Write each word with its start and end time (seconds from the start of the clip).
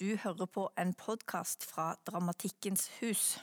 Du 0.00 0.16
hører 0.16 0.46
på 0.46 0.62
en 0.78 0.94
podkast 0.94 1.64
fra 1.64 1.94
Dramatikkens 2.06 2.86
hus. 3.00 3.38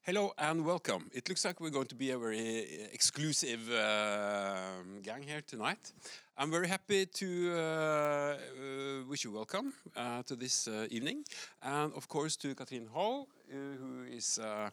Hello 0.00 0.30
and 0.38 0.64
welcome. 0.64 1.10
It 1.12 1.28
looks 1.28 1.44
like 1.44 1.60
we're 1.60 1.70
going 1.70 1.88
to 1.88 1.94
be 1.94 2.12
a 2.12 2.18
very 2.18 2.88
exclusive 2.92 3.60
uh, 3.68 4.82
gang 5.02 5.22
here 5.22 5.42
tonight. 5.42 5.92
I'm 6.38 6.50
very 6.50 6.66
happy 6.66 7.04
to 7.04 7.26
uh, 7.52 7.58
uh, 7.58 9.08
wish 9.10 9.24
you 9.24 9.32
welcome 9.32 9.74
to 10.26 10.34
this 10.34 10.66
evening, 10.88 11.24
and 11.60 11.92
of 11.92 12.08
course 12.08 12.36
to 12.36 12.54
Katrin 12.54 12.86
Hall, 12.86 13.28
who 13.50 14.04
is. 14.10 14.38
Uh, 14.38 14.70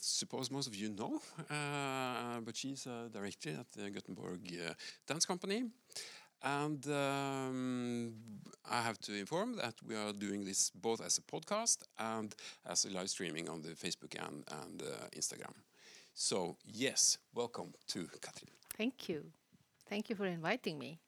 suppose 0.00 0.50
most 0.50 0.68
of 0.68 0.76
you 0.76 0.90
know, 0.90 1.20
but 2.44 2.54
she's 2.54 2.86
a 2.86 3.08
director 3.08 3.50
at 3.58 3.72
the 3.72 3.90
Gothenburg 3.90 4.40
Dance 5.06 5.26
Company. 5.26 5.64
And 6.42 6.86
um, 6.86 8.14
I 8.70 8.80
have 8.82 8.98
to 9.00 9.14
inform 9.14 9.56
that 9.56 9.74
we 9.86 9.94
are 9.94 10.12
doing 10.12 10.44
this 10.44 10.70
both 10.70 11.00
as 11.04 11.18
a 11.18 11.22
podcast 11.22 11.78
and 11.98 12.34
as 12.66 12.84
a 12.84 12.90
live 12.90 13.10
streaming 13.10 13.48
on 13.48 13.60
the 13.62 13.70
Facebook 13.70 14.14
and, 14.18 14.44
and 14.62 14.82
uh, 14.82 15.06
Instagram. 15.16 15.52
So, 16.14 16.56
yes, 16.64 17.18
welcome 17.34 17.72
to 17.88 18.06
Katrin. 18.20 18.50
Thank 18.76 19.08
you. 19.08 19.24
Thank 19.88 20.08
you 20.08 20.16
for 20.16 20.26
inviting 20.26 20.78
me. 20.78 20.98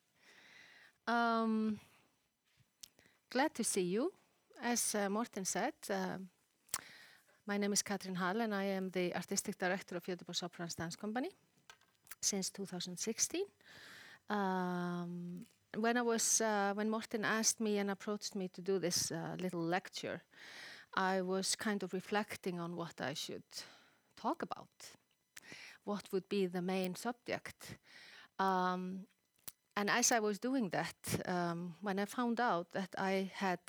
Um, 1.07 1.79
glad 3.31 3.55
to 3.55 3.65
see 3.65 3.83
you. 3.83 4.13
As 4.63 4.95
uh, 4.95 5.09
Morten 5.09 5.45
said, 5.45 5.73
uh, 5.91 6.19
my 7.47 7.57
name 7.57 7.73
is 7.73 7.83
Katrin 7.83 8.15
Hall 8.15 8.41
and 8.41 8.55
I 8.55 8.65
am 8.65 8.91
the 8.91 9.15
Artistic 9.15 9.59
Director 9.59 9.97
of 9.97 10.05
Göteborg 10.05 10.37
Soprans 10.37 10.75
Dance 10.77 10.97
Company 10.97 11.31
since 12.21 12.51
2016. 12.51 13.43
Um, 14.31 15.47
when 15.77 15.97
I 15.97 16.03
was 16.03 16.41
uh, 16.41 16.73
when 16.75 16.91
Morten 16.91 17.25
asked 17.25 17.61
me 17.61 17.79
and 17.79 17.91
approached 17.91 18.35
me 18.35 18.49
to 18.49 18.61
do 18.63 18.79
this 18.79 19.11
uh, 19.11 19.37
little 19.39 19.63
lecture, 19.63 20.23
I 20.95 21.23
was 21.23 21.57
kind 21.57 21.83
of 21.83 21.93
reflecting 21.93 22.61
on 22.61 22.77
what 22.77 23.01
I 23.01 23.15
should 23.15 23.45
talk 24.17 24.43
about. 24.43 24.69
What 25.85 26.09
would 26.13 26.29
be 26.29 26.47
the 26.47 26.63
main 26.63 26.95
subject? 26.95 27.79
Um, 28.39 29.07
and 29.77 29.89
as 29.91 30.13
I 30.13 30.21
was 30.21 30.39
doing 30.39 30.71
that, 30.71 30.97
um, 31.27 31.75
when 31.81 31.99
I 31.99 32.05
found 32.05 32.41
out 32.41 32.73
that 32.73 32.95
I 32.99 33.31
had 33.35 33.61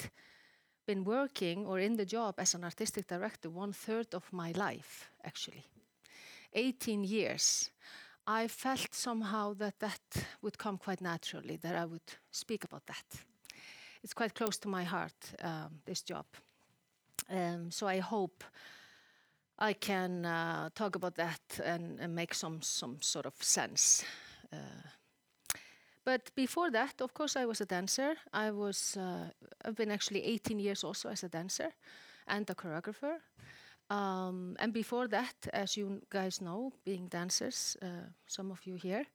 been 0.85 1.03
working 1.05 1.65
or 1.65 1.79
in 1.79 1.95
the 1.95 2.05
job 2.05 2.35
as 2.37 2.53
an 2.53 2.63
artistic 2.63 3.07
director 3.07 3.49
one 3.49 3.73
third 3.73 4.13
of 4.13 4.31
my 4.33 4.51
life, 4.51 5.09
actually, 5.23 5.63
18 6.53 7.03
years. 7.03 7.71
I 8.25 8.47
felt 8.47 8.93
somehow 8.93 9.53
that 9.55 9.79
that 9.79 10.25
would 10.41 10.57
come 10.57 10.77
quite 10.77 11.01
naturally, 11.01 11.57
that 11.57 11.75
I 11.75 11.85
would 11.85 12.17
speak 12.31 12.63
about 12.63 12.85
that. 12.85 13.05
It's 14.03 14.13
quite 14.13 14.33
close 14.33 14.57
to 14.59 14.67
my 14.67 14.83
heart, 14.83 15.13
um, 15.41 15.81
this 15.85 16.01
job. 16.01 16.25
Um, 17.29 17.71
so 17.71 17.87
I 17.87 17.99
hope 17.99 18.43
I 19.59 19.73
can 19.73 20.25
uh, 20.25 20.69
talk 20.75 20.95
about 20.95 21.15
that 21.15 21.41
and, 21.63 21.99
and, 21.99 22.15
make 22.15 22.33
some, 22.33 22.61
some 22.61 23.01
sort 23.01 23.25
of 23.25 23.33
sense. 23.41 24.03
Uh, 24.51 24.57
but 26.05 26.31
before 26.35 26.71
that, 26.71 27.01
of 27.01 27.13
course, 27.13 27.35
I 27.37 27.45
was 27.45 27.61
a 27.61 27.65
dancer. 27.65 28.15
I 28.33 28.51
was, 28.51 28.97
uh, 28.97 29.29
I've 29.63 29.75
been 29.75 29.91
actually 29.91 30.23
18 30.25 30.59
years 30.59 30.83
also 30.83 31.09
as 31.09 31.23
a 31.23 31.29
dancer 31.29 31.71
and 32.27 32.49
a 32.49 32.55
choreographer. 32.55 33.19
Um, 33.93 34.55
and 34.59 34.73
before 34.73 35.07
that, 35.09 35.35
as 35.53 35.77
you 35.77 36.01
guys 36.09 36.41
know, 36.41 36.73
being 36.83 37.07
dancers, 37.09 37.77
uh, 37.81 38.09
some 38.25 38.49
of 38.51 38.65
you 38.65 38.75
here, 38.75 39.05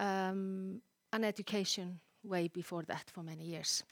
um, 0.00 0.82
an 1.12 1.24
education 1.24 2.00
way 2.24 2.48
before 2.48 2.82
that 2.82 3.08
for 3.14 3.22
many 3.22 3.44
years. 3.44 3.84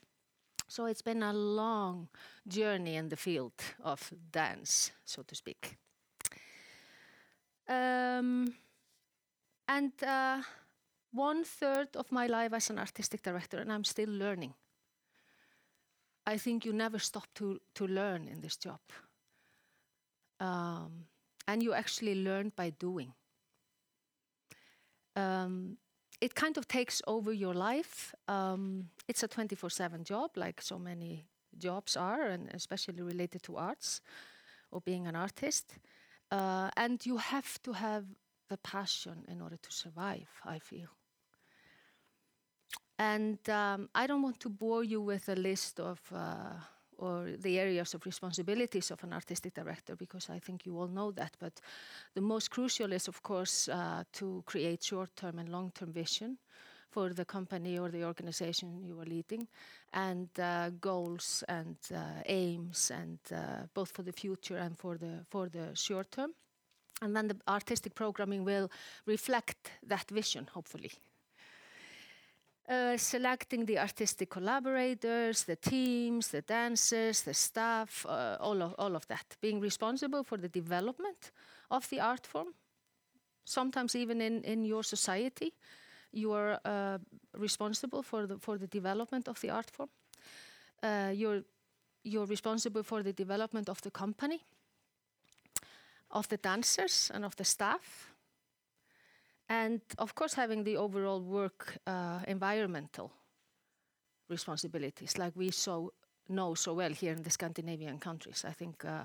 So 0.67 0.87
it's 0.87 1.03
been 1.03 1.23
a 1.23 1.33
long 1.33 2.09
journey 2.49 2.97
in 2.97 3.09
the 3.09 3.17
field 3.17 3.53
of 3.85 4.13
dance, 4.33 4.91
so 5.05 5.23
to 5.23 5.35
speak. 5.37 5.77
Um, 7.69 8.55
and 9.69 9.93
uh, 10.03 10.43
one 11.13 11.45
third 11.45 11.97
of 11.97 12.11
my 12.11 12.27
life 12.27 12.53
as 12.53 12.71
an 12.71 12.79
artistic 12.79 13.23
director, 13.23 13.59
and 13.59 13.73
I'm 13.73 13.85
still 13.85 14.11
learning. 14.11 14.55
I 16.27 16.39
think 16.39 16.65
you 16.65 16.73
never 16.73 16.99
stop 16.99 17.29
to, 17.35 17.61
to 17.75 17.87
learn 17.87 18.27
in 18.27 18.41
this 18.41 18.57
job. 18.57 18.81
Um, 20.41 21.07
and 21.47 21.63
you 21.63 21.73
actually 21.73 22.15
learn 22.15 22.53
by 22.55 22.71
doing. 22.71 23.13
Um, 25.17 25.79
it 26.21 26.35
kind 26.35 26.57
of 26.59 26.69
takes 26.69 27.03
over 27.07 27.33
your 27.33 27.55
life. 27.55 28.15
Um, 28.29 28.91
it's 29.09 29.23
a 29.23 29.29
24 29.29 29.71
7 29.71 30.05
job, 30.05 30.31
like 30.37 30.61
so 30.61 30.79
many 30.79 31.27
jobs 31.57 31.97
are, 31.97 32.23
and 32.23 32.51
especially 32.55 33.03
related 33.03 33.43
to 33.45 33.57
arts 33.57 34.01
or 34.71 34.81
being 34.81 35.07
an 35.07 35.17
artist. 35.17 35.79
Uh, 36.31 36.71
and 36.77 37.05
you 37.07 37.17
have 37.17 37.61
to 37.63 37.73
have 37.73 38.05
the 38.49 38.59
passion 38.59 39.25
in 39.29 39.41
order 39.41 39.57
to 39.57 39.73
survive, 39.73 40.29
I 40.45 40.59
feel. 40.59 40.89
And 42.99 43.39
um, 43.49 43.89
I 43.95 44.07
don't 44.07 44.23
want 44.23 44.41
to 44.41 44.49
bore 44.49 44.85
you 44.85 45.01
with 45.01 45.29
a 45.29 45.37
list 45.37 45.81
of. 45.81 46.01
Uh, 46.15 46.61
or 46.99 47.31
the 47.39 47.59
areas 47.59 47.95
of 47.95 48.05
responsibilities 48.05 48.91
of 48.91 49.03
an 49.05 49.13
artistic 49.13 49.55
director 49.55 49.97
because 49.97 50.29
I 50.29 50.39
think 50.39 50.67
you 50.67 50.79
all 50.79 50.89
know 50.89 51.13
that. 51.13 51.37
But 51.39 51.61
the 52.15 52.21
most 52.21 52.51
crucial 52.51 52.93
is, 52.93 53.09
of 53.09 53.23
course, 53.23 53.69
uh, 53.69 54.05
to 54.15 54.43
create 54.47 54.83
short 54.83 55.15
term 55.17 55.39
and 55.39 55.49
long 55.49 55.73
term 55.75 55.93
vision 55.93 56.39
for 56.91 57.11
the 57.11 57.25
company 57.25 57.79
or 57.79 57.91
the 57.91 58.05
organization 58.05 58.83
you 58.83 58.99
are 58.99 59.05
leading, 59.05 59.47
and 59.93 60.29
uh, 60.39 60.71
goals 60.81 61.45
and 61.49 61.77
uh, 61.95 62.23
aims, 62.27 62.91
and 62.91 63.19
uh, 63.33 63.67
both 63.75 63.91
for 63.91 64.03
the 64.03 64.13
future 64.13 64.57
and 64.57 64.77
for 64.77 64.97
the 64.97 65.25
for 65.31 65.49
the 65.49 65.75
short 65.75 66.11
term. 66.11 66.33
And 67.01 67.15
then 67.15 67.29
the 67.29 67.37
artistic 67.47 67.95
programming 67.95 68.45
will 68.45 68.71
reflect 69.07 69.71
that 69.87 70.11
vision, 70.11 70.49
hopefully. 70.53 70.91
Uh, 72.69 72.99
selecting 72.99 73.65
the 73.65 73.79
artistic 73.79 74.29
collaborators, 74.29 75.45
the 75.45 75.57
teams, 75.57 76.29
the 76.29 76.43
dancers, 76.43 77.23
the 77.23 77.33
staff, 77.33 78.05
uh, 78.07 78.37
all, 78.41 78.63
of, 78.63 78.75
all 78.79 78.95
of 78.95 79.07
that. 79.07 79.25
Being 79.41 79.59
responsible 79.59 80.23
for 80.23 80.37
the 80.37 80.51
development 80.51 81.33
of 81.71 81.89
the 81.89 82.01
art 82.01 82.27
form. 82.27 82.49
Sometimes 83.47 83.97
even 83.97 84.21
in, 84.21 84.43
in 84.43 84.67
your 84.67 84.83
society, 84.83 85.55
you 86.13 86.33
are 86.33 86.61
uh, 86.63 86.99
responsible 87.39 88.03
for 88.03 88.27
the, 88.27 88.39
for 88.39 88.59
the 88.59 88.67
development 88.67 89.29
of 89.29 89.41
the 89.41 89.49
art 89.49 89.71
form. 89.71 89.89
Uh, 90.83 91.11
you're, 91.15 91.43
you're 92.05 92.27
responsible 92.27 92.83
for 92.83 93.03
the 93.03 93.15
development 93.15 93.71
of 93.71 93.81
the 93.81 93.91
company, 93.91 94.45
of 96.11 96.29
the 96.29 96.37
dancers 96.37 97.11
and 97.15 97.25
of 97.25 97.35
the 97.37 97.45
staff 97.45 98.13
and 99.49 99.81
of 99.99 100.15
course 100.15 100.35
having 100.35 100.65
the 100.65 100.77
overall 100.77 101.21
work 101.21 101.79
uh, 101.87 102.21
environmental 102.27 103.13
responsibilities 104.29 105.17
like 105.19 105.33
we 105.37 105.51
so 105.51 105.93
know 106.29 106.55
so 106.55 106.75
well 106.75 106.93
here 106.93 107.13
in 107.13 107.23
the 107.23 107.31
Scandinavian 107.31 107.99
countries. 107.99 108.45
I 108.47 108.53
think 108.53 108.85
uh, 108.85 109.05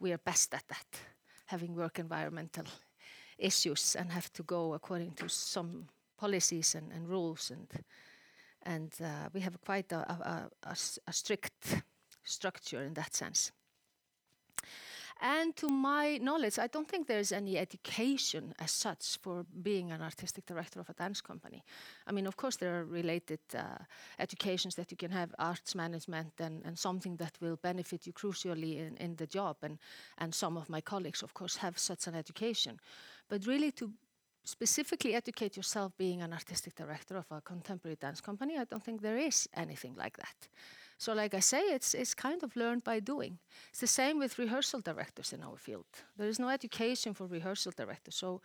we 0.00 0.12
are 0.12 0.18
best 0.18 0.54
at 0.54 0.66
that, 0.68 1.00
having 1.46 1.74
work 1.74 1.98
environmental 1.98 2.64
issues 3.38 3.96
and 3.96 4.10
have 4.12 4.32
to 4.32 4.42
go 4.42 4.74
according 4.74 5.12
to 5.12 5.28
some 5.28 5.88
policies 6.16 6.74
and, 6.74 6.92
and 6.92 7.08
rules 7.08 7.50
and 7.50 7.68
and 8.64 8.92
uh, 9.02 9.28
we 9.32 9.40
have 9.40 9.60
quite 9.60 9.90
a, 9.92 9.98
a, 9.98 10.48
a, 10.62 10.76
a 11.06 11.12
strict 11.12 11.82
structure 12.22 12.82
in 12.84 12.94
that 12.94 13.14
sense. 13.14 13.50
And 15.24 15.54
to 15.56 15.68
my 15.68 16.18
knowledge, 16.20 16.58
I 16.58 16.66
don't 16.66 16.88
think 16.88 17.06
there's 17.06 17.30
any 17.30 17.56
education 17.56 18.54
as 18.58 18.72
such 18.72 19.18
for 19.18 19.46
being 19.62 19.92
an 19.92 20.02
artistic 20.02 20.46
director 20.46 20.80
of 20.80 20.90
a 20.90 20.94
dance 20.94 21.20
company. 21.20 21.62
I 22.08 22.12
mean, 22.12 22.26
of 22.26 22.36
course, 22.36 22.56
there 22.56 22.80
are 22.80 22.84
related 22.84 23.38
uh, 23.54 23.84
educations 24.18 24.74
that 24.74 24.90
you 24.90 24.96
can 24.96 25.12
have, 25.12 25.32
arts 25.38 25.76
management, 25.76 26.32
and, 26.40 26.60
and 26.64 26.76
something 26.76 27.14
that 27.18 27.38
will 27.40 27.54
benefit 27.54 28.04
you 28.04 28.12
crucially 28.12 28.78
in, 28.78 28.96
in 28.96 29.14
the 29.14 29.28
job. 29.28 29.58
And, 29.62 29.78
and 30.18 30.34
some 30.34 30.56
of 30.56 30.68
my 30.68 30.80
colleagues, 30.80 31.22
of 31.22 31.34
course, 31.34 31.54
have 31.58 31.78
such 31.78 32.08
an 32.08 32.16
education. 32.16 32.80
But 33.28 33.46
really, 33.46 33.70
to 33.72 33.92
specifically 34.42 35.14
educate 35.14 35.56
yourself 35.56 35.92
being 35.96 36.20
an 36.22 36.32
artistic 36.32 36.74
director 36.74 37.16
of 37.16 37.26
a 37.30 37.40
contemporary 37.40 37.96
dance 38.00 38.20
company, 38.20 38.58
I 38.58 38.64
don't 38.64 38.82
think 38.82 39.00
there 39.00 39.18
is 39.18 39.48
anything 39.54 39.94
like 39.94 40.16
that. 40.16 40.48
So, 41.02 41.14
like 41.14 41.34
I 41.34 41.40
say, 41.40 41.62
it's, 41.62 41.94
it's 41.94 42.14
kind 42.14 42.44
of 42.44 42.54
learned 42.54 42.84
by 42.84 43.00
doing. 43.00 43.36
It's 43.70 43.80
the 43.80 43.88
same 43.88 44.20
with 44.20 44.38
rehearsal 44.38 44.80
directors 44.80 45.32
in 45.32 45.42
our 45.42 45.56
field. 45.56 45.86
There 46.16 46.28
is 46.28 46.38
no 46.38 46.48
education 46.48 47.12
for 47.12 47.26
rehearsal 47.26 47.72
directors, 47.76 48.14
so 48.14 48.40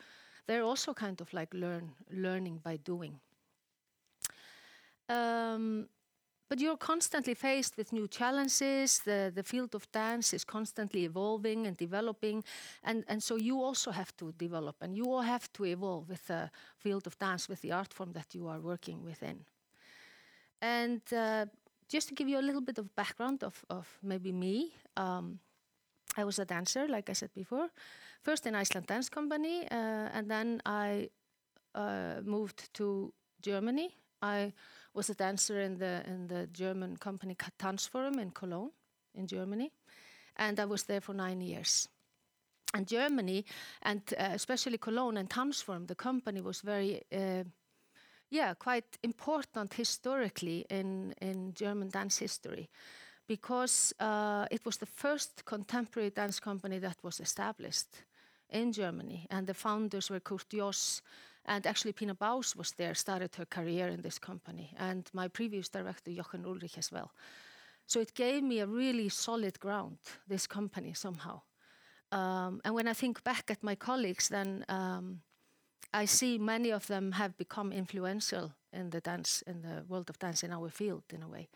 they're 0.48 0.64
also 0.64 0.92
kind 0.96 1.22
of 1.22 1.32
like 1.34 1.54
learn 1.54 1.92
learning 2.12 2.62
by 2.64 2.78
doing. 2.78 3.20
Um, 5.08 5.88
but 6.50 6.60
you're 6.60 6.78
constantly 6.78 7.36
faced 7.36 7.78
with 7.78 7.94
new 7.94 8.08
challenges. 8.08 9.02
The, 9.06 9.32
the 9.36 9.44
field 9.44 9.76
of 9.76 9.92
dance 9.92 10.34
is 10.34 10.44
constantly 10.44 11.06
evolving 11.06 11.68
and 11.68 11.78
developing. 11.78 12.44
And, 12.84 13.04
and 13.08 13.22
so 13.22 13.36
you 13.36 13.62
also 13.62 13.92
have 13.92 14.18
to 14.18 14.34
develop 14.36 14.78
and 14.82 14.98
you 14.98 15.06
all 15.06 15.22
have 15.22 15.54
to 15.54 15.66
evolve 15.66 16.10
with 16.10 16.26
the 16.26 16.50
field 16.80 17.06
of 17.06 17.20
dance, 17.20 17.48
with 17.48 17.62
the 17.62 17.72
art 17.72 17.94
form 17.94 18.14
that 18.14 18.34
you 18.34 18.48
are 18.48 18.60
working 18.60 19.04
within. 19.06 19.46
And 20.60 21.02
uh, 21.14 21.46
just 21.90 22.08
to 22.10 22.14
give 22.14 22.28
you 22.28 22.40
a 22.40 22.42
little 22.42 22.62
bit 22.62 22.78
of 22.78 22.96
background 22.96 23.44
of, 23.44 23.64
of 23.70 23.88
maybe 24.04 24.32
me, 24.32 24.74
um, 24.96 25.40
I 26.18 26.24
was 26.24 26.40
a 26.40 26.46
dancer, 26.46 26.88
like 26.88 27.10
I 27.10 27.14
said 27.14 27.34
before, 27.34 27.70
first 28.24 28.46
in 28.46 28.56
Iceland 28.56 28.88
Dance 28.88 29.10
Company, 29.10 29.68
uh, 29.70 30.10
and 30.14 30.30
then 30.30 30.62
I 30.66 31.10
uh, 31.76 32.22
moved 32.24 32.74
to 32.74 33.14
Germany. 33.42 33.96
I 34.22 34.54
was 34.94 35.10
a 35.10 35.14
dancer 35.14 35.62
in 35.62 35.78
the 35.78 36.02
in 36.08 36.28
the 36.28 36.48
German 36.48 36.98
company 36.98 37.36
Tanzforum 37.60 38.20
in 38.20 38.32
Cologne, 38.32 38.72
in 39.14 39.28
Germany, 39.28 39.72
and 40.36 40.60
I 40.60 40.66
was 40.66 40.84
there 40.84 41.02
for 41.02 41.14
nine 41.14 41.42
years. 41.42 41.88
And 42.74 42.88
Germany, 42.88 43.46
and 43.82 44.02
uh, 44.20 44.30
especially 44.34 44.78
Cologne 44.78 45.18
and 45.18 45.30
Tanzforum, 45.30 45.88
the 45.88 45.96
company 45.96 46.42
was 46.42 46.62
very 46.62 47.04
uh, 47.14 47.44
yeah, 48.30 48.54
quite 48.54 48.98
important 49.04 49.74
historically 49.74 50.66
in, 50.70 51.14
in 51.22 51.54
German 51.54 51.90
dance 51.90 52.18
history 52.18 52.70
because 53.28 53.94
uh, 54.00 54.46
it 54.50 54.66
was 54.66 54.78
the 54.78 54.86
first 54.86 55.44
contemporary 55.46 56.10
dance 56.10 56.40
company 56.40 56.80
that 56.80 56.98
was 57.04 57.20
established 57.20 57.88
in 58.50 58.72
Germany. 58.72 59.28
And 59.30 59.46
the 59.46 59.54
founders 59.54 60.10
were 60.10 60.22
Kurt 60.22 60.50
Joss, 60.50 61.02
and 61.46 61.66
actually 61.68 61.94
Pina 61.94 62.16
Bausch 62.16 62.56
was 62.56 62.72
there, 62.72 62.96
started 62.96 63.36
her 63.36 63.46
career 63.46 63.88
in 63.88 64.02
this 64.02 64.20
company, 64.20 64.74
and 64.78 65.10
my 65.14 65.28
previous 65.28 65.70
director, 65.70 66.12
Jochen 66.12 66.46
Ulrich, 66.46 66.78
as 66.78 66.92
well. 66.92 67.12
So 67.86 68.00
it 68.00 68.14
gave 68.14 68.44
me 68.44 68.60
a 68.60 68.68
really 68.68 69.10
solid 69.10 69.60
ground, 69.60 69.98
this 70.28 70.48
company, 70.48 70.94
somehow. 70.94 71.42
Um, 72.12 72.62
and 72.64 72.74
when 72.74 72.88
I 72.88 72.94
think 72.94 73.24
back 73.24 73.52
at 73.52 73.64
my 73.64 73.76
colleagues, 73.76 74.30
then 74.30 74.66
um, 74.70 75.22
I 75.94 76.06
see 76.06 76.38
many 76.38 76.72
of 76.72 76.88
them 76.88 77.12
have 77.14 77.38
become 77.38 77.72
influential 77.72 78.52
in 78.74 78.90
the 78.90 79.02
dance, 79.02 79.44
in 79.48 79.62
the 79.62 79.84
world 79.88 80.10
of 80.10 80.20
dance 80.20 80.44
in 80.44 80.52
our 80.52 80.70
field, 80.70 81.04
in 81.14 81.24
a 81.24 81.28
way, 81.28 81.50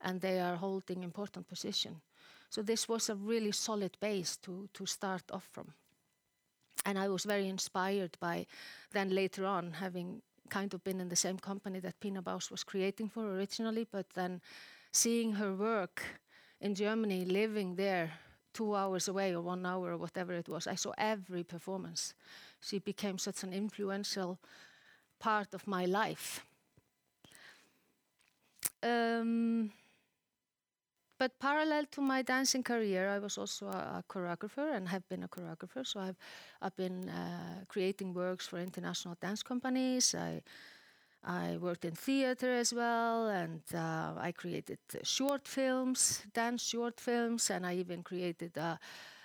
and 0.00 0.20
they 0.20 0.40
are 0.40 0.56
holding 0.56 1.02
important 1.02 1.48
position. 1.48 2.00
So 2.50 2.62
this 2.62 2.88
was 2.88 3.08
a 3.08 3.14
really 3.14 3.52
solid 3.52 3.96
base 4.00 4.36
to 4.38 4.68
to 4.72 4.86
start 4.86 5.30
off 5.30 5.48
from, 5.52 5.74
and 6.84 6.98
I 6.98 7.08
was 7.08 7.24
very 7.24 7.48
inspired 7.48 8.16
by. 8.20 8.46
Then 8.90 9.10
later 9.10 9.46
on, 9.46 9.72
having 9.72 10.22
kind 10.48 10.74
of 10.74 10.82
been 10.84 11.00
in 11.00 11.08
the 11.08 11.16
same 11.16 11.38
company 11.38 11.80
that 11.80 12.00
Pina 12.00 12.22
Bausch 12.22 12.50
was 12.50 12.64
creating 12.64 13.10
for 13.10 13.24
originally, 13.24 13.86
but 13.90 14.06
then 14.14 14.40
seeing 14.92 15.32
her 15.32 15.54
work 15.54 16.02
in 16.60 16.74
Germany, 16.74 17.24
living 17.24 17.76
there 17.76 18.12
two 18.56 18.74
hours 18.74 19.08
away 19.08 19.34
or 19.34 19.42
one 19.42 19.66
hour 19.66 19.92
or 19.92 19.98
whatever 19.98 20.32
it 20.32 20.48
was, 20.48 20.66
I 20.66 20.76
saw 20.76 20.92
every 20.96 21.44
performance 21.44 22.14
she 22.60 22.78
became 22.78 23.18
such 23.18 23.42
an 23.42 23.52
influential 23.52 24.38
part 25.18 25.54
of 25.54 25.66
my 25.66 25.84
life. 25.84 26.44
Um, 28.82 29.70
but 31.18 31.38
parallel 31.38 31.84
to 31.92 32.00
my 32.00 32.22
dancing 32.22 32.62
career, 32.62 33.08
I 33.08 33.18
was 33.18 33.38
also 33.38 33.66
a, 33.66 34.00
a 34.00 34.04
choreographer 34.08 34.76
and 34.76 34.88
have 34.88 35.08
been 35.08 35.22
a 35.22 35.28
choreographer. 35.28 35.86
So 35.86 36.00
I've, 36.00 36.16
I've 36.60 36.76
been 36.76 37.08
uh, 37.08 37.64
creating 37.68 38.14
works 38.14 38.46
for 38.46 38.58
international 38.58 39.16
dance 39.20 39.42
companies. 39.42 40.14
I, 40.14 40.42
I 41.26 41.56
worked 41.56 41.84
in 41.84 41.96
theater 41.96 42.54
as 42.54 42.72
well, 42.72 43.28
and 43.28 43.60
uh, 43.74 44.14
I 44.16 44.32
created 44.32 44.78
short 45.02 45.48
films, 45.48 46.22
dance 46.32 46.62
short 46.62 47.00
films, 47.00 47.50
and 47.50 47.66
I 47.66 47.74
even 47.74 48.04
created 48.04 48.56
a, 48.56 48.78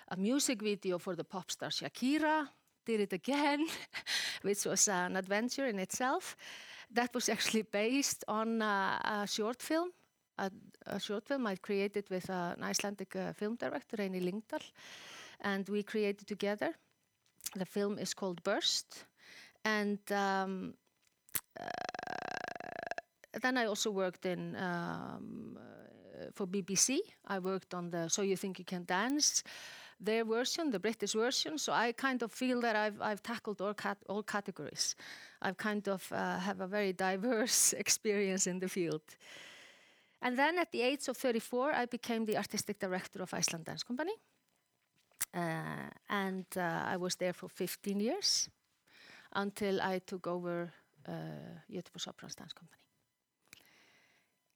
a 0.08 0.16
music 0.16 0.60
video 0.62 0.98
for 0.98 1.14
the 1.14 1.22
pop 1.22 1.50
star 1.52 1.68
Shakira 1.70 2.48
did 2.84 3.00
it 3.00 3.12
again, 3.12 3.66
which 4.42 4.64
was 4.64 4.88
an 4.88 5.16
adventure 5.16 5.68
in 5.68 5.78
itself. 5.78 6.36
That 6.90 7.14
was 7.14 7.28
actually 7.28 7.62
based 7.62 8.24
on 8.26 8.60
uh, 8.60 8.98
a 9.04 9.26
short 9.28 9.62
film, 9.62 9.90
a, 10.38 10.50
a, 10.86 10.98
short 10.98 11.28
film 11.28 11.46
I 11.46 11.54
created 11.54 12.10
with 12.10 12.28
uh, 12.28 12.54
an 12.56 12.64
Icelandic 12.64 13.14
uh, 13.14 13.32
film 13.32 13.54
director, 13.54 13.96
Reynir 13.96 14.22
Lyngdal, 14.22 14.62
and 15.40 15.68
we 15.68 15.84
created 15.84 16.26
together. 16.26 16.74
The 17.54 17.64
film 17.64 17.98
is 17.98 18.12
called 18.12 18.42
Burst, 18.42 19.04
and 19.64 20.00
um, 20.10 20.74
uh, 21.58 21.66
then 23.40 23.56
I 23.56 23.66
also 23.66 23.90
worked 23.90 24.26
in 24.26 24.56
um, 24.56 25.56
uh, 25.56 26.30
for 26.32 26.46
BBC. 26.46 26.98
I 27.26 27.38
worked 27.38 27.74
on 27.74 27.90
the 27.90 28.08
So 28.08 28.22
You 28.22 28.36
Think 28.36 28.58
You 28.58 28.64
Can 28.64 28.84
Dance 28.84 29.42
their 30.04 30.24
version, 30.24 30.70
the 30.70 30.78
British 30.78 31.12
version. 31.12 31.58
So 31.58 31.72
I 31.72 31.92
kind 31.92 32.22
of 32.22 32.32
feel 32.32 32.60
that 32.60 32.76
I've, 32.76 33.00
I've 33.00 33.22
tackled 33.22 33.60
all, 33.60 33.74
cat 33.74 33.98
all 34.08 34.22
categories. 34.22 34.96
I've 35.40 35.56
kind 35.56 35.88
of 35.88 36.10
uh, 36.12 36.38
have 36.38 36.60
a 36.60 36.66
very 36.66 36.92
diverse 36.92 37.72
experience 37.78 38.46
in 38.46 38.58
the 38.58 38.68
field. 38.68 39.02
And 40.20 40.38
then 40.38 40.58
at 40.58 40.70
the 40.70 40.82
age 40.82 41.08
of 41.08 41.16
34, 41.16 41.72
I 41.72 41.86
became 41.86 42.24
the 42.24 42.36
artistic 42.36 42.78
director 42.78 43.22
of 43.22 43.34
Iceland 43.34 43.64
Dance 43.64 43.82
Company. 43.82 44.12
Uh, 45.34 45.88
and 46.08 46.46
uh, 46.56 46.84
I 46.86 46.96
was 46.96 47.16
there 47.16 47.32
for 47.32 47.48
15 47.48 48.00
years 48.00 48.48
until 49.34 49.80
I 49.80 49.98
took 50.00 50.26
over 50.26 50.72
uh, 51.08 51.12
Göteborgs 51.70 52.06
Operans 52.06 52.36
Dance 52.36 52.52
Company. 52.52 52.81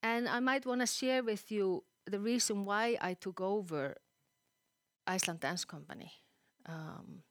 And 0.07 0.29
I 0.29 0.39
might 0.39 0.65
want 0.65 0.83
to 0.83 0.87
share 0.87 1.25
with 1.25 1.51
you 1.51 1.83
the 2.05 2.21
reason 2.21 2.65
why 2.65 2.97
I 3.01 3.15
took 3.15 3.41
over 3.41 3.97
Iceland 5.05 5.41
Dance 5.41 5.65
Company 5.65 6.13
um, 6.67 7.25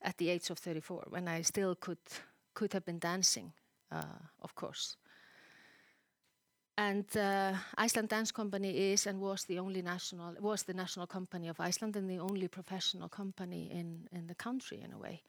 at 0.00 0.16
the 0.16 0.30
age 0.30 0.48
of 0.48 0.58
34, 0.58 1.08
when 1.10 1.28
I 1.28 1.42
still 1.42 1.74
could 1.74 1.98
could 2.54 2.72
have 2.72 2.84
been 2.84 2.98
dancing, 2.98 3.52
uh, 3.90 4.18
of 4.40 4.54
course. 4.54 4.96
And 6.78 7.04
uh, 7.16 7.52
Iceland 7.76 8.08
Dance 8.08 8.32
Company 8.32 8.92
is 8.92 9.06
and 9.06 9.20
was 9.20 9.44
the 9.44 9.58
only 9.58 9.82
national 9.82 10.34
was 10.40 10.62
the 10.62 10.74
national 10.74 11.06
company 11.06 11.48
of 11.48 11.60
Iceland 11.60 11.96
and 11.96 12.08
the 12.08 12.18
only 12.18 12.48
professional 12.48 13.08
company 13.08 13.70
in 13.70 14.08
in 14.10 14.26
the 14.26 14.34
country 14.34 14.80
in 14.80 14.92
a 14.92 14.98
way. 14.98 15.22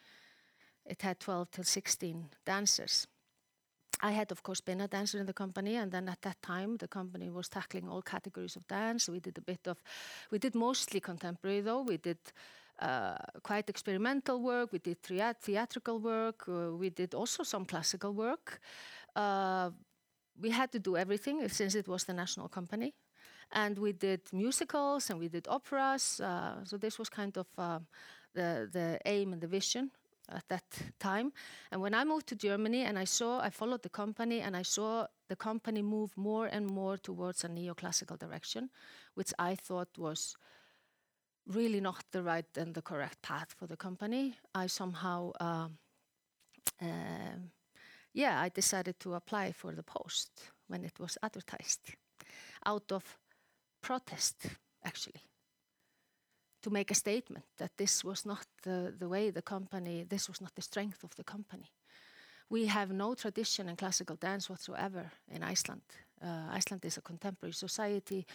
It 0.85 1.01
had 1.01 1.19
12 1.19 1.51
till 1.51 1.63
16 1.65 2.29
dancers. 2.45 3.07
I 4.03 4.11
had, 4.11 4.31
of 4.31 4.43
course, 4.43 4.59
been 4.59 4.81
a 4.81 4.87
dancer 4.87 5.17
in 5.17 5.25
the 5.25 5.33
company, 5.33 5.77
and 5.77 5.89
then 5.89 6.09
at 6.09 6.21
that 6.23 6.41
time, 6.41 6.75
the 6.75 6.89
company 6.89 7.29
was 7.29 7.47
tackling 7.47 7.87
all 7.87 8.01
categories 8.01 8.57
of 8.57 8.67
dance. 8.67 9.07
We 9.07 9.21
did 9.21 9.37
a 9.37 9.41
bit 9.41 9.65
of, 9.65 9.81
we 10.29 10.39
did 10.39 10.55
mostly 10.55 10.99
contemporary, 10.99 11.61
though. 11.61 11.83
We 11.83 11.97
did 11.97 12.17
uh, 12.79 13.15
quite 13.41 13.69
experimental 13.69 14.41
work. 14.41 14.73
We 14.73 14.79
did 14.79 14.97
theatrical 15.01 15.99
work. 15.99 16.43
Uh, 16.49 16.75
we 16.75 16.89
did 16.89 17.13
also 17.13 17.43
some 17.43 17.63
classical 17.63 18.13
work. 18.13 18.59
Uh, 19.15 19.69
we 20.41 20.49
had 20.49 20.71
to 20.73 20.79
do 20.79 20.97
everything 20.97 21.47
since 21.47 21.73
it 21.73 21.87
was 21.87 22.03
the 22.03 22.13
national 22.13 22.49
company. 22.49 22.93
And 23.51 23.77
we 23.77 23.93
did 23.93 24.21
musicals 24.33 25.09
and 25.11 25.19
we 25.19 25.29
did 25.29 25.47
operas. 25.47 26.19
Uh, 26.19 26.65
so 26.65 26.77
this 26.77 26.99
was 26.99 27.09
kind 27.09 27.37
of 27.37 27.47
uh, 27.57 27.79
the, 28.33 28.67
the 28.69 28.99
aim 29.05 29.31
and 29.31 29.41
the 29.41 29.47
vision 29.47 29.91
at 30.29 30.47
that 30.49 30.63
time. 30.99 31.31
And 31.71 31.81
when 31.81 31.93
I 31.93 32.03
moved 32.03 32.27
to 32.27 32.35
Germany 32.35 32.83
and 32.83 32.97
I 32.97 33.05
saw, 33.05 33.39
I 33.39 33.49
followed 33.49 33.83
the 33.83 33.89
company 33.89 34.41
and 34.41 34.55
I 34.55 34.63
saw 34.63 35.07
the 35.29 35.35
company 35.35 35.81
move 35.81 36.11
more 36.15 36.47
and 36.47 36.67
more 36.67 36.97
towards 36.97 37.43
a 37.43 37.49
neoclassical 37.49 38.17
direction, 38.17 38.69
which 39.15 39.33
I 39.39 39.55
thought 39.55 39.89
was 39.97 40.35
really 41.47 41.81
not 41.81 42.03
the 42.11 42.23
right 42.23 42.57
and 42.57 42.73
the 42.73 42.81
correct 42.81 43.21
path 43.21 43.53
for 43.57 43.67
the 43.67 43.77
company. 43.77 44.35
I 44.55 44.67
somehow, 44.67 45.31
uh, 45.39 45.67
uh, 46.81 47.37
yeah, 48.13 48.41
I 48.41 48.49
decided 48.49 48.99
to 49.01 49.15
apply 49.15 49.51
for 49.51 49.73
the 49.73 49.83
post 49.83 50.31
when 50.67 50.85
it 50.85 50.99
was 50.99 51.17
advertised 51.21 51.95
out 52.65 52.91
of 52.91 53.17
protest, 53.81 54.45
actually 54.85 55.23
to 56.63 56.69
make 56.69 56.91
a 56.91 56.95
statement 56.95 57.45
that 57.57 57.71
this 57.77 58.03
was 58.03 58.25
not 58.25 58.45
the, 58.63 58.93
the 58.97 59.07
way 59.07 59.29
the 59.29 59.41
company, 59.41 60.05
this 60.07 60.27
was 60.27 60.41
not 60.41 60.55
the 60.55 60.61
strength 60.61 61.03
of 61.03 61.15
the 61.15 61.23
company. 61.23 61.71
We 62.49 62.65
have 62.67 62.91
no 62.91 63.13
tradition 63.15 63.69
in 63.69 63.75
classical 63.75 64.15
dance 64.15 64.49
whatsoever 64.49 65.11
in 65.27 65.43
Iceland. 65.43 65.81
Uh, 66.21 66.47
Iceland 66.51 66.85
is 66.85 66.97
a 66.97 67.01
contemporary 67.01 67.53
society, 67.53 68.25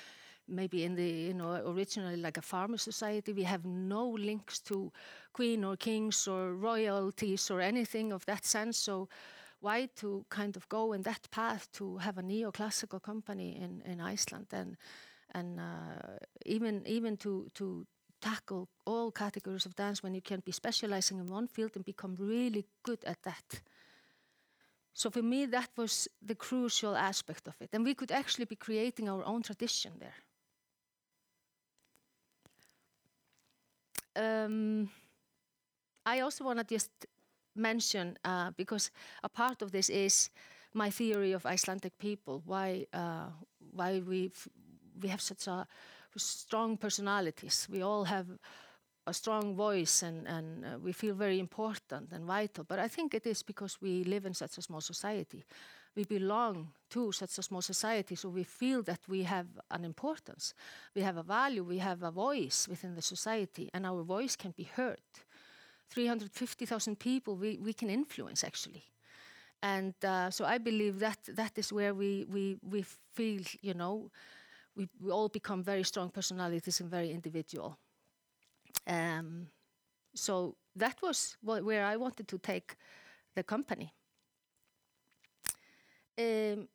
maybe 0.47 0.85
in 0.85 0.95
the, 0.95 1.09
you 1.09 1.35
know, 1.35 1.63
originally 1.67 2.17
like 2.17 2.37
a 2.37 2.43
farmer 2.43 2.79
society. 2.79 3.33
We 3.33 3.45
have 3.45 3.65
no 3.65 4.09
links 4.09 4.61
to 4.61 4.93
queen 5.33 5.65
or 5.65 5.77
kings 5.77 6.29
or 6.29 6.55
royalties 6.55 7.51
or 7.51 7.61
anything 7.61 8.13
of 8.13 8.25
that 8.27 8.45
sense. 8.45 8.79
So 8.79 9.09
why 9.61 9.89
to 9.97 10.25
kind 10.29 10.57
of 10.57 10.69
go 10.69 10.93
in 10.93 11.03
that 11.03 11.29
path 11.31 11.69
to 11.73 11.99
have 11.99 12.19
a 12.19 12.23
neoclassical 12.23 13.03
company 13.03 13.57
in, 13.57 13.83
in 13.91 14.01
Iceland 14.01 14.47
and 14.53 14.77
and 15.35 15.61
uh, 15.61 16.19
even 16.47 16.87
even 16.87 17.17
to 17.19 17.49
to 17.55 17.87
tackle 18.21 18.69
all 18.85 19.11
categories 19.11 19.67
of 19.67 19.75
dance 19.75 20.03
when 20.03 20.15
you 20.15 20.23
can 20.23 20.41
be 20.45 20.53
specializing 20.53 21.19
in 21.19 21.29
one 21.29 21.47
field 21.47 21.73
and 21.75 21.85
become 21.85 22.17
really 22.19 22.65
good 22.83 23.05
at 23.05 23.23
that. 23.23 23.63
So 24.93 25.11
for 25.11 25.23
me, 25.23 25.47
that 25.47 25.71
was 25.77 26.09
the 26.21 26.35
crucial 26.35 26.97
aspect 26.97 27.47
of 27.47 27.55
it. 27.61 27.71
And 27.73 27.85
we 27.85 27.95
could 27.95 28.11
actually 28.11 28.47
be 28.47 28.57
creating 28.57 29.09
our 29.09 29.25
own 29.25 29.43
tradition 29.43 29.93
there. 30.01 30.15
Um, 34.17 34.91
I 36.05 36.21
also 36.21 36.45
want 36.45 36.59
to 36.59 36.65
just 36.65 36.91
mention, 37.55 38.19
uh, 38.25 38.51
because 38.57 38.91
a 39.23 39.29
part 39.29 39.63
of 39.63 39.71
this 39.71 39.89
is 39.89 40.31
my 40.75 40.91
theory 40.91 41.33
of 41.33 41.47
Icelandic 41.47 41.97
people, 41.99 42.43
why, 42.45 42.87
uh, 42.93 43.29
why 43.73 44.01
we 44.01 44.33
we 45.01 45.09
have 45.09 45.21
such 45.21 45.47
a 45.47 45.67
strong 46.19 46.77
personalities. 46.77 47.69
We 47.71 47.83
all 47.83 48.05
have 48.05 48.27
a 49.07 49.15
strong 49.15 49.57
voice 49.57 50.03
and, 50.03 50.27
and 50.27 50.65
uh, 50.65 50.79
we 50.79 50.93
feel 50.93 51.15
very 51.15 51.41
important 51.41 52.13
and 52.13 52.25
vital. 52.25 52.65
But 52.65 52.79
I 52.79 52.89
think 52.89 53.15
it 53.15 53.27
is 53.27 53.43
because 53.43 53.81
we 53.81 54.05
live 54.05 54.27
in 54.27 54.35
such 54.35 54.59
a 54.59 54.63
small 54.63 54.81
society. 54.81 55.45
We 55.97 56.05
belong 56.05 56.69
to 56.91 57.13
such 57.13 57.39
a 57.39 57.43
small 57.43 57.63
society, 57.63 58.15
so 58.15 58.29
we 58.29 58.45
feel 58.45 58.83
that 58.83 59.01
we 59.09 59.23
have 59.25 59.47
an 59.71 59.85
importance. 59.85 60.55
We 60.95 61.03
have 61.03 61.17
a 61.17 61.23
value, 61.23 61.65
we 61.65 61.79
have 61.79 62.03
a 62.03 62.11
voice 62.11 62.69
within 62.69 62.95
the 62.95 63.03
society, 63.03 63.69
and 63.73 63.87
our 63.87 64.03
voice 64.03 64.37
can 64.37 64.53
be 64.57 64.65
heard. 64.65 65.01
350,000 65.91 66.99
people 66.99 67.35
we, 67.35 67.59
we 67.59 67.73
can 67.73 67.91
influence 67.91 68.45
actually. 68.45 68.85
And 69.63 69.95
uh, 70.05 70.31
so 70.31 70.45
I 70.45 70.59
believe 70.59 71.01
that 71.01 71.19
that 71.35 71.59
is 71.59 71.73
where 71.73 71.95
we, 71.95 72.27
we, 72.31 72.59
we 72.63 72.85
feel, 73.15 73.43
you 73.61 73.75
know, 73.75 74.11
we, 74.79 74.89
we 75.01 75.11
all 75.11 75.29
become 75.29 75.63
very 75.63 75.83
strong 75.83 76.09
personalities 76.09 76.81
and 76.81 76.91
very 76.91 77.11
individual. 77.11 77.77
Um, 78.87 79.49
so 80.15 80.57
that 80.77 81.03
was 81.03 81.37
where 81.43 81.85
I 81.85 81.97
wanted 81.97 82.29
to 82.29 82.39
take 82.39 82.77
the 83.35 83.43
company. 83.43 83.93
Um, 86.19 86.69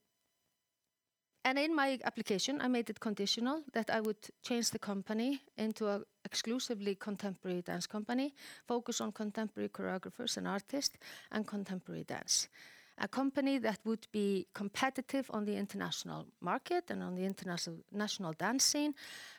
and 1.45 1.60
in 1.60 1.75
my 1.75 2.00
application, 2.05 2.62
I 2.62 2.67
made 2.67 2.89
it 2.89 3.00
conditional 3.00 3.63
that 3.74 3.89
I 3.89 4.00
would 4.00 4.29
change 4.43 4.69
the 4.69 4.79
company 4.79 5.41
into 5.57 5.89
an 5.89 6.03
exclusively 6.24 6.95
contemporary 6.95 7.62
dance 7.62 7.86
company, 7.86 8.33
focus 8.65 9.01
on 9.01 9.12
contemporary 9.12 9.69
choreographers 9.69 10.38
and 10.38 10.48
artists, 10.48 10.98
and 11.31 11.45
contemporary 11.45 12.05
dance. 12.05 12.48
A 12.97 13.07
company 13.07 13.57
that 13.59 13.79
would 13.85 14.07
be 14.12 14.47
competitive 14.53 15.29
on 15.31 15.45
the 15.45 15.55
international 15.55 16.27
market 16.41 16.91
and 16.91 17.01
on 17.01 17.15
the 17.15 17.25
international 17.25 18.33
dance 18.33 18.63
scene, 18.63 18.93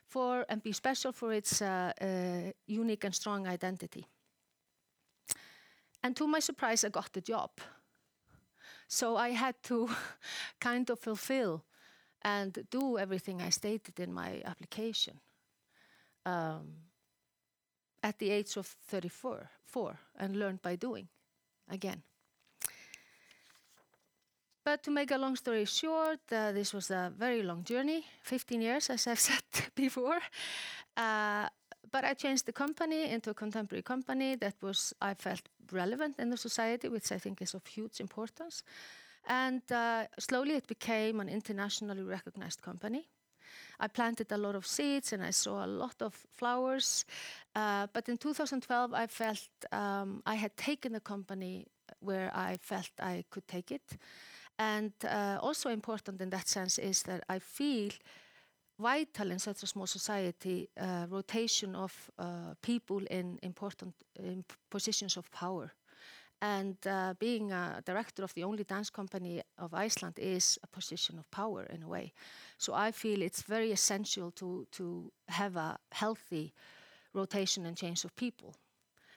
for 0.07 0.45
and 0.49 0.63
be 0.63 0.73
special 0.73 1.13
for 1.13 1.33
its 1.33 1.63
uh, 1.63 1.93
uh, 2.01 2.53
unique 2.67 3.05
and 3.05 3.15
strong 3.15 3.47
identity. 3.47 4.07
And 6.03 6.17
to 6.17 6.27
my 6.27 6.41
surprise, 6.41 6.85
I 6.85 6.91
got 6.91 7.13
the 7.13 7.21
job. 7.21 7.51
So 8.89 9.17
I 9.17 9.31
had 9.31 9.55
to 9.65 9.89
kind 10.61 10.91
of 10.91 10.99
fulfill 10.99 11.65
and 12.23 12.67
do 12.71 12.99
everything 12.99 13.41
I 13.41 13.51
stated 13.51 14.01
in 14.01 14.13
my 14.13 14.43
application 14.45 15.21
um, 16.27 16.75
at 18.03 18.19
the 18.19 18.31
age 18.31 18.57
of 18.57 18.67
34 18.67 19.51
four, 19.75 19.99
and 20.17 20.37
learn 20.37 20.61
by 20.63 20.77
doing 20.77 21.09
again. 21.69 22.03
But 24.65 24.83
to 24.85 24.91
make 24.91 25.11
a 25.11 25.19
long 25.19 25.37
story 25.37 25.67
short, 25.67 26.21
uh, 26.33 26.53
this 26.53 26.73
was 26.73 26.91
a 26.91 27.13
very 27.19 27.43
long 27.43 27.65
journey, 27.65 28.07
15 28.23 28.63
years, 28.63 28.89
as 28.89 29.07
I've 29.07 29.21
said 29.31 29.43
before. 29.75 30.21
Uh, 30.97 31.49
but 31.91 32.05
I 32.05 32.15
changed 32.15 32.47
the 32.47 32.53
company 32.53 33.11
into 33.11 33.31
a 33.31 33.35
contemporary 33.35 33.83
company 33.83 34.37
that 34.37 34.55
was, 34.63 34.95
I 35.03 35.15
felt, 35.15 35.43
relevant 35.71 36.19
in 36.19 36.31
the 36.31 36.37
society, 36.39 36.89
which 36.89 37.13
I 37.13 37.19
think 37.19 37.43
is 37.43 37.55
of 37.55 37.67
huge 37.67 38.01
importance. 38.01 38.63
And 39.27 39.61
uh, 39.71 40.07
slowly 40.19 40.55
it 40.55 40.67
became 40.67 41.21
an 41.21 41.29
internationally 41.29 42.03
recognized 42.03 42.63
company. 42.63 43.07
I 43.79 43.89
planted 43.89 44.33
a 44.33 44.39
lot 44.39 44.55
of 44.55 44.67
seeds 44.67 45.13
and 45.13 45.23
I 45.23 45.31
saw 45.31 45.65
a 45.65 45.67
lot 45.67 46.01
of 46.01 46.15
flowers. 46.33 47.05
Uh, 47.55 47.87
but 47.93 48.09
in 48.09 48.17
2012, 48.17 48.95
I 48.95 49.07
felt 49.09 49.49
um, 49.73 50.23
I 50.25 50.37
had 50.37 50.57
taken 50.57 50.93
the 50.93 51.01
company 51.01 51.67
where 52.01 52.31
I 52.35 52.57
felt 52.61 52.91
I 52.99 53.25
could 53.31 53.47
take 53.47 53.71
it. 53.71 53.99
And 54.59 54.93
uh, 55.05 55.39
also 55.41 55.69
important 55.71 56.21
in 56.21 56.31
that 56.31 56.49
sense 56.49 56.79
is 56.79 57.03
that 57.03 57.25
I 57.29 57.39
feel 57.41 57.91
vital 58.79 59.31
in 59.31 59.39
such 59.39 59.63
a 59.63 59.67
small 59.67 59.87
society 59.87 60.69
uh, 60.81 61.07
rotation 61.11 61.75
of 61.75 62.11
uh, 62.19 62.55
people 62.63 63.03
in 63.11 63.39
important 63.43 63.95
in 64.19 64.45
positions 64.71 65.17
of 65.17 65.31
power. 65.31 65.73
And 66.41 66.77
uh, 66.87 67.15
being 67.19 67.53
a 67.53 67.83
director 67.85 68.23
of 68.23 68.35
the 68.35 68.45
only 68.45 68.65
dance 68.65 68.91
company 68.91 69.43
of 69.59 69.73
Iceland 69.73 70.19
is 70.19 70.59
a 70.63 70.67
position 70.67 71.19
of 71.19 71.31
power 71.31 71.65
in 71.71 71.83
a 71.83 71.89
way. 71.89 72.13
So 72.59 72.75
I 72.75 72.93
feel 72.93 73.23
it's 73.23 73.43
very 73.43 73.73
essential 73.73 74.31
to, 74.33 74.67
to 74.73 75.11
have 75.29 75.57
a 75.57 75.79
healthy 75.93 76.53
rotation 77.15 77.67
and 77.67 77.77
change 77.77 78.05
of 78.05 78.15
people. 78.17 78.55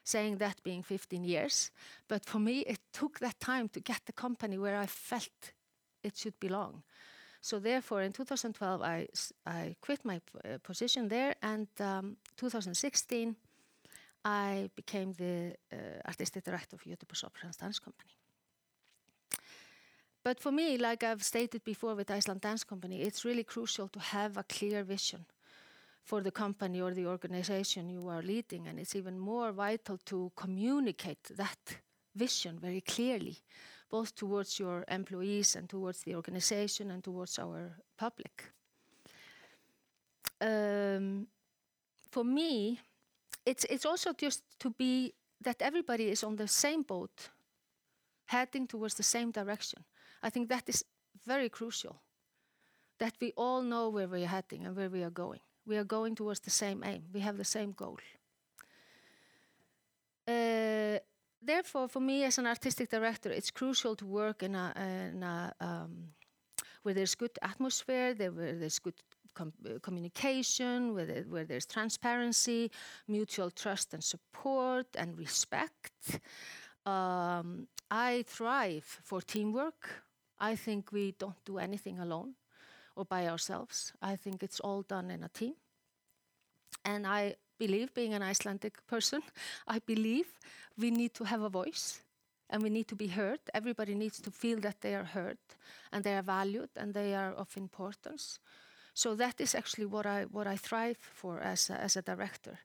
Saying 0.08 0.38
that 0.38 0.64
being 0.64 0.84
15 0.84 1.26
years, 1.26 1.72
but 2.08 2.24
for 2.24 2.40
me 2.40 2.60
it 2.60 2.80
took 2.94 3.20
that 3.20 3.38
time 3.42 3.68
to 3.70 3.82
get 3.82 4.06
the 4.06 4.14
company 4.14 4.58
where 4.58 4.78
I 4.78 4.86
felt 4.86 5.52
it 6.02 6.16
should 6.16 6.40
belong. 6.40 6.84
So 7.42 7.60
therefore, 7.60 8.04
in 8.04 8.14
2012, 8.14 8.82
I, 8.82 9.08
I 9.46 9.76
quit 9.82 10.06
my 10.06 10.22
uh, 10.46 10.60
position 10.64 11.10
there, 11.10 11.36
and 11.42 11.68
um, 11.82 12.16
2016, 12.38 13.36
I 14.24 14.70
became 14.78 15.12
the 15.12 15.56
uh, 15.74 15.76
artistic 16.08 16.46
director 16.46 16.78
of 16.78 16.84
Göteborgs 16.84 17.26
Opera 17.26 17.52
Dance 17.60 17.80
Company. 17.80 18.12
But 20.24 20.40
for 20.40 20.54
me, 20.54 20.78
like 20.78 21.04
I've 21.04 21.24
stated 21.24 21.66
before 21.66 21.96
with 21.96 22.10
Iceland 22.10 22.40
Dance 22.40 22.64
Company, 22.64 23.02
it's 23.02 23.26
really 23.26 23.44
crucial 23.44 23.90
to 23.90 24.00
have 24.00 24.38
a 24.38 24.44
clear 24.44 24.84
vision 24.84 25.26
for 26.08 26.22
the 26.22 26.32
company 26.32 26.80
or 26.80 26.94
the 26.94 27.06
organization 27.06 27.90
you 27.90 28.08
are 28.08 28.22
leading, 28.22 28.68
and 28.68 28.80
it's 28.80 28.96
even 28.96 29.20
more 29.20 29.52
vital 29.52 29.98
to 30.06 30.32
communicate 30.38 31.22
that 31.36 31.82
vision 32.16 32.58
very 32.60 32.80
clearly, 32.80 33.38
both 33.90 34.16
towards 34.16 34.58
your 34.58 34.86
employees 34.88 35.58
and 35.58 35.68
towards 35.70 36.04
the 36.04 36.16
organization 36.16 36.92
and 36.92 37.04
towards 37.04 37.38
our 37.38 37.76
public. 37.98 38.54
Um, 40.40 41.28
for 42.10 42.24
me, 42.24 42.80
it's 43.46 43.66
it's 43.66 43.86
also 43.86 44.14
just 44.14 44.44
to 44.60 44.70
be 44.70 45.14
that 45.42 45.62
everybody 45.62 46.10
is 46.10 46.24
on 46.24 46.38
the 46.38 46.48
same 46.48 46.84
boat, 46.84 47.32
heading 48.28 48.66
towards 48.68 48.96
the 48.96 49.04
same 49.04 49.32
direction. 49.32 49.84
I 50.24 50.30
think 50.30 50.48
that 50.48 50.70
is 50.70 50.86
very 51.26 51.50
crucial. 51.50 52.02
That 52.98 53.14
we 53.20 53.34
all 53.36 53.62
know 53.62 53.90
where 53.90 54.08
we 54.08 54.24
are 54.24 54.28
heading 54.28 54.66
and 54.66 54.76
where 54.76 54.90
we 54.90 55.04
are 55.04 55.14
going. 55.14 55.42
We 55.68 55.78
are 55.78 55.84
going 55.84 56.16
towards 56.16 56.40
the 56.40 56.50
same 56.50 56.82
aim. 56.86 57.04
We 57.14 57.20
have 57.20 57.38
the 57.38 57.44
same 57.44 57.74
goal. 57.74 58.00
Uh, 60.28 61.00
therefore, 61.42 61.90
for 61.90 62.00
me 62.00 62.24
as 62.24 62.38
an 62.38 62.48
artistic 62.48 62.90
director, 62.90 63.30
it's 63.30 63.52
crucial 63.52 63.96
to 63.98 64.06
work 64.06 64.44
in 64.44 64.56
a, 64.56 64.74
in 65.14 65.24
a 65.24 65.54
um, 65.60 66.14
where 66.84 66.94
there's 66.94 67.16
good 67.16 67.38
atmosphere, 67.42 68.14
there, 68.14 68.32
where 68.32 68.54
there's 68.54 68.80
good 68.80 68.96
com 69.34 69.52
communication, 69.82 70.94
where, 70.94 71.06
there, 71.06 71.24
where 71.24 71.44
there's 71.44 71.66
transparency, 71.66 72.72
mutual 73.08 73.52
trust 73.52 73.94
and 73.94 74.04
support, 74.04 74.88
and 74.98 75.18
respect. 75.18 76.22
Um, 76.86 77.68
I 77.92 78.24
thrive 78.26 78.86
for 79.04 79.22
teamwork. 79.22 80.04
I 80.40 80.56
think 80.56 80.92
we 80.94 81.12
don't 81.12 81.44
do 81.44 81.58
anything 81.58 82.00
alone 82.00 82.36
or 82.98 83.06
by 83.06 83.28
ourselves. 83.28 83.94
I 84.02 84.16
think 84.16 84.44
it's 84.44 84.60
all 84.60 84.82
done 84.82 85.12
in 85.12 85.24
a 85.24 85.30
team. 85.30 85.54
And 86.84 87.06
I 87.06 87.36
believe, 87.58 87.94
being 87.94 88.14
an 88.14 88.24
Icelandic 88.24 88.86
person, 88.88 89.22
I 89.68 89.80
believe 89.80 90.28
we 90.78 90.92
need 90.92 91.14
to 91.14 91.24
have 91.24 91.42
a 91.42 91.50
voice 91.50 92.02
and 92.50 92.64
we 92.64 92.70
need 92.70 92.88
to 92.88 92.96
be 92.96 93.08
heard. 93.08 93.40
Everybody 93.54 93.96
needs 93.96 94.22
to 94.22 94.32
feel 94.32 94.60
that 94.62 94.82
they 94.82 94.96
are 94.96 95.04
heard 95.04 95.38
and 95.92 96.04
they 96.04 96.16
are 96.16 96.24
valued 96.24 96.70
and 96.76 96.94
they 96.94 97.14
are 97.14 97.34
of 97.34 97.56
importance. 97.58 98.40
So 98.94 99.16
that 99.16 99.40
is 99.40 99.54
actually 99.56 99.86
what 99.86 100.06
I 100.06 100.26
what 100.32 100.48
I 100.48 100.58
thrive 100.58 100.98
for 100.98 101.40
as 101.40 101.70
a, 101.70 101.74
as 101.74 101.98
a 101.98 102.02
director, 102.02 102.58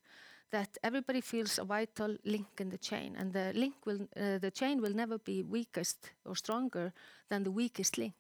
that 0.50 0.78
everybody 0.82 1.20
feels 1.20 1.58
a 1.58 1.64
vital 1.64 2.16
link 2.24 2.60
in 2.60 2.70
the 2.70 2.78
chain, 2.78 3.16
and 3.18 3.32
the 3.32 3.52
link 3.54 3.74
will 3.84 4.08
uh, 4.16 4.38
the 4.38 4.50
chain 4.50 4.80
will 4.80 4.94
never 4.94 5.18
be 5.18 5.42
weakest 5.42 6.10
or 6.24 6.34
stronger 6.36 6.92
than 7.28 7.42
the 7.42 7.50
weakest 7.50 7.98
link. 7.98 8.14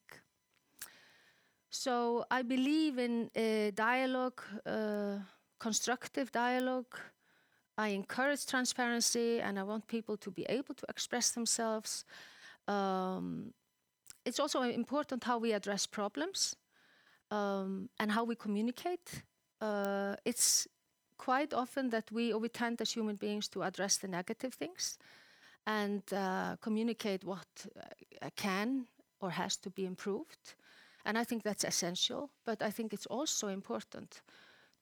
So 1.74 2.26
I 2.30 2.42
believe 2.42 2.98
in 2.98 3.30
uh, 3.34 3.70
dialogue, 3.74 4.42
uh, 4.66 5.20
constructive 5.58 6.30
dialogue. 6.30 6.98
I 7.78 7.88
encourage 7.88 8.44
transparency, 8.46 9.40
and 9.40 9.58
I 9.58 9.62
want 9.62 9.86
people 9.86 10.18
to 10.18 10.30
be 10.30 10.44
able 10.50 10.74
to 10.74 10.86
express 10.90 11.30
themselves. 11.30 12.04
Um, 12.68 13.54
it's 14.26 14.38
also 14.38 14.60
important 14.60 15.24
how 15.24 15.38
we 15.38 15.54
address 15.54 15.86
problems 15.86 16.56
um, 17.30 17.88
and 17.98 18.12
how 18.12 18.24
we 18.24 18.34
communicate. 18.34 19.22
Uh, 19.58 20.16
it's 20.26 20.68
quite 21.16 21.54
often 21.54 21.88
that 21.88 22.12
we, 22.12 22.34
or 22.34 22.38
we 22.38 22.50
tend 22.50 22.82
as 22.82 22.92
human 22.92 23.16
beings 23.16 23.48
to 23.48 23.62
address 23.62 23.96
the 23.96 24.08
negative 24.08 24.52
things 24.52 24.98
and 25.66 26.02
uh, 26.12 26.56
communicate 26.60 27.24
what 27.24 27.46
uh, 28.20 28.28
can 28.36 28.84
or 29.22 29.30
has 29.30 29.56
to 29.56 29.70
be 29.70 29.86
improved. 29.86 30.54
And 31.04 31.18
I 31.18 31.24
think 31.24 31.42
that's 31.42 31.64
essential, 31.64 32.30
but 32.44 32.62
I 32.62 32.70
think 32.70 32.92
it's 32.92 33.06
also 33.06 33.48
important 33.48 34.22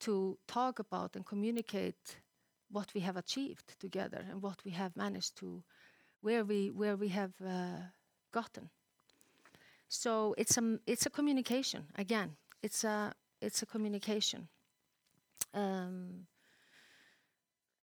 to 0.00 0.39
talk 0.47 0.79
about 0.79 1.17
and 1.17 1.25
communicate 1.25 2.21
what 2.71 2.93
we 2.95 3.00
have 3.00 3.17
achieved 3.17 3.79
together 3.79 4.25
and 4.31 4.43
what 4.43 4.65
we 4.65 4.71
have 4.73 4.97
managed 4.97 5.37
to, 5.37 5.62
where 6.21 6.45
we, 6.45 6.71
where 6.71 6.97
we 6.97 7.09
have 7.09 7.33
uh, 7.45 7.81
gotten. 8.33 8.71
So 9.89 10.35
it's 10.39 10.57
a, 10.57 10.79
it's 10.87 11.07
a 11.07 11.11
communication, 11.11 11.87
again, 11.97 12.37
it's 12.62 12.85
a 12.85 13.15
it's 13.41 13.62
a 13.62 13.67
communication. 13.67 14.49
Um, 15.55 16.27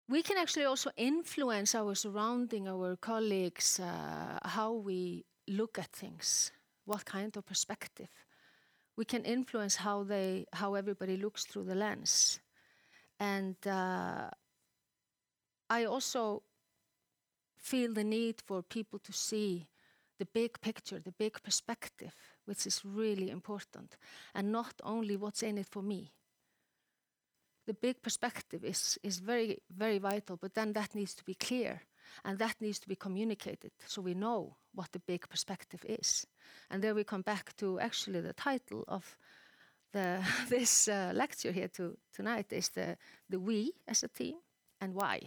we 0.08 0.22
can 0.22 0.38
actually 0.38 0.66
also 0.66 0.92
influence 0.96 1.76
our 1.76 1.96
surrounding, 1.96 2.68
our 2.68 2.96
colleagues, 2.96 3.80
uh, 3.80 4.40
how 4.44 4.74
we 4.74 5.26
look 5.48 5.78
at 5.80 5.92
things, 5.92 6.52
what 6.86 7.04
kind 7.06 7.36
of 7.36 7.46
perspective. 7.46 8.08
We 8.98 9.06
can 9.06 9.24
influence 9.24 9.76
how 9.76 10.04
they, 10.04 10.46
how 10.52 10.74
everybody 10.74 11.18
looks 11.18 11.46
through 11.46 11.66
the 11.66 11.76
lens, 11.76 12.40
and 13.20 13.56
uh, 13.66 14.30
I 15.70 15.86
also 15.86 16.44
feel 17.58 17.94
the 17.94 18.04
need 18.04 18.42
for 18.46 18.64
people 18.64 19.00
to 19.00 19.14
see 19.14 19.68
the 20.18 20.26
big 20.26 20.60
picture, 20.62 21.00
the 21.00 21.12
big 21.12 21.42
perspective, 21.44 22.16
which 22.46 22.66
is 22.66 22.84
really 22.84 23.30
important, 23.30 23.98
and 24.34 24.52
not 24.52 24.74
only 24.84 25.16
what's 25.16 25.44
in 25.44 25.58
it 25.58 25.68
for 25.70 25.84
me. 25.84 26.12
The 27.68 27.74
big 27.74 28.02
perspective 28.02 28.64
is, 28.64 28.98
is 29.04 29.20
very, 29.20 29.60
very 29.70 30.00
vital, 30.00 30.38
but 30.38 30.54
then 30.54 30.74
that 30.74 30.96
needs 30.96 31.14
to 31.16 31.24
be 31.24 31.36
clear 31.36 31.82
and 32.24 32.40
that 32.40 32.56
needs 32.60 32.80
to 32.80 32.88
be 32.88 32.96
communicated 32.96 33.72
so 33.86 34.02
we 34.02 34.14
know 34.14 34.56
what 34.74 34.92
the 34.92 35.00
big 35.00 35.28
perspective 35.30 35.84
is. 35.88 36.28
And 36.70 36.84
there 36.84 36.96
we 36.96 37.04
come 37.04 37.24
back 37.24 37.56
to 37.58 37.80
actually 37.80 38.22
the 38.22 38.34
title 38.34 38.84
of 38.88 39.18
the, 39.92 40.24
this 40.50 40.88
uh, 40.88 41.12
lecture 41.14 41.52
here 41.52 41.68
to, 41.70 41.98
tonight 42.14 42.52
is 42.52 42.70
the, 42.70 42.98
the 43.30 43.40
we 43.40 43.74
as 43.88 44.04
a 44.04 44.08
team 44.08 44.36
and 44.80 44.94
why. 44.94 45.22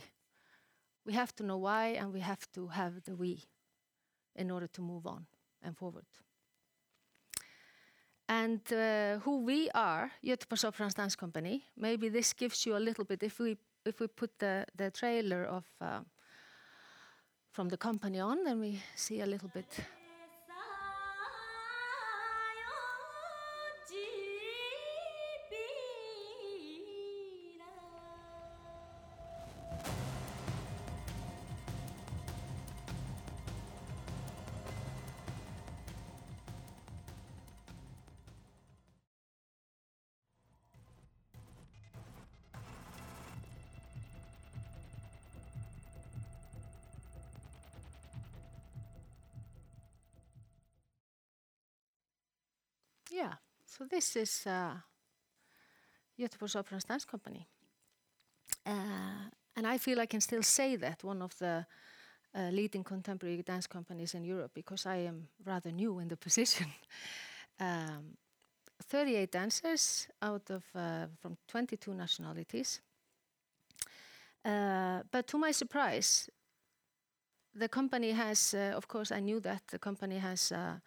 We 1.07 1.13
have 1.15 1.35
to 1.37 1.45
know 1.45 1.59
why 1.59 1.97
and 1.99 2.13
we 2.13 2.21
have 2.21 2.51
to 2.53 2.69
have 2.69 3.03
the 3.05 3.17
we 3.17 3.43
in 4.37 4.51
order 4.51 4.67
to 4.69 4.83
move 4.83 5.07
on 5.07 5.27
and 5.63 5.77
forward. 5.77 6.07
And 8.29 8.61
uh, 8.73 9.19
who 9.19 9.43
we 9.43 9.69
are, 9.75 10.13
Göteborgs 10.25 10.65
Opera 10.65 10.89
Dance 10.91 11.17
Company, 11.17 11.65
maybe 11.77 12.09
this 12.09 12.33
gives 12.33 12.65
you 12.65 12.77
a 12.77 12.79
little 12.79 13.05
bit, 13.05 13.23
if 13.25 13.41
we, 13.41 13.57
if 13.85 13.99
we 13.99 14.07
put 14.07 14.39
the, 14.39 14.65
the 14.77 14.93
trailer 14.93 15.45
of, 15.47 15.65
uh, 15.81 16.01
from 17.53 17.69
the 17.69 17.77
company 17.77 18.21
on, 18.21 18.45
then 18.45 18.61
we 18.61 18.81
see 18.95 19.21
a 19.21 19.27
little 19.27 19.49
bit. 19.49 19.67
So 53.81 53.87
this 53.87 54.15
is 54.15 54.47
uh, 54.47 54.75
and 56.19 56.85
Dance 56.85 57.07
Company. 57.07 57.47
Uh, 58.67 59.31
and 59.57 59.67
I 59.67 59.79
feel 59.79 59.99
I 60.01 60.07
can 60.07 60.21
still 60.21 60.43
say 60.43 60.77
that, 60.77 61.03
one 61.03 61.23
of 61.23 61.35
the 61.39 61.65
uh, 62.35 62.51
leading 62.53 62.85
contemporary 62.85 63.43
dance 63.43 63.67
companies 63.67 64.13
in 64.15 64.25
Europe, 64.25 64.51
because 64.55 64.85
I 64.85 64.97
am 65.07 65.29
rather 65.47 65.73
new 65.73 65.99
in 65.99 66.09
the 66.09 66.17
position. 66.27 66.67
um, 67.59 68.19
38 68.83 69.33
dancers 69.33 70.09
out 70.21 70.51
of 70.51 70.65
uh, 70.75 71.07
from 71.19 71.39
22 71.49 71.95
nationalities. 71.95 72.83
Uh, 74.45 75.01
but 75.11 75.27
to 75.27 75.39
my 75.39 75.53
surprise, 75.53 76.29
the 77.55 77.69
company 77.69 78.11
has, 78.11 78.53
uh, 78.53 78.77
of 78.77 78.87
course, 78.89 79.11
I 79.11 79.21
knew 79.21 79.41
that 79.41 79.63
the 79.69 79.79
company 79.79 80.19
has 80.19 80.53
uh, 80.53 80.81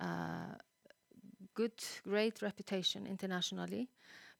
uh, 0.00 0.54
good, 1.58 1.82
great 2.04 2.40
reputation 2.40 3.06
internationally. 3.06 3.88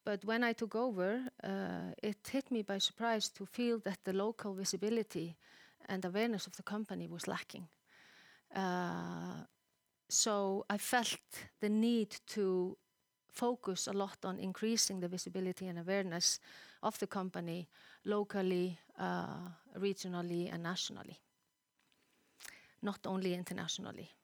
But 0.05 0.25
when 0.25 0.45
I 0.45 0.55
took 0.55 0.77
over, 0.77 1.21
uh, 1.43 1.93
it 2.01 2.29
hit 2.31 2.51
me 2.51 2.63
by 2.63 2.79
surprise 2.79 3.29
to 3.31 3.45
feel 3.47 3.81
that 3.81 3.99
the 4.05 4.13
local 4.13 4.55
visibility 4.55 5.37
and 5.89 6.05
awareness 6.05 6.47
of 6.47 6.57
the 6.57 6.63
company 6.63 7.09
was 7.09 7.27
lacking. 7.27 7.69
Uh, 8.55 9.45
so 10.09 10.65
I 10.71 10.79
felt 10.79 11.49
the 11.61 11.69
need 11.69 12.21
to 12.35 12.77
focus 13.33 13.89
a 13.89 13.93
lot 13.93 14.25
on 14.25 14.39
increasing 14.39 15.01
the 15.01 15.09
visibility 15.09 15.67
and 15.67 15.79
awareness 15.79 16.41
of 16.83 16.99
the 16.99 17.07
company 17.07 17.69
locally, 18.05 18.79
uh, 18.99 19.51
regionally, 19.77 20.53
and 20.53 20.63
nationally, 20.63 21.19
not 22.81 23.07
only 23.07 23.35
internationally 23.35 24.18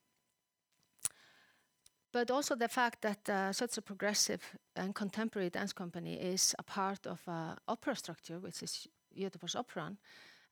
but 2.14 2.30
also 2.30 2.54
the 2.54 2.68
fact 2.68 3.02
that 3.02 3.28
uh, 3.28 3.52
such 3.52 3.76
a 3.76 3.82
progressive 3.82 4.40
and 4.76 4.94
contemporary 4.94 5.50
dance 5.50 5.72
company 5.72 6.14
is 6.14 6.54
a 6.60 6.62
part 6.62 7.06
of 7.08 7.20
an 7.26 7.56
opera 7.66 7.96
structure, 7.96 8.38
which 8.38 8.62
is 8.62 8.86
Göteborgs 9.18 9.56
Operan. 9.56 9.96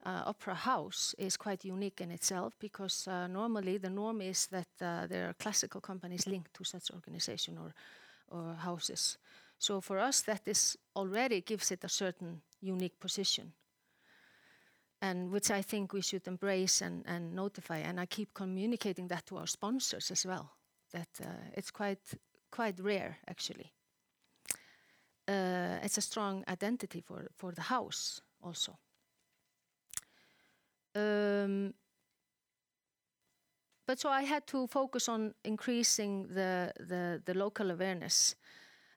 Uh, 0.04 0.22
opera 0.26 0.54
house 0.54 1.14
is 1.18 1.36
quite 1.36 1.64
unique 1.64 2.00
in 2.00 2.10
itself 2.10 2.52
because 2.58 3.06
uh, 3.06 3.28
normally 3.28 3.78
the 3.78 3.88
norm 3.88 4.20
is 4.20 4.48
that 4.48 4.66
uh, 4.80 5.06
there 5.06 5.28
are 5.28 5.34
classical 5.34 5.80
companies 5.80 6.26
linked 6.26 6.52
to 6.52 6.64
such 6.64 6.90
organization 6.90 7.56
or, 7.56 7.72
or 8.28 8.54
houses. 8.54 9.18
So 9.58 9.80
for 9.80 10.00
us, 10.00 10.22
that 10.22 10.42
is 10.46 10.76
already 10.96 11.42
gives 11.42 11.70
it 11.70 11.84
a 11.84 11.88
certain 11.88 12.42
unique 12.60 12.98
position, 12.98 13.52
and 15.00 15.30
which 15.30 15.52
I 15.52 15.62
think 15.62 15.92
we 15.92 16.02
should 16.02 16.26
embrace 16.26 16.80
and, 16.80 17.04
and 17.06 17.32
notify. 17.32 17.78
And 17.78 18.00
I 18.00 18.06
keep 18.06 18.34
communicating 18.34 19.06
that 19.08 19.26
to 19.26 19.36
our 19.36 19.46
sponsors 19.46 20.10
as 20.10 20.26
well 20.26 20.50
that 20.92 21.08
uh, 21.20 21.26
it's 21.54 21.70
quite 21.70 22.00
quite 22.50 22.78
rare 22.80 23.18
actually. 23.26 23.72
Uh, 25.28 25.78
it's 25.82 25.98
a 25.98 26.02
strong 26.02 26.44
identity 26.48 27.00
for 27.00 27.28
for 27.36 27.52
the 27.52 27.62
house 27.62 28.20
also. 28.42 28.78
Um, 30.94 31.74
but 33.86 33.98
so 33.98 34.08
I 34.08 34.22
had 34.22 34.46
to 34.48 34.66
focus 34.66 35.08
on 35.08 35.34
increasing 35.44 36.28
the, 36.28 36.72
the, 36.78 37.20
the 37.24 37.34
local 37.34 37.70
awareness 37.70 38.36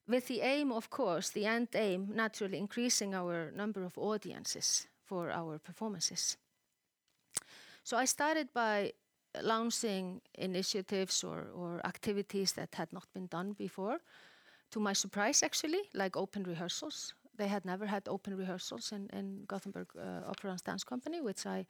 with 0.07 0.27
the 0.27 0.41
aim, 0.41 0.71
of 0.71 0.89
course, 0.89 1.29
the 1.29 1.45
end 1.45 1.69
aim, 1.73 2.11
naturally 2.13 2.57
increasing 2.57 3.15
our 3.15 3.51
number 3.51 3.83
of 3.83 3.97
audiences 3.97 4.87
for 5.03 5.31
our 5.31 5.57
performances. 5.57 6.37
So 7.83 7.97
I 7.97 8.05
started 8.05 8.49
by 8.53 8.93
launching 9.41 10.21
initiatives 10.37 11.23
or, 11.23 11.47
or 11.53 11.81
activities 11.85 12.53
that 12.53 12.75
had 12.75 12.91
not 12.93 13.05
been 13.13 13.27
done 13.27 13.53
before. 13.53 13.99
To 14.71 14.79
my 14.79 14.93
surprise, 14.93 15.43
actually, 15.43 15.81
like 15.93 16.17
open 16.17 16.43
rehearsals. 16.43 17.13
They 17.37 17.47
had 17.47 17.65
never 17.65 17.85
had 17.85 18.07
open 18.07 18.37
rehearsals 18.37 18.91
in, 18.91 19.09
in 19.13 19.43
Gothenburg 19.47 19.87
uh, 19.97 20.29
Opera 20.29 20.51
and 20.51 20.63
Dance 20.63 20.83
Company, 20.83 21.21
which 21.21 21.45
I 21.45 21.65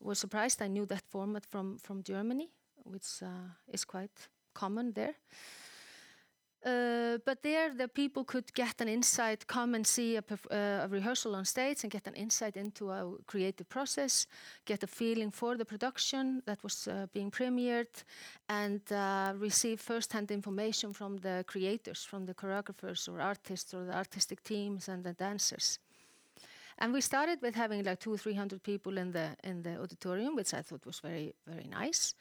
was 0.00 0.18
surprised. 0.18 0.62
I 0.62 0.68
knew 0.68 0.86
that 0.86 1.02
format 1.10 1.44
from, 1.46 1.78
from 1.78 2.02
Germany, 2.02 2.48
which 2.84 3.22
uh, 3.22 3.50
is 3.72 3.84
quite 3.84 4.28
common 4.54 4.92
there. 4.92 5.14
Uh, 7.14 7.18
but 7.24 7.42
there, 7.42 7.72
the 7.74 7.88
people 7.88 8.24
could 8.24 8.52
get 8.54 8.80
an 8.80 8.88
insight, 8.88 9.46
come 9.46 9.74
and 9.74 9.86
see 9.86 10.16
a, 10.16 10.24
uh, 10.50 10.84
a, 10.84 10.88
rehearsal 10.88 11.34
on 11.34 11.44
stage 11.44 11.82
and 11.82 11.92
get 11.92 12.06
an 12.06 12.14
insight 12.14 12.56
into 12.56 12.90
a 12.90 13.12
creative 13.26 13.68
process, 13.68 14.26
get 14.64 14.82
a 14.82 14.86
feeling 14.86 15.30
for 15.30 15.56
the 15.56 15.64
production 15.64 16.42
that 16.46 16.62
was 16.62 16.88
uh, 16.88 17.06
being 17.12 17.30
premiered, 17.30 18.04
and 18.48 18.80
uh, 18.92 19.32
receive 19.38 19.80
first-hand 19.80 20.30
information 20.30 20.92
from 20.92 21.16
the 21.18 21.44
creators, 21.46 22.04
from 22.04 22.26
the 22.26 22.34
choreographers 22.34 23.08
or 23.08 23.20
artists 23.20 23.74
or 23.74 23.84
the 23.84 23.96
artistic 23.96 24.42
teams 24.42 24.88
and 24.88 25.04
the 25.04 25.12
dancers. 25.12 25.78
And 26.78 26.92
we 26.92 27.00
started 27.00 27.40
with 27.40 27.54
having 27.54 27.84
like 27.84 28.00
two 28.00 28.12
or 28.12 28.18
three 28.18 28.34
hundred 28.34 28.62
people 28.62 28.98
in 28.98 29.12
the 29.12 29.36
in 29.44 29.62
the 29.62 29.80
auditorium, 29.80 30.34
which 30.34 30.52
I 30.54 30.62
thought 30.62 30.84
was 30.84 31.00
very 31.00 31.32
very 31.46 31.68
nice, 31.68 32.14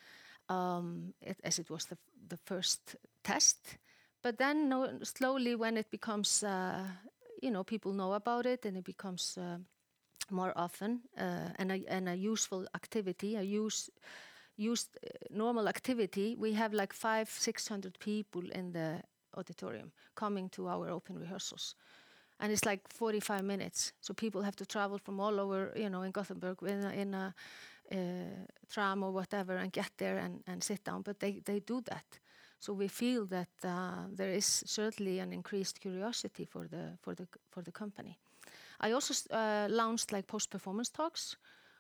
um, 0.48 1.14
it, 1.22 1.38
as 1.44 1.58
it 1.58 1.70
was 1.70 1.86
the 1.86 1.98
the 2.30 2.38
first 2.38 2.96
test. 3.24 3.78
But 4.24 4.38
then 4.38 4.70
no, 4.70 5.00
slowly 5.04 5.56
when 5.56 5.78
it 5.78 5.92
becomes, 5.92 6.44
uh, 6.44 6.86
you 7.42 7.52
know, 7.52 7.64
people 7.64 7.92
know 7.92 8.14
about 8.14 8.46
it 8.46 8.66
and 8.66 8.78
it 8.78 8.86
becomes 8.86 9.38
uh, 9.38 9.58
more 10.32 10.54
often 10.56 11.02
uh, 11.18 11.50
and, 11.58 11.72
a, 11.72 11.84
and 11.90 12.08
a 12.08 12.16
useful 12.16 12.66
activity, 12.74 13.36
a 13.36 13.42
use, 13.42 13.90
used 14.56 14.98
uh, 15.06 15.10
normal 15.30 15.68
activity, 15.68 16.36
we 16.40 16.54
have 16.54 16.74
like 16.74 16.94
five, 16.94 17.30
600 17.30 18.00
people 18.00 18.44
in 18.52 18.72
the 18.72 19.04
auditorium 19.36 19.92
coming 20.16 20.50
to 20.50 20.70
our 20.70 20.90
open 20.90 21.20
rehearsals. 21.20 21.76
And 22.40 22.52
it's 22.52 22.66
like 22.66 22.82
45 22.88 23.44
minutes. 23.44 23.92
So 24.00 24.14
people 24.14 24.42
have 24.42 24.56
to 24.56 24.66
travel 24.66 24.98
from 24.98 25.20
all 25.20 25.40
over, 25.40 25.74
you 25.76 25.90
know, 25.90 26.02
in 26.04 26.12
Gothenburg 26.12 26.60
in 26.64 26.84
a, 26.84 26.90
in 26.92 27.14
a 27.14 27.34
uh, 27.92 27.98
tram 28.70 29.04
or 29.04 29.12
whatever 29.12 29.58
and 29.58 29.72
get 29.72 29.92
there 29.98 30.18
and, 30.18 30.44
and 30.48 30.64
sit 30.64 30.84
down. 30.86 31.02
But 31.02 31.20
they, 31.20 31.42
they 31.44 31.60
do 31.60 31.82
that. 31.82 32.20
So 32.63 32.71
we 32.71 32.88
feel 32.88 33.26
that 33.26 33.49
uh, 33.65 34.08
there 34.15 34.32
is 34.32 34.63
certainly 34.65 35.19
an 35.19 35.34
increased 35.34 35.82
curiosity 35.82 36.45
for 36.45 36.65
the 36.67 36.97
for 37.02 37.13
the 37.13 37.28
for 37.49 37.63
the 37.63 37.71
company. 37.71 38.17
I 38.80 38.93
also 38.93 39.13
uh, 39.32 39.67
launched 39.69 40.12
like 40.13 40.28
post-performance 40.28 40.91
talks, 40.91 41.38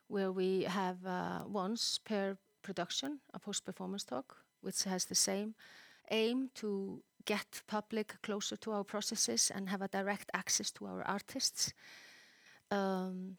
where 0.07 0.31
we 0.31 0.65
have 0.67 0.97
uh, 1.05 1.47
once 1.47 1.99
per 2.03 2.37
production 2.61 3.21
a 3.33 3.39
post-performance 3.39 4.05
talk, 4.05 4.35
which 4.61 4.83
has 4.83 5.05
the 5.05 5.15
same 5.15 5.53
aim 6.11 6.49
to 6.53 7.01
get 7.25 7.63
public 7.67 8.21
closer 8.21 8.57
to 8.57 8.71
our 8.71 8.83
processes 8.83 9.51
and 9.55 9.69
have 9.69 9.85
a 9.85 9.87
direct 9.87 10.29
access 10.33 10.71
to 10.71 10.85
our 10.85 11.01
artists. 11.07 11.73
Um, 12.71 13.37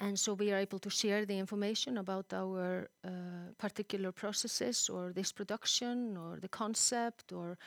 and 0.00 0.18
so 0.18 0.34
we 0.34 0.52
are 0.52 0.58
able 0.58 0.78
to 0.78 0.90
share 0.90 1.24
the 1.24 1.38
information 1.38 1.98
about 1.98 2.32
our 2.32 2.88
uh, 3.04 3.10
particular 3.58 4.12
processes 4.12 4.88
or 4.88 5.12
this 5.12 5.32
production 5.32 6.16
or 6.16 6.38
the 6.40 6.48
concept 6.48 7.32
or 7.32 7.58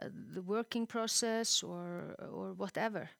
uh, 0.00 0.06
the 0.34 0.42
working 0.42 0.86
process 0.86 1.62
or, 1.62 2.14
or 2.32 2.52
whatever 2.52 3.10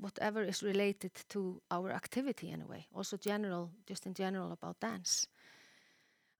whatever 0.00 0.42
is 0.42 0.60
related 0.62 1.12
to 1.28 1.62
our 1.70 1.92
activity 1.92 2.50
in 2.50 2.60
a 2.60 2.66
way. 2.66 2.84
Also 2.92 3.16
general 3.16 3.70
just 3.86 4.06
in 4.06 4.14
general 4.14 4.50
about 4.52 4.80
dance. 4.80 5.28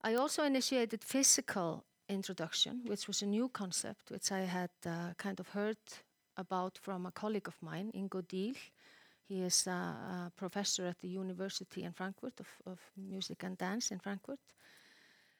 I 0.02 0.16
also 0.16 0.42
initiated 0.42 1.04
physical 1.04 1.84
introduction 2.08 2.82
which 2.86 3.06
was 3.06 3.22
a 3.22 3.26
new 3.26 3.48
concept 3.48 4.10
which 4.10 4.30
i 4.30 4.40
had 4.40 4.70
uh, 4.86 5.14
kind 5.16 5.40
of 5.40 5.48
heard 5.48 5.78
about 6.36 6.76
from 6.78 7.06
a 7.06 7.10
colleague 7.10 7.48
of 7.48 7.56
mine 7.62 7.90
ingo 7.94 8.20
Diehl 8.22 8.56
he 9.28 9.42
is 9.42 9.66
a, 9.66 9.70
a, 9.70 10.32
professor 10.36 10.86
at 10.86 11.00
the 11.00 11.08
University 11.08 11.82
in 11.82 11.92
Frankfurt 11.92 12.40
of, 12.40 12.48
of, 12.66 12.78
Music 12.96 13.42
and 13.42 13.56
Dance 13.56 13.90
in 13.90 13.98
Frankfurt. 13.98 14.40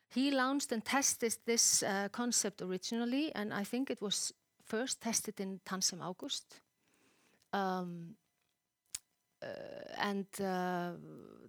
He 0.09 0.31
launched 0.31 0.73
and 0.73 0.85
tested 0.85 1.37
this 1.45 1.83
uh, 1.83 2.09
concept 2.11 2.63
originally, 2.63 3.35
and 3.35 3.53
I 3.53 3.65
think 3.65 3.91
it 3.91 4.01
was 4.01 4.33
first 4.65 5.01
tested 5.01 5.41
in 5.41 5.61
Tansem 5.65 6.01
August. 6.01 6.61
Um, 7.53 8.17
uh, 9.43 9.47
and 9.99 10.27
uh, 10.41 10.93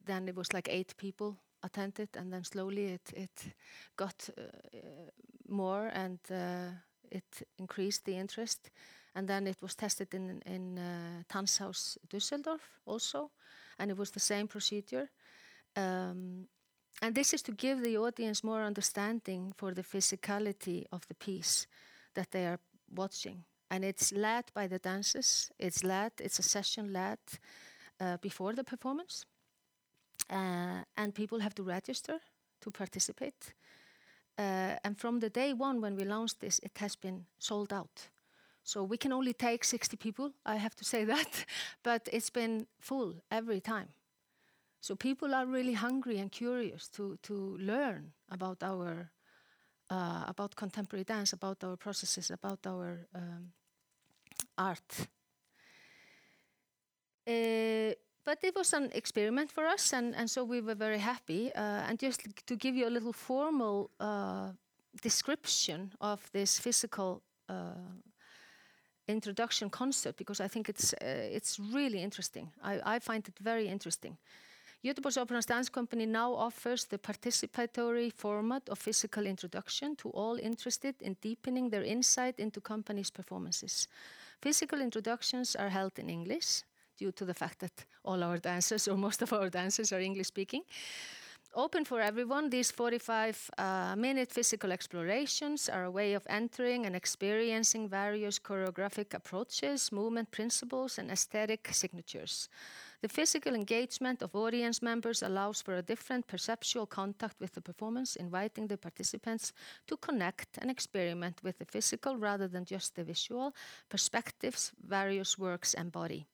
then 0.05 0.27
it 0.27 0.35
was 0.35 0.53
like 0.53 0.67
eight 0.69 0.95
people 0.97 1.37
attended, 1.63 2.09
and 2.17 2.33
then 2.33 2.43
slowly 2.43 2.85
it, 2.85 3.13
it 3.13 3.53
got 3.95 4.29
uh, 4.37 4.41
more 5.47 5.87
and 5.93 6.19
uh, 6.31 6.71
it 7.11 7.47
increased 7.57 8.05
the 8.05 8.17
interest 8.17 8.69
and 9.15 9.27
then 9.27 9.47
it 9.47 9.61
was 9.61 9.75
tested 9.75 10.13
in, 10.13 10.41
in 10.45 10.77
uh, 10.77 11.23
Tanzhaus 11.29 11.97
Düsseldorf 12.09 12.61
also, 12.85 13.31
and 13.79 13.89
it 13.89 13.97
was 13.97 14.11
the 14.11 14.19
same 14.19 14.47
procedure. 14.47 15.09
Um, 15.75 16.47
and 17.01 17.15
this 17.15 17.33
is 17.33 17.41
to 17.43 17.51
give 17.51 17.81
the 17.81 17.97
audience 17.97 18.43
more 18.43 18.61
understanding 18.63 19.53
for 19.57 19.73
the 19.73 19.83
physicality 19.83 20.85
of 20.91 21.07
the 21.07 21.15
piece 21.15 21.67
that 22.13 22.31
they 22.31 22.45
are 22.45 22.59
watching. 22.93 23.43
And 23.69 23.83
it's 23.83 24.11
led 24.11 24.45
by 24.53 24.67
the 24.67 24.79
dancers, 24.79 25.51
it's 25.57 25.83
led, 25.83 26.11
it's 26.19 26.39
a 26.39 26.43
session 26.43 26.93
led 26.93 27.19
uh, 27.99 28.17
before 28.17 28.53
the 28.53 28.63
performance. 28.63 29.25
Uh, 30.29 30.83
and 30.97 31.13
people 31.13 31.39
have 31.39 31.55
to 31.55 31.63
register 31.63 32.19
to 32.61 32.71
participate. 32.71 33.53
Uh, 34.37 34.75
and 34.83 34.97
from 34.97 35.19
the 35.19 35.29
day 35.29 35.53
one 35.53 35.81
when 35.81 35.95
we 35.95 36.03
launched 36.03 36.39
this, 36.39 36.59
it 36.59 36.77
has 36.77 36.95
been 36.95 37.25
sold 37.39 37.71
out. 37.71 38.09
So 38.65 38.83
we 38.83 38.97
can 38.97 39.13
only 39.13 39.33
take 39.33 39.63
60 39.63 39.95
people, 39.95 40.31
I 40.45 40.55
have 40.55 40.75
to 40.75 40.83
say 40.83 41.05
that, 41.13 41.45
but 41.83 42.09
it's 42.11 42.31
been 42.31 42.67
full 42.79 43.13
every 43.31 43.61
time. 43.61 43.89
So 44.81 44.95
people 44.95 45.33
are 45.33 45.45
really 45.45 45.73
hungry 45.73 46.17
and 46.17 46.31
curious 46.31 46.87
to, 46.89 47.17
to 47.23 47.57
learn 47.59 48.11
about 48.29 48.63
our 48.63 49.11
uh, 49.89 50.23
about 50.27 50.55
contemporary 50.55 51.03
dance, 51.03 51.33
about 51.33 51.63
our 51.63 51.75
processes, 51.77 52.31
about 52.31 52.65
our 52.65 53.07
um, 53.13 53.51
art. 54.57 55.07
Uh, 57.27 57.93
but 58.23 58.43
it 58.43 58.55
was 58.55 58.73
an 58.73 58.89
experiment 58.93 59.51
for 59.51 59.67
us, 59.67 59.93
and, 59.93 60.15
and 60.15 60.27
so 60.29 60.43
we 60.43 60.59
were 60.59 60.73
very 60.73 60.97
happy. 60.97 61.53
Uh, 61.53 61.87
and 61.87 61.99
just 61.99 62.23
to 62.47 62.55
give 62.55 62.75
you 62.75 62.87
a 62.87 62.89
little 62.89 63.13
formal 63.13 63.91
uh, 63.99 64.49
description 65.03 65.91
of 66.01 66.27
this 66.31 66.57
physical 66.57 67.21
uh, 67.47 67.75
introduction 69.07 69.69
concept 69.69 70.17
because 70.17 70.39
I 70.39 70.47
think 70.47 70.69
it's 70.69 70.93
uh, 70.93 71.35
it's 71.35 71.59
really 71.59 72.01
interesting. 72.01 72.51
I, 72.63 72.95
I 72.95 72.99
find 72.99 73.27
it 73.27 73.39
very 73.39 73.67
interesting. 73.67 74.17
Göteborgs 74.83 75.17
Operans 75.17 75.47
Dance 75.47 75.69
Company 75.71 76.05
now 76.05 76.33
offers 76.33 76.85
the 76.85 76.97
participatory 76.97 78.11
format 78.13 78.69
of 78.69 78.77
physical 78.77 79.25
introduction 79.25 79.95
to 79.95 80.09
all 80.09 80.37
interested 80.37 80.95
in 81.01 81.17
deepening 81.21 81.71
their 81.71 81.83
insight 81.83 82.39
into 82.39 82.61
company's 82.61 83.09
performances. 83.11 83.87
Physical 84.41 84.81
introductions 84.81 85.55
are 85.55 85.69
held 85.69 85.97
in 85.97 86.09
English 86.09 86.63
due 86.97 87.11
to 87.11 87.25
the 87.25 87.33
fact 87.33 87.59
that 87.59 87.85
all 88.03 88.23
our 88.23 88.37
dancers 88.37 88.87
or 88.87 88.97
most 88.97 89.21
of 89.21 89.33
our 89.33 89.49
dancers 89.49 89.91
are 89.91 89.99
English 89.99 90.27
speaking 90.27 90.61
open 91.55 91.85
for 91.85 92.01
everyone. 92.01 92.49
These 92.49 92.71
45 92.71 93.49
uh, 93.57 93.95
minute 93.95 94.31
physical 94.31 94.71
explorations 94.71 95.69
are 95.69 95.85
a 95.85 95.91
way 95.91 96.13
of 96.13 96.27
entering 96.29 96.85
and 96.85 96.95
experiencing 96.95 97.89
various 97.89 98.37
choreographic 98.37 99.13
approaches, 99.13 99.91
movement 99.91 100.31
principles, 100.31 100.97
and 100.97 101.09
aesthetic 101.09 101.69
signatures. 101.71 102.49
The 103.01 103.09
physical 103.09 103.55
engagement 103.55 104.21
of 104.21 104.35
audience 104.35 104.81
members 104.81 105.23
allows 105.23 105.61
for 105.61 105.75
a 105.75 105.81
different 105.81 106.27
perceptual 106.27 106.85
contact 106.85 107.39
with 107.39 107.53
the 107.53 107.61
performance, 107.61 108.15
inviting 108.15 108.67
the 108.67 108.77
participants 108.77 109.53
to 109.87 109.97
connect 109.97 110.57
and 110.57 110.69
experiment 110.69 111.41
with 111.43 111.57
the 111.59 111.65
physical 111.65 112.17
rather 112.17 112.47
than 112.47 112.65
just 112.65 112.95
the 112.95 113.03
visual 113.03 113.53
perspectives 113.89 114.71
various 114.85 115.37
works 115.37 115.73
embody. 115.73 116.25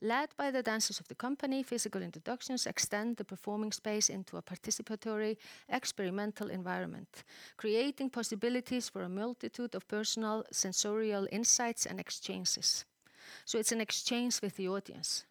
Led 0.00 0.28
by 0.36 0.50
the 0.50 0.62
dancers 0.62 1.00
of 1.00 1.08
the 1.08 1.14
company, 1.14 1.62
physical 1.62 2.02
introductions 2.02 2.66
extend 2.66 3.16
the 3.16 3.24
performing 3.24 3.72
space 3.72 4.08
into 4.08 4.36
a 4.36 4.42
participatory, 4.42 5.36
experimental 5.68 6.50
environment, 6.50 7.24
creating 7.56 8.10
possibilities 8.10 8.88
for 8.88 9.02
a 9.02 9.08
multitude 9.08 9.74
of 9.74 9.88
personal 9.88 10.44
sensorial 10.52 11.26
insights 11.30 11.86
and 11.86 12.00
exchanges. 12.00 12.84
So 13.44 13.58
it's 13.58 13.72
an 13.72 13.80
exchange 13.80 14.40
with 14.42 14.56
the 14.56 14.68
audience, 14.68 15.24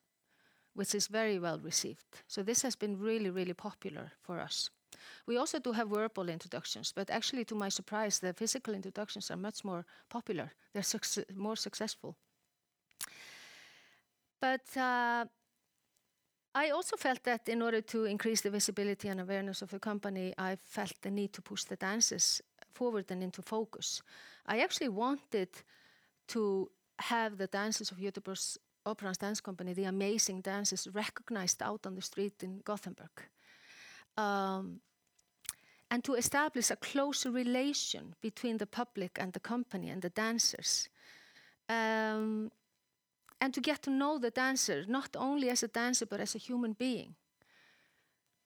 which 0.73 0.95
is 0.95 1.07
very 1.07 1.39
well 1.39 1.59
received. 1.59 2.23
So 2.27 2.43
this 2.43 2.61
has 2.61 2.75
been 2.75 2.99
really, 2.99 3.29
really 3.29 3.53
popular 3.53 4.11
for 4.21 4.39
us. 4.39 4.69
We 5.25 5.37
also 5.37 5.59
do 5.59 5.73
have 5.73 5.89
verbal 5.89 6.29
introductions, 6.29 6.93
but 6.95 7.09
actually, 7.09 7.45
to 7.45 7.55
my 7.55 7.69
surprise, 7.69 8.19
the 8.19 8.33
physical 8.33 8.73
introductions 8.73 9.29
are 9.31 9.37
much 9.37 9.63
more 9.63 9.85
popular. 10.09 10.53
They're 10.73 10.83
suc 10.83 11.05
more 11.35 11.55
successful. 11.55 12.15
But 14.39 14.77
uh, 14.77 15.25
I 16.53 16.69
also 16.69 16.97
felt 16.97 17.23
that 17.23 17.49
in 17.49 17.61
order 17.61 17.81
to 17.81 18.05
increase 18.05 18.41
the 18.41 18.49
visibility 18.49 19.07
and 19.07 19.19
awareness 19.19 19.61
of 19.61 19.69
the 19.69 19.79
company, 19.79 20.33
I 20.37 20.55
felt 20.55 20.93
the 21.01 21.11
need 21.11 21.33
to 21.33 21.41
push 21.41 21.63
the 21.63 21.75
dances 21.75 22.41
forward 22.73 23.11
and 23.11 23.23
into 23.23 23.41
focus. 23.41 24.01
I 24.45 24.59
actually 24.59 24.89
wanted 24.89 25.49
to 26.27 26.69
have 26.99 27.37
the 27.37 27.47
dances 27.47 27.91
of 27.91 27.97
Göteborgs 27.97 28.57
Operans 28.85 29.17
Dance 29.17 29.41
Company, 29.41 29.73
the 29.73 29.83
amazing 29.85 30.41
dances, 30.41 30.87
recognized 30.93 31.61
out 31.61 31.85
on 31.85 31.95
the 31.95 32.01
street 32.01 32.43
in 32.43 32.61
Gothenburg. 32.63 33.29
Um, 34.15 34.81
and 35.91 36.03
to 36.03 36.15
establish 36.15 36.71
a 36.71 36.75
closer 36.75 37.31
relation 37.31 38.15
between 38.21 38.57
the 38.57 38.65
public 38.65 39.17
and 39.19 39.33
the 39.33 39.39
company 39.39 39.89
and 39.89 40.01
the 40.01 40.09
dancers. 40.09 40.89
Um, 41.69 42.51
and 43.39 43.53
to 43.53 43.61
get 43.61 43.81
to 43.83 43.89
know 43.89 44.19
the 44.19 44.31
dancer, 44.31 44.85
not 44.87 45.15
only 45.15 45.49
as 45.49 45.63
a 45.63 45.67
dancer, 45.67 46.05
but 46.05 46.19
as 46.19 46.35
a 46.35 46.39
human 46.39 46.73
being. 46.73 47.15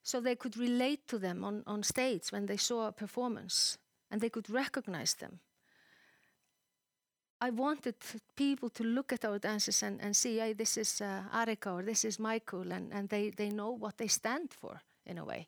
So 0.03 0.19
they 0.19 0.35
could 0.35 0.57
relate 0.57 1.07
to 1.07 1.19
them 1.19 1.43
on, 1.43 1.63
on 1.65 1.83
stage 1.83 2.31
when 2.31 2.47
they 2.47 2.57
saw 2.57 2.87
a 2.87 2.91
performance 2.91 3.77
and 4.09 4.19
they 4.19 4.29
could 4.29 4.49
recognize 4.49 5.13
them. 5.13 5.39
I 7.39 7.49
wanted 7.49 7.95
people 8.35 8.69
to 8.69 8.83
look 8.83 9.11
at 9.11 9.25
our 9.25 9.39
dancers 9.39 9.81
and, 9.81 9.99
and 10.01 10.15
see, 10.15 10.37
hey, 10.37 10.53
this 10.53 10.77
is 10.77 11.01
uh, 11.01 11.23
Arika 11.33 11.73
or 11.73 11.83
this 11.83 12.05
is 12.05 12.19
Michael, 12.19 12.71
and, 12.71 12.93
and 12.93 13.09
they, 13.09 13.31
they 13.31 13.49
know 13.49 13.71
what 13.71 13.97
they 13.97 14.07
stand 14.07 14.53
for 14.53 14.81
in 15.07 15.17
a 15.17 15.25
way. 15.25 15.47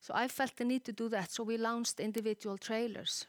So 0.00 0.12
I 0.14 0.26
felt 0.26 0.56
the 0.56 0.64
need 0.64 0.84
to 0.84 0.92
do 0.92 1.08
that. 1.10 1.30
So 1.30 1.44
we 1.44 1.56
launched 1.56 2.00
individual 2.00 2.58
trailers 2.58 3.26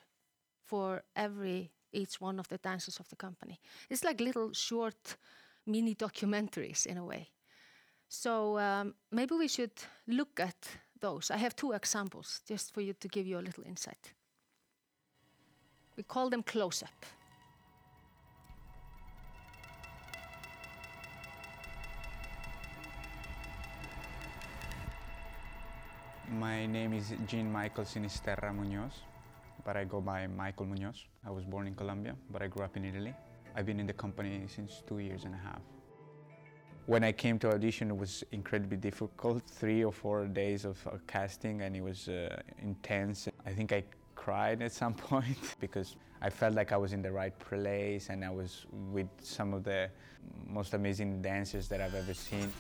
for 0.66 1.04
every 1.16 1.72
each 1.96 2.22
one 2.22 2.40
of 2.40 2.48
the 2.48 2.58
dancers 2.58 3.00
of 3.00 3.08
the 3.10 3.16
company. 3.16 3.60
It's 3.90 4.04
like 4.04 4.20
little 4.20 4.54
short 4.54 5.18
mini 5.66 5.96
documentaries 5.96 6.86
in 6.86 6.98
a 6.98 7.06
way. 7.06 7.30
So 8.08 8.60
um, 8.60 8.94
maybe 9.12 9.36
we 9.36 9.48
should 9.48 9.74
look 10.08 10.40
at 10.40 10.56
those. 11.00 11.32
I 11.32 11.38
have 11.38 11.56
two 11.56 11.72
examples 11.72 12.42
just 12.48 12.74
for 12.74 12.82
you 12.82 12.94
to 12.94 13.08
give 13.08 13.26
you 13.26 13.40
a 13.40 13.46
little 13.48 13.64
insight. 13.64 14.14
We 15.98 16.04
call 16.04 16.30
them 16.30 16.44
close 16.44 16.84
up. 16.84 17.06
My 26.32 26.66
name 26.66 26.94
is 26.94 27.14
Jean 27.28 27.52
Michael 27.52 27.86
Sinisterra 27.86 28.54
Munoz. 28.54 29.15
But 29.66 29.76
I 29.76 29.84
go 29.84 30.00
by 30.00 30.28
Michael 30.28 30.68
Munoz. 30.68 31.04
I 31.26 31.32
was 31.32 31.44
born 31.44 31.68
in 31.68 31.76
Colombia, 31.76 32.16
but 32.30 32.42
I 32.42 32.48
grew 32.48 32.64
up 32.64 32.78
in 32.78 32.86
Italy. 32.86 33.14
I've 33.56 33.66
been 33.66 33.80
in 33.80 33.88
the 33.88 33.94
company 33.94 34.44
since 34.48 34.84
two 34.88 35.00
years 35.00 35.26
and 35.26 35.34
a 35.34 35.38
half. 35.38 35.62
When 36.86 37.04
I 37.04 37.12
came 37.12 37.40
to 37.40 37.52
audition, 37.52 37.90
it 37.90 37.98
was 37.98 38.24
incredibly 38.32 38.78
difficult. 38.78 39.42
Three 39.48 39.84
or 39.84 39.92
four 39.92 40.28
days 40.28 40.66
of 40.66 40.78
uh, 40.86 40.98
casting, 41.08 41.62
and 41.62 41.76
it 41.76 41.82
was 41.82 42.08
uh, 42.08 42.40
intense. 42.62 43.28
I 43.44 43.52
think 43.54 43.74
I 43.74 43.84
cried 44.14 44.62
at 44.62 44.72
some 44.72 44.94
point 45.10 45.56
because 45.60 45.96
I 46.22 46.30
felt 46.30 46.54
like 46.54 46.72
I 46.72 46.78
was 46.78 46.94
in 46.94 47.02
the 47.02 47.12
right 47.12 47.38
place 47.40 48.10
and 48.10 48.24
I 48.24 48.30
was 48.30 48.66
with 48.92 49.08
some 49.20 49.54
of 49.54 49.64
the 49.64 49.90
most 50.48 50.74
amazing 50.74 51.22
dancers 51.22 51.68
that 51.70 51.82
I've 51.82 51.96
ever 51.96 52.14
seen. 52.14 52.52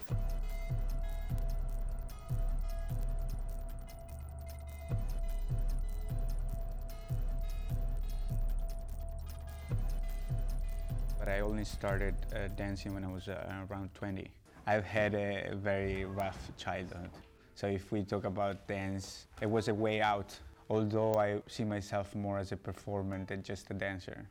Only 11.45 11.63
started 11.63 12.15
uh, 12.33 12.47
dancing 12.57 12.93
when 12.93 13.03
I 13.03 13.11
was 13.11 13.27
uh, 13.27 13.65
around 13.69 13.93
20. 13.93 14.27
I've 14.65 14.83
had 14.83 15.13
a 15.13 15.51
very 15.53 16.03
rough 16.05 16.51
childhood. 16.57 17.11
So 17.53 17.67
if 17.67 17.91
we 17.91 18.03
talk 18.03 18.25
about 18.25 18.67
dance, 18.67 19.27
it 19.41 19.49
was 19.49 19.67
a 19.67 19.73
way 19.73 20.01
out, 20.01 20.37
although 20.69 21.13
I 21.13 21.41
see 21.47 21.63
myself 21.63 22.15
more 22.15 22.39
as 22.39 22.51
a 22.51 22.57
performer 22.57 23.23
than 23.23 23.43
just 23.43 23.69
a 23.69 23.75
dancer. 23.75 24.27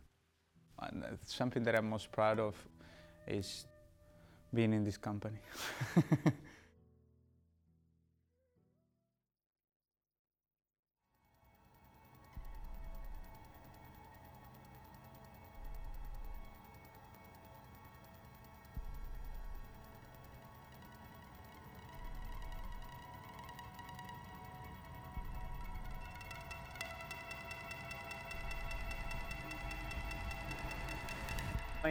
And 0.81 1.05
something 1.25 1.63
that 1.63 1.77
I'm 1.77 1.89
most 1.89 2.11
proud 2.11 2.41
of 2.41 2.57
is 3.29 3.67
being 4.53 4.73
in 4.73 4.85
this 4.85 4.97
company. 4.97 5.39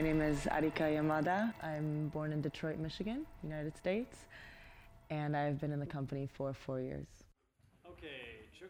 name 0.03 0.21
is 0.21 0.39
Arika 0.51 0.81
Yamada. 0.81 1.53
I'm 1.63 2.09
born 2.09 2.33
in 2.33 2.41
Detroit, 2.41 2.77
Michigan, 2.77 3.25
United 3.41 3.77
States, 3.77 4.25
and 5.09 5.35
I've 5.35 5.61
been 5.61 5.71
in 5.71 5.79
the 5.79 5.85
company 5.85 6.27
for 6.33 6.53
four 6.53 6.81
years. 6.81 7.07
Okay, 7.87 8.43
Chuk, 8.59 8.69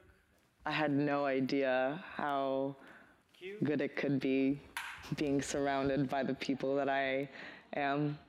I 0.67 0.71
had 0.71 0.91
no 0.91 1.25
idea 1.25 2.03
how 2.15 2.75
good 3.63 3.81
it 3.81 3.95
could 3.95 4.19
be 4.19 4.61
being 5.15 5.41
surrounded 5.41 6.07
by 6.07 6.21
the 6.21 6.35
people 6.35 6.75
that 6.75 6.87
I 6.87 7.27
am. 7.75 8.19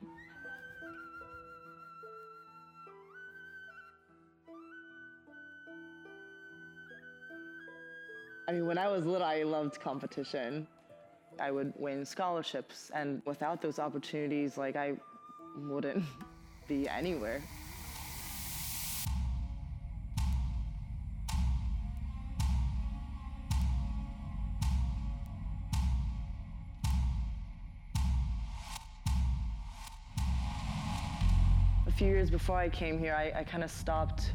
I 8.48 8.52
mean, 8.52 8.66
when 8.66 8.78
I 8.78 8.88
was 8.88 9.04
little, 9.04 9.26
I 9.26 9.42
loved 9.42 9.78
competition. 9.78 10.66
I 11.40 11.50
would 11.50 11.72
win 11.76 12.04
scholarships, 12.04 12.90
and 12.94 13.22
without 13.24 13.60
those 13.60 13.78
opportunities, 13.78 14.56
like 14.56 14.76
I 14.76 14.94
wouldn't 15.56 16.04
be 16.68 16.88
anywhere. 16.88 17.42
A 31.86 31.96
few 31.96 32.08
years 32.08 32.30
before 32.30 32.58
I 32.58 32.68
came 32.68 32.98
here, 32.98 33.14
I, 33.14 33.40
I 33.40 33.44
kind 33.44 33.62
of 33.62 33.70
stopped 33.70 34.32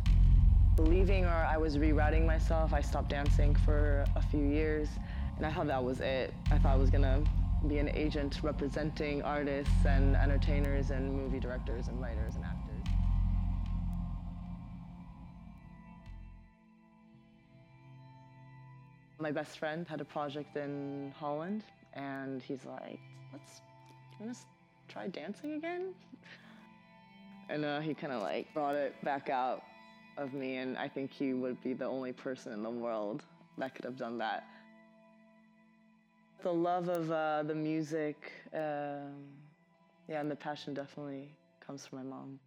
believing 0.75 1.25
or 1.25 1.29
I 1.29 1.57
was 1.57 1.77
rerouting 1.77 2.25
myself. 2.25 2.73
I 2.73 2.79
stopped 2.79 3.09
dancing 3.09 3.53
for 3.53 4.05
a 4.15 4.21
few 4.21 4.45
years 4.45 4.87
and 5.39 5.45
I 5.45 5.53
thought 5.53 5.67
that 5.67 5.81
was 5.81 6.01
it. 6.01 6.33
I 6.51 6.57
thought 6.57 6.73
I 6.73 6.75
was 6.75 6.89
gonna 6.89 7.23
be 7.65 7.77
an 7.77 7.89
agent 7.93 8.39
representing 8.43 9.21
artists 9.23 9.85
and 9.85 10.17
entertainers 10.17 10.91
and 10.91 11.13
movie 11.13 11.39
directors 11.39 11.87
and 11.87 11.99
writers 12.01 12.35
and 12.35 12.43
actors. 12.43 12.85
My 19.17 19.31
best 19.31 19.57
friend 19.57 19.87
had 19.87 20.01
a 20.01 20.05
project 20.05 20.57
in 20.57 21.13
Holland 21.17 21.63
and 21.93 22.41
he's 22.41 22.65
like, 22.65 22.99
let's, 23.31 23.61
you 24.19 24.25
wanna 24.25 24.37
try 24.89 25.07
dancing 25.07 25.53
again? 25.53 25.93
And 27.47 27.63
uh, 27.63 27.79
he 27.79 27.93
kind 27.93 28.11
of 28.11 28.21
like 28.21 28.53
brought 28.53 28.75
it 28.75 29.01
back 29.05 29.29
out 29.29 29.63
of 30.17 30.33
me, 30.33 30.57
and 30.57 30.77
I 30.77 30.87
think 30.87 31.11
he 31.11 31.33
would 31.33 31.59
be 31.63 31.73
the 31.73 31.85
only 31.85 32.11
person 32.11 32.51
in 32.51 32.61
the 32.61 32.69
world 32.69 33.23
that 33.57 33.73
could 33.73 33.85
have 33.85 33.97
done 33.97 34.17
that. 34.19 34.43
The 36.41 36.53
love 36.53 36.87
of 36.87 37.11
uh, 37.11 37.43
the 37.43 37.53
music, 37.53 38.31
um, 38.53 39.25
yeah, 40.07 40.21
and 40.21 40.31
the 40.31 40.37
passion 40.37 40.73
definitely 40.73 41.35
comes 41.59 41.85
from 41.85 41.97
my 41.99 42.03
mom. 42.05 42.39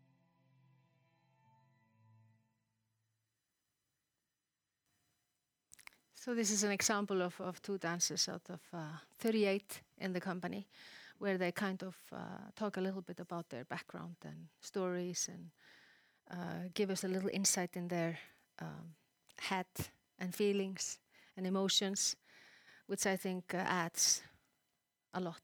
So 6.14 6.34
this 6.34 6.50
is 6.50 6.64
an 6.64 6.70
example 6.70 7.20
of, 7.20 7.38
of 7.40 7.60
two 7.60 7.76
dancers 7.76 8.28
out 8.28 8.48
of 8.48 8.60
uh, 8.72 8.78
38 9.18 9.82
in 9.98 10.12
the 10.14 10.20
company, 10.20 10.68
where 11.18 11.36
they 11.36 11.52
kind 11.52 11.82
of 11.82 11.96
uh, 12.12 12.16
talk 12.56 12.78
a 12.78 12.80
little 12.80 13.02
bit 13.02 13.20
about 13.20 13.50
their 13.50 13.64
background 13.64 14.16
and 14.24 14.46
stories 14.60 15.28
and 15.30 15.50
uh, 16.30 16.68
give 16.72 16.88
us 16.88 17.04
a 17.04 17.08
little 17.08 17.28
insight 17.30 17.76
in 17.76 17.88
their 17.88 18.18
um, 18.60 18.94
head 19.38 19.66
and 20.18 20.34
feelings 20.34 20.98
and 21.36 21.46
emotions, 21.46 22.16
which 22.86 23.06
I 23.06 23.16
think 23.16 23.54
uh, 23.54 23.58
adds 23.58 24.22
a 25.14 25.20
lot. 25.20 25.42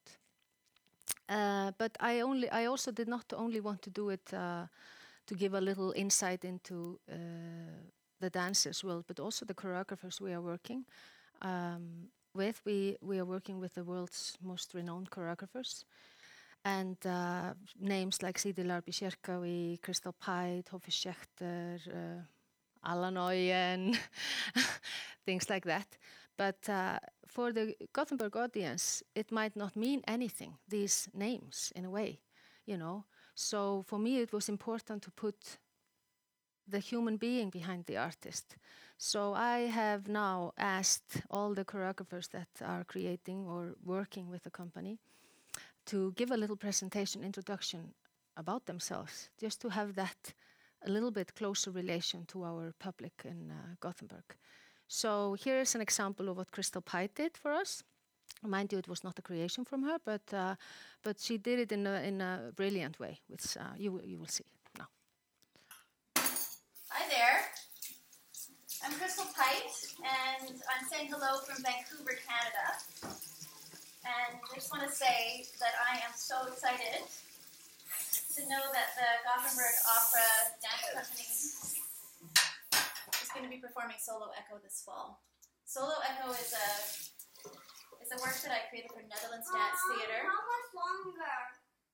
Uh, 1.29 1.73
but 1.79 1.97
I 2.01 2.21
only, 2.21 2.49
I 2.51 2.67
also 2.67 2.91
did 2.91 3.09
not 3.09 3.33
only 3.37 3.61
want 3.61 3.83
to 3.83 3.91
do 3.91 4.11
it 4.11 4.33
uh, 4.33 4.67
to 5.27 5.35
give 5.35 5.55
a 5.55 5.61
little 5.61 5.93
insight 5.93 6.45
into 6.45 6.99
the 8.21 8.31
dancers 8.31 8.83
world, 8.83 9.05
but 9.07 9.21
also 9.21 9.45
the 9.45 9.55
choreographers 9.55 10.21
we 10.21 10.33
are 10.33 10.41
working 10.41 10.85
um, 11.43 12.09
with. 12.35 12.61
We 12.65 12.97
we 13.01 13.19
are 13.19 13.25
working 13.25 13.61
with 13.61 13.75
the 13.75 13.85
world's 13.85 14.37
most 14.43 14.75
renowned 14.75 15.11
choreographers, 15.11 15.85
and 16.65 16.97
uh, 17.07 17.55
names 17.81 18.23
like 18.23 18.39
Sidi 18.39 18.63
Larbi 18.65 18.93
Cherkaoui, 18.93 19.81
Crystal 19.83 20.13
Pite, 20.13 20.71
Hofesh 20.73 21.07
Shechter, 21.07 21.79
uh, 21.89 22.23
Alan 22.85 23.15
Oyen, 23.17 23.97
things 25.25 25.49
like 25.51 25.65
that. 25.65 25.87
But 26.37 26.69
uh, 26.69 26.99
for 27.29 27.53
the 27.53 27.75
Gothenburg 27.93 28.37
audience, 28.37 29.03
it 29.15 29.31
might 29.31 29.57
not 29.57 29.77
mean 29.77 30.03
anything, 30.09 30.55
these 30.69 31.09
names, 31.15 31.73
in 31.77 31.85
a 31.85 31.91
way, 31.91 32.21
you 32.67 32.77
know. 32.77 33.05
So 33.35 33.85
for 33.87 33.99
me, 33.99 34.21
it 34.21 34.33
was 34.33 34.49
important 34.49 35.03
to 35.03 35.11
put 35.11 35.59
the 36.67 36.79
human 36.79 37.17
being 37.17 37.51
behind 37.51 37.87
the 37.87 37.97
artist. 37.97 38.57
So 38.99 39.33
I 39.35 39.61
have 39.71 40.09
now 40.09 40.53
asked 40.59 41.23
all 41.31 41.55
the 41.55 41.65
choreographers 41.65 42.29
that 42.31 42.49
are 42.63 42.85
creating 42.85 43.47
or 43.47 43.77
working 43.85 44.29
with 44.29 44.43
the 44.43 44.51
company 44.51 44.99
to 45.87 46.13
give 46.13 46.31
a 46.31 46.37
little 46.37 46.57
presentation 46.57 47.25
introduction 47.25 47.95
about 48.37 48.67
themselves, 48.67 49.31
just 49.41 49.61
to 49.61 49.69
have 49.71 49.95
that 49.95 50.35
a 50.87 50.91
little 50.91 51.11
bit 51.11 51.35
closer 51.35 51.71
relation 51.71 52.25
to 52.27 52.45
our 52.45 52.73
public 52.79 53.13
in 53.25 53.51
uh, 53.51 53.75
Gothenburg. 53.81 54.37
So 54.89 55.35
here 55.35 55.61
is 55.61 55.75
an 55.75 55.81
example 55.83 56.29
of 56.29 56.37
what 56.39 56.51
Crystal 56.51 56.81
Pite 56.81 57.15
did 57.15 57.37
for 57.37 57.53
us. 57.53 57.83
Mind 58.43 58.73
you, 58.73 58.79
it 58.79 58.89
was 58.89 59.05
not 59.05 59.19
a 59.19 59.23
creation 59.23 59.65
from 59.65 59.83
her, 59.83 59.99
but 60.05 60.23
uh, 60.33 60.55
but 61.03 61.19
she 61.21 61.39
did 61.39 61.59
it 61.59 61.73
in 61.73 61.87
a, 61.87 62.01
in 62.03 62.21
a 62.21 62.53
brilliant 62.55 62.99
way, 63.01 63.21
which 63.29 63.57
uh, 63.57 63.75
you 63.77 63.93
will- 63.93 64.05
you 64.05 64.19
will 64.19 64.29
see 64.31 64.45
now. 64.79 64.87
Hi 66.89 67.09
there. 67.11 67.45
I'm 68.85 68.93
Crystal 68.95 69.27
Pite, 69.35 69.75
and 70.07 70.55
I'm 70.71 70.87
saying 70.89 71.11
hello 71.11 71.41
from 71.43 71.63
Vancouver, 71.65 72.15
Canada. 72.23 72.67
And 74.07 74.39
I 74.39 74.55
just 74.55 74.71
want 74.73 74.87
to 74.89 74.93
say 74.95 75.45
that 75.59 75.75
I 75.91 75.99
am 75.99 76.15
so 76.15 76.47
excited 76.47 77.03
to 78.37 78.41
know 78.49 78.63
that 78.73 78.95
the 78.95 79.09
Gothenburg 79.27 79.77
Opera 79.99 80.31
Dance 80.63 80.87
Company 80.95 81.27
going 83.39 83.47
to 83.47 83.55
be 83.55 83.63
performing 83.63 84.03
Solo 84.03 84.35
Echo 84.35 84.59
this 84.59 84.83
fall. 84.83 85.23
Solo 85.63 85.95
Echo 86.03 86.35
is 86.35 86.51
a 86.51 86.67
is 88.03 88.11
a 88.11 88.19
work 88.19 88.35
that 88.43 88.51
I 88.51 88.67
created 88.67 88.91
for 88.91 88.99
Netherlands 89.07 89.47
Dance 89.47 89.79
Theatre. 89.95 90.27
How 90.27 90.43
much 90.43 90.69
longer 90.75 91.23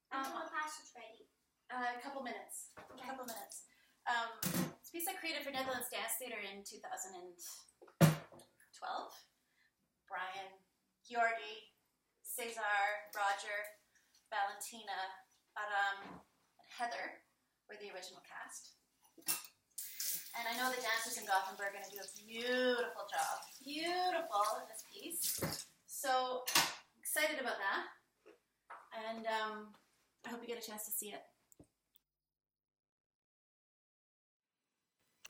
until 0.08 0.40
Um, 0.40 0.48
the 0.48 0.56
pasta's 0.56 0.88
ready? 0.96 1.28
Uh, 1.68 1.92
a 1.92 2.00
couple 2.00 2.24
minutes. 2.24 2.72
A 2.80 2.96
couple 2.96 3.28
minutes. 3.28 3.68
Um, 4.08 4.32
it's 4.80 4.88
a 4.88 4.92
piece 4.96 5.04
I 5.04 5.20
created 5.20 5.44
for 5.44 5.52
Netherlands 5.52 5.92
Dance 5.92 6.16
Theatre 6.16 6.40
in 6.40 6.64
2012. 6.64 8.08
Brian, 10.08 10.48
Georgi, 11.04 11.76
Cesar, 12.24 12.80
Roger, 13.12 13.58
Valentina, 14.32 14.96
Aram, 15.60 16.24
and 16.56 16.68
Heather 16.72 17.20
were 17.68 17.76
the 17.76 17.92
original 17.92 18.24
cast. 18.24 18.73
And 20.34 20.44
I 20.50 20.58
know 20.58 20.70
the 20.70 20.82
dancers 20.82 21.16
in 21.18 21.26
Gothenburg 21.26 21.70
are 21.70 21.78
going 21.78 21.86
to 21.86 21.94
do 21.94 22.02
a 22.02 22.10
beautiful 22.26 23.06
job. 23.06 23.34
Beautiful 23.62 24.44
in 24.58 24.66
this 24.66 24.82
piece. 24.90 25.66
So 25.86 26.44
excited 26.98 27.38
about 27.40 27.58
that. 27.62 27.82
And 29.08 29.26
um, 29.26 29.68
I 30.26 30.30
hope 30.30 30.40
you 30.42 30.48
get 30.48 30.62
a 30.62 30.66
chance 30.66 30.84
to 30.86 30.90
see 30.90 31.08
it. 31.08 31.22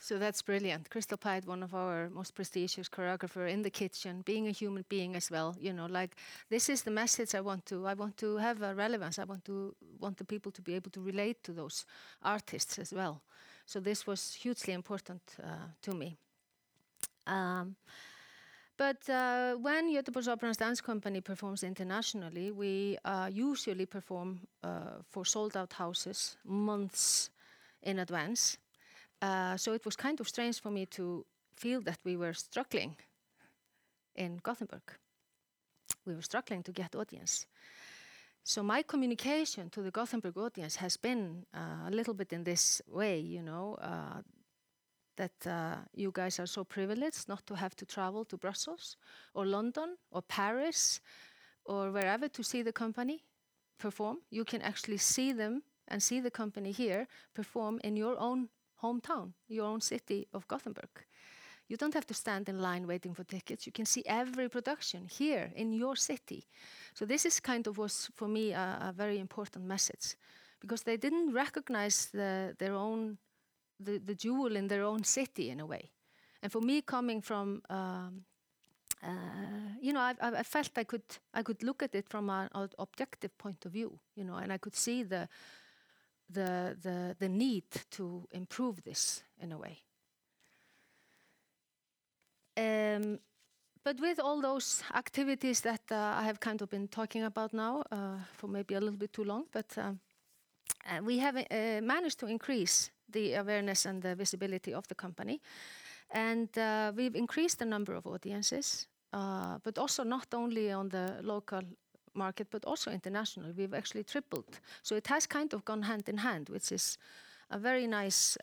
So 0.00 0.18
that's 0.18 0.42
brilliant. 0.42 0.90
Crystal 0.90 1.16
Pite, 1.16 1.46
one 1.46 1.62
of 1.62 1.74
our 1.74 2.10
most 2.10 2.34
prestigious 2.34 2.90
choreographer 2.90 3.50
in 3.50 3.62
the 3.62 3.70
kitchen, 3.70 4.20
being 4.26 4.46
a 4.46 4.50
human 4.50 4.84
being 4.90 5.16
as 5.16 5.30
well. 5.30 5.56
You 5.58 5.72
know, 5.72 5.86
like 5.86 6.16
this 6.50 6.68
is 6.68 6.82
the 6.82 6.90
message 6.90 7.34
I 7.34 7.40
want 7.40 7.64
to. 7.66 7.86
I 7.86 7.94
want 7.94 8.18
to 8.18 8.36
have 8.36 8.60
a 8.60 8.74
relevance. 8.74 9.18
I 9.18 9.24
want 9.24 9.46
to 9.46 9.74
want 9.98 10.18
the 10.18 10.26
people 10.26 10.52
to 10.52 10.60
be 10.60 10.74
able 10.74 10.90
to 10.90 11.00
relate 11.00 11.42
to 11.44 11.52
those 11.52 11.86
artists 12.22 12.78
as 12.78 12.92
well. 12.92 13.22
So 13.66 13.80
this 13.80 14.06
was 14.06 14.34
hugely 14.34 14.72
important 14.72 15.22
uh, 15.42 15.46
to 15.82 15.92
me. 15.92 16.16
Um, 17.26 17.76
but 18.76 19.08
uh, 19.08 19.54
when 19.54 19.92
Göteborgs 19.92 20.28
Operans 20.28 20.58
Dance 20.58 20.80
Company 20.80 21.20
performs 21.20 21.62
internationally, 21.62 22.50
we 22.50 22.98
uh, 23.04 23.30
usually 23.32 23.86
perform 23.86 24.40
uh, 24.62 25.02
for 25.08 25.24
sold 25.24 25.56
out 25.56 25.72
houses 25.72 26.36
months 26.44 27.30
in 27.82 28.00
advance. 28.00 28.58
Uh, 29.22 29.56
so 29.56 29.72
it 29.72 29.84
was 29.84 29.96
kind 29.96 30.20
of 30.20 30.28
strange 30.28 30.60
for 30.60 30.70
me 30.70 30.86
to 30.86 31.24
feel 31.56 31.80
that 31.82 31.98
we 32.04 32.16
were 32.16 32.34
struggling 32.34 32.96
in 34.16 34.40
Gothenburg. 34.42 34.82
We 36.04 36.14
were 36.14 36.22
struggling 36.22 36.62
to 36.64 36.72
get 36.72 36.96
audience. 36.96 37.46
So 38.46 38.62
my 38.62 38.82
communication 38.82 39.70
to 39.70 39.80
the 39.80 39.90
Gothenburg 39.90 40.36
audience 40.36 40.76
has 40.76 40.98
been 40.98 41.46
uh, 41.54 41.88
a 41.88 41.90
little 41.90 42.12
bit 42.12 42.30
in 42.30 42.44
this 42.44 42.82
way, 42.86 43.18
you 43.18 43.40
know, 43.40 43.78
uh, 43.80 44.20
that 45.16 45.46
uh, 45.46 45.76
you 45.94 46.10
guys 46.12 46.38
are 46.38 46.46
so 46.46 46.62
privileged 46.62 47.26
not 47.26 47.46
to 47.46 47.54
have 47.54 47.74
to 47.76 47.86
travel 47.86 48.22
to 48.26 48.36
Brussels 48.36 48.98
or 49.32 49.46
London 49.46 49.96
or 50.10 50.20
Paris 50.20 51.00
or 51.64 51.90
wherever 51.90 52.28
to 52.28 52.42
see 52.42 52.60
the 52.60 52.72
company 52.72 53.24
perform. 53.78 54.18
You 54.30 54.44
can 54.44 54.60
actually 54.60 54.98
see 54.98 55.32
them 55.32 55.62
and 55.88 56.02
see 56.02 56.20
the 56.20 56.30
company 56.30 56.70
here 56.70 57.08
perform 57.34 57.80
in 57.82 57.96
your 57.96 58.18
own 58.18 58.50
hometown, 58.82 59.32
your 59.48 59.64
own 59.64 59.80
city 59.80 60.28
of 60.34 60.46
Gothenburg. 60.48 60.90
You 61.68 61.76
don't 61.76 61.94
have 61.94 62.06
to 62.06 62.14
stand 62.14 62.48
in 62.48 62.60
line 62.60 62.86
waiting 62.86 63.14
for 63.14 63.24
tickets. 63.24 63.66
You 63.66 63.72
can 63.72 63.86
see 63.86 64.02
every 64.06 64.48
production 64.48 65.08
here 65.08 65.50
in 65.56 65.72
your 65.72 65.96
city. 65.96 66.46
So 66.92 67.06
this 67.06 67.24
is 67.24 67.40
kind 67.40 67.66
of 67.66 67.78
was 67.78 68.10
for 68.14 68.28
me 68.28 68.52
a, 68.52 68.88
a 68.88 68.92
very 68.92 69.18
important 69.18 69.64
message 69.64 70.16
because 70.60 70.82
they 70.82 70.96
didn't 70.96 71.32
recognize 71.32 72.06
the, 72.12 72.54
their 72.58 72.74
own 72.74 73.18
the, 73.80 73.98
the 73.98 74.14
jewel 74.14 74.56
in 74.56 74.68
their 74.68 74.84
own 74.84 75.04
city 75.04 75.50
in 75.50 75.60
a 75.60 75.66
way. 75.66 75.90
And 76.42 76.52
for 76.52 76.60
me, 76.60 76.82
coming 76.82 77.22
from 77.22 77.62
um, 77.70 78.24
uh, 79.02 79.76
you 79.80 79.92
know, 79.92 80.00
I, 80.00 80.14
I, 80.20 80.42
felt 80.42 80.70
I 80.76 80.84
could 80.84 81.02
I 81.34 81.42
could 81.42 81.62
look 81.62 81.82
at 81.82 81.94
it 81.94 82.08
from 82.08 82.30
an 82.30 82.48
objective 82.78 83.36
point 83.36 83.66
of 83.66 83.72
view, 83.72 83.98
you 84.14 84.24
know, 84.24 84.36
and 84.36 84.52
I 84.52 84.58
could 84.58 84.74
see 84.74 85.02
the 85.02 85.28
the 86.30 86.76
the 86.80 87.16
the 87.18 87.28
need 87.28 87.64
to 87.90 88.26
improve 88.30 88.82
this 88.82 89.22
in 89.40 89.52
a 89.52 89.58
way. 89.58 89.82
Um, 92.56 93.18
but 93.84 94.00
with 94.00 94.18
all 94.18 94.40
those 94.40 94.82
activities 94.94 95.60
that 95.60 95.82
uh, 95.90 96.14
I 96.20 96.22
have 96.24 96.40
kind 96.40 96.62
of 96.62 96.70
been 96.70 96.88
talking 96.88 97.24
about 97.24 97.52
now 97.52 97.82
uh, 97.92 98.16
for 98.32 98.48
maybe 98.48 98.74
a 98.74 98.80
little 98.80 98.98
bit 98.98 99.12
too 99.12 99.24
long, 99.24 99.44
but 99.52 99.76
um, 99.76 100.00
we 101.04 101.18
have 101.18 101.36
uh, 101.36 101.80
managed 101.82 102.18
to 102.20 102.26
increase 102.26 102.90
the 103.12 103.34
awareness 103.34 103.84
and 103.84 104.02
the 104.02 104.14
visibility 104.14 104.72
of 104.72 104.88
the 104.88 104.94
company. 104.94 105.40
And 106.10 106.48
uh, 106.56 106.92
we've 106.96 107.14
increased 107.14 107.58
the 107.58 107.66
number 107.66 107.94
of 107.94 108.06
audiences, 108.06 108.88
but 109.10 109.78
also 109.78 110.04
not 110.04 110.32
only 110.32 110.72
on 110.72 110.88
the 110.88 111.20
local 111.22 111.60
market, 112.14 112.48
but 112.50 112.64
also 112.64 112.90
international. 112.90 113.52
We've 113.56 113.74
actually 113.74 114.04
tripled. 114.04 114.60
So 114.82 114.96
it 114.96 115.06
has 115.08 115.26
kind 115.26 115.52
of 115.52 115.64
gone 115.64 115.82
hand 115.82 116.08
in 116.08 116.18
hand, 116.18 116.48
which 116.48 116.72
is 116.72 116.98
a 117.50 117.58
very 117.58 117.86
nice 117.86 118.38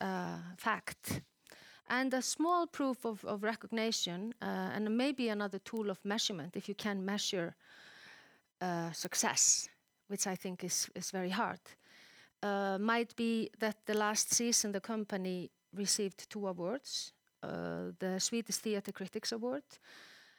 fact 0.58 1.22
and 1.92 2.14
a 2.14 2.22
small 2.22 2.66
proof 2.66 3.06
of, 3.06 3.24
of 3.26 3.44
recognition 3.44 4.34
uh, 4.42 4.76
and 4.76 4.98
maybe 4.98 5.28
another 5.28 5.60
tool 5.60 5.90
of 5.90 6.00
measurement 6.04 6.56
if 6.56 6.70
you 6.70 6.76
can 6.76 7.06
measure 7.06 7.54
uh, 8.62 8.92
success, 8.92 9.70
which 10.08 10.26
I 10.26 10.36
think 10.36 10.64
is, 10.64 10.90
is 10.96 11.12
very 11.12 11.30
hard, 11.30 11.60
uh, 12.42 12.78
might 12.80 13.16
be 13.16 13.50
that 13.60 13.76
the 13.86 13.94
last 13.94 14.34
season 14.34 14.72
the 14.72 14.80
company 14.80 15.52
received 15.76 16.30
two 16.30 16.48
awards 16.48 17.14
uh, 17.44 17.92
the 18.00 18.20
Swedish 18.20 18.58
Theatre 18.58 18.92
Critics 18.92 19.32
Award 19.32 19.64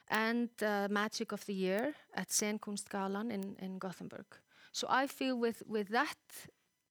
and 0.09 0.49
Magic 0.89 1.31
of 1.31 1.45
the 1.45 1.53
Year 1.53 1.93
at 2.13 2.29
Scenkonstgalan 2.29 3.31
in, 3.31 3.55
in 3.59 3.77
Gothenburg. 3.77 4.25
So 4.71 4.87
I 4.89 5.07
feel 5.07 5.37
with, 5.37 5.63
with 5.67 5.89
that, 5.89 6.17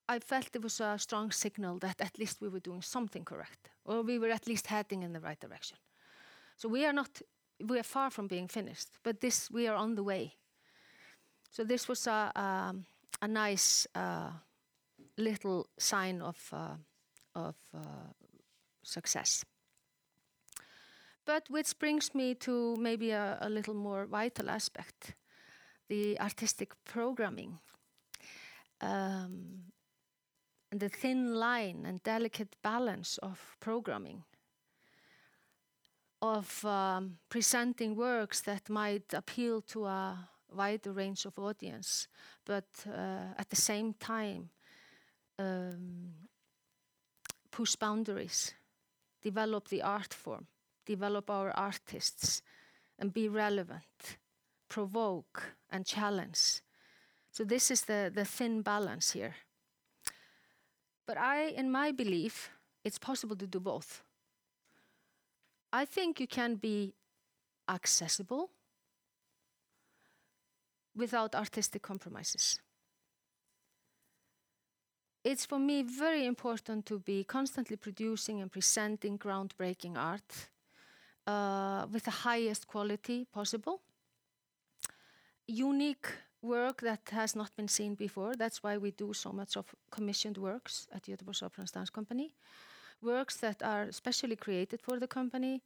I 0.08 0.18
felt 0.18 0.54
it 0.54 0.62
was 0.62 0.80
a 0.80 0.98
strong 0.98 1.30
signal 1.30 1.78
that 1.78 2.00
at 2.00 2.18
least 2.18 2.40
we 2.40 2.48
were 2.48 2.60
doing 2.60 2.82
something 2.82 3.24
correct 3.24 3.70
or 3.84 4.02
we 4.02 4.18
were 4.18 4.30
at 4.30 4.46
least 4.46 4.66
heading 4.66 5.02
in 5.02 5.12
the 5.12 5.20
right 5.20 5.40
direction. 5.40 5.78
So 6.56 6.68
we 6.68 6.84
are 6.84 6.92
not, 6.92 7.22
we 7.64 7.78
are 7.78 7.84
far 7.84 8.10
from 8.10 8.26
being 8.26 8.48
finished, 8.48 8.88
but 9.02 9.20
this, 9.20 9.50
we 9.50 9.68
are 9.68 9.76
on 9.76 9.94
the 9.94 10.02
way. 10.02 10.34
So 11.50 11.64
this 11.64 11.88
was 11.88 12.06
a, 12.06 12.32
a, 12.34 12.74
a 13.22 13.28
nice 13.28 13.86
uh, 13.94 14.30
little 15.16 15.68
sign 15.78 16.22
of, 16.22 16.36
uh, 16.52 16.76
of 17.34 17.56
uh, 17.74 18.12
success. 18.82 19.44
But 21.24 21.48
which 21.48 21.78
brings 21.78 22.14
me 22.14 22.34
to 22.34 22.76
maybe 22.76 23.12
a, 23.12 23.38
a 23.40 23.48
little 23.48 23.74
more 23.74 24.06
vital 24.06 24.50
aspect, 24.50 25.14
the 25.88 26.18
artistic 26.20 26.72
programming. 26.84 27.58
Um, 28.80 29.71
and 30.72 30.80
the 30.80 30.88
thin 30.88 31.35
line 31.35 31.85
and 31.85 32.02
delicate 32.02 32.56
balance 32.62 33.18
of 33.18 33.56
programming, 33.61 34.24
of 36.22 36.64
um, 36.64 37.18
presenting 37.28 37.94
works 37.94 38.40
that 38.40 38.70
might 38.70 39.12
appeal 39.12 39.61
to 39.61 39.85
a 39.85 40.28
wider 40.50 40.92
range 40.92 41.26
of 41.26 41.38
audience, 41.38 42.08
but 42.46 42.64
uh, 42.88 43.35
at 43.37 43.50
the 43.50 43.56
same 43.56 43.92
time 43.92 44.48
um, 45.38 46.14
push 47.50 47.76
boundaries, 47.76 48.54
develop 49.20 49.68
the 49.68 49.82
art 49.82 50.14
form, 50.14 50.46
develop 50.87 51.28
our 51.28 51.50
artists, 51.50 52.40
and 52.98 53.12
be 53.12 53.28
relevant, 53.28 54.16
provoke 54.70 55.52
and 55.68 55.85
challenge. 55.85 56.62
So 57.30 57.44
this 57.44 57.70
is 57.70 57.82
the, 57.82 58.11
the 58.14 58.24
thin 58.24 58.62
balance 58.62 59.11
here. 59.12 59.35
But 61.06 61.16
I, 61.16 61.46
in 61.46 61.70
my 61.70 61.92
belief, 61.92 62.50
it's 62.84 62.98
possible 62.98 63.36
to 63.36 63.46
do 63.46 63.60
both. 63.60 64.02
I 65.72 65.84
think 65.84 66.20
you 66.20 66.26
can 66.26 66.56
be 66.56 66.94
accessible 67.68 68.50
without 70.94 71.34
artistic 71.34 71.82
compromises. 71.82 72.60
It's 75.24 75.46
for 75.46 75.58
me 75.58 75.82
very 75.82 76.26
important 76.26 76.84
to 76.86 76.98
be 76.98 77.24
constantly 77.24 77.76
producing 77.76 78.40
and 78.40 78.50
presenting 78.50 79.18
groundbreaking 79.18 79.96
art 79.96 80.48
uh, 81.26 81.86
with 81.92 82.04
the 82.04 82.10
highest 82.10 82.66
quality 82.66 83.26
possible. 83.32 83.80
Unique 85.46 86.09
work 86.43 86.80
that 86.80 87.09
has 87.12 87.36
not 87.36 87.55
been 87.57 87.68
seen 87.68 87.95
before. 87.95 88.34
That's 88.34 88.62
why 88.62 88.76
we 88.76 88.90
do 88.90 89.12
so 89.12 89.32
much 89.32 89.57
of 89.57 89.74
commissioned 89.90 90.38
works 90.38 90.88
at 90.93 91.05
Göteborgs 91.05 91.43
Operans 91.43 91.72
Dance 91.72 91.90
Company. 91.90 92.34
Works 93.01 93.36
that 93.38 93.62
are 93.62 93.90
specially 93.93 94.36
created 94.36 94.80
for 94.80 94.99
the 94.99 95.07
company, 95.07 95.62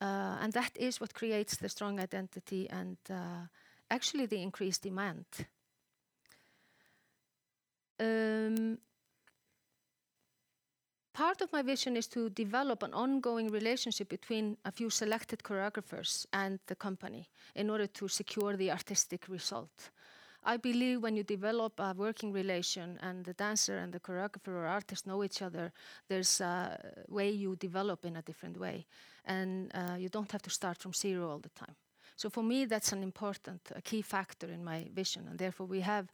uh, 0.00 0.36
and 0.40 0.52
that 0.52 0.70
is 0.76 1.00
what 1.00 1.14
creates 1.14 1.56
the 1.56 1.68
strong 1.68 1.98
identity 2.00 2.68
and 2.70 2.96
uh, 3.10 3.46
actually 3.90 4.26
the 4.26 4.42
increased 4.42 4.82
demand. 4.82 5.24
Um, 7.98 8.78
part 11.14 11.40
of 11.40 11.52
my 11.52 11.62
vision 11.62 11.96
is 11.96 12.06
to 12.08 12.28
develop 12.30 12.82
an 12.82 12.92
ongoing 12.92 13.50
relationship 13.50 14.08
between 14.08 14.58
a 14.64 14.70
few 14.70 14.90
selected 14.90 15.42
choreographers 15.42 16.26
and 16.32 16.60
the 16.66 16.76
company 16.76 17.28
in 17.54 17.70
order 17.70 17.86
to 17.86 18.06
secure 18.06 18.56
the 18.56 18.70
artistic 18.70 19.28
result. 19.28 19.90
I 20.46 20.58
believe 20.58 21.02
when 21.02 21.16
you 21.16 21.24
develop 21.24 21.80
a 21.80 21.92
working 21.96 22.32
relation 22.32 22.98
and 23.02 23.24
the 23.24 23.34
dancer 23.34 23.78
and 23.78 23.92
the 23.92 24.00
choreographer 24.00 24.54
or 24.54 24.66
artist 24.66 25.06
know 25.06 25.24
each 25.24 25.42
other, 25.42 25.72
there's 26.08 26.40
a 26.40 26.78
way 27.08 27.30
you 27.30 27.56
develop 27.56 28.04
in 28.04 28.16
a 28.16 28.22
different 28.22 28.56
way. 28.56 28.86
And 29.24 29.72
uh, 29.74 29.96
you 29.98 30.08
don't 30.08 30.30
have 30.30 30.42
to 30.42 30.50
start 30.50 30.78
from 30.78 30.92
zero 30.92 31.28
all 31.28 31.40
the 31.40 31.50
time. 31.50 31.74
So 32.16 32.30
for 32.30 32.42
me, 32.42 32.64
that's 32.64 32.92
an 32.92 33.02
important, 33.02 33.60
a 33.74 33.82
key 33.82 34.02
factor 34.02 34.46
in 34.46 34.64
my 34.64 34.88
vision, 34.94 35.26
and 35.28 35.38
therefore 35.38 35.66
we 35.66 35.80
have 35.80 36.06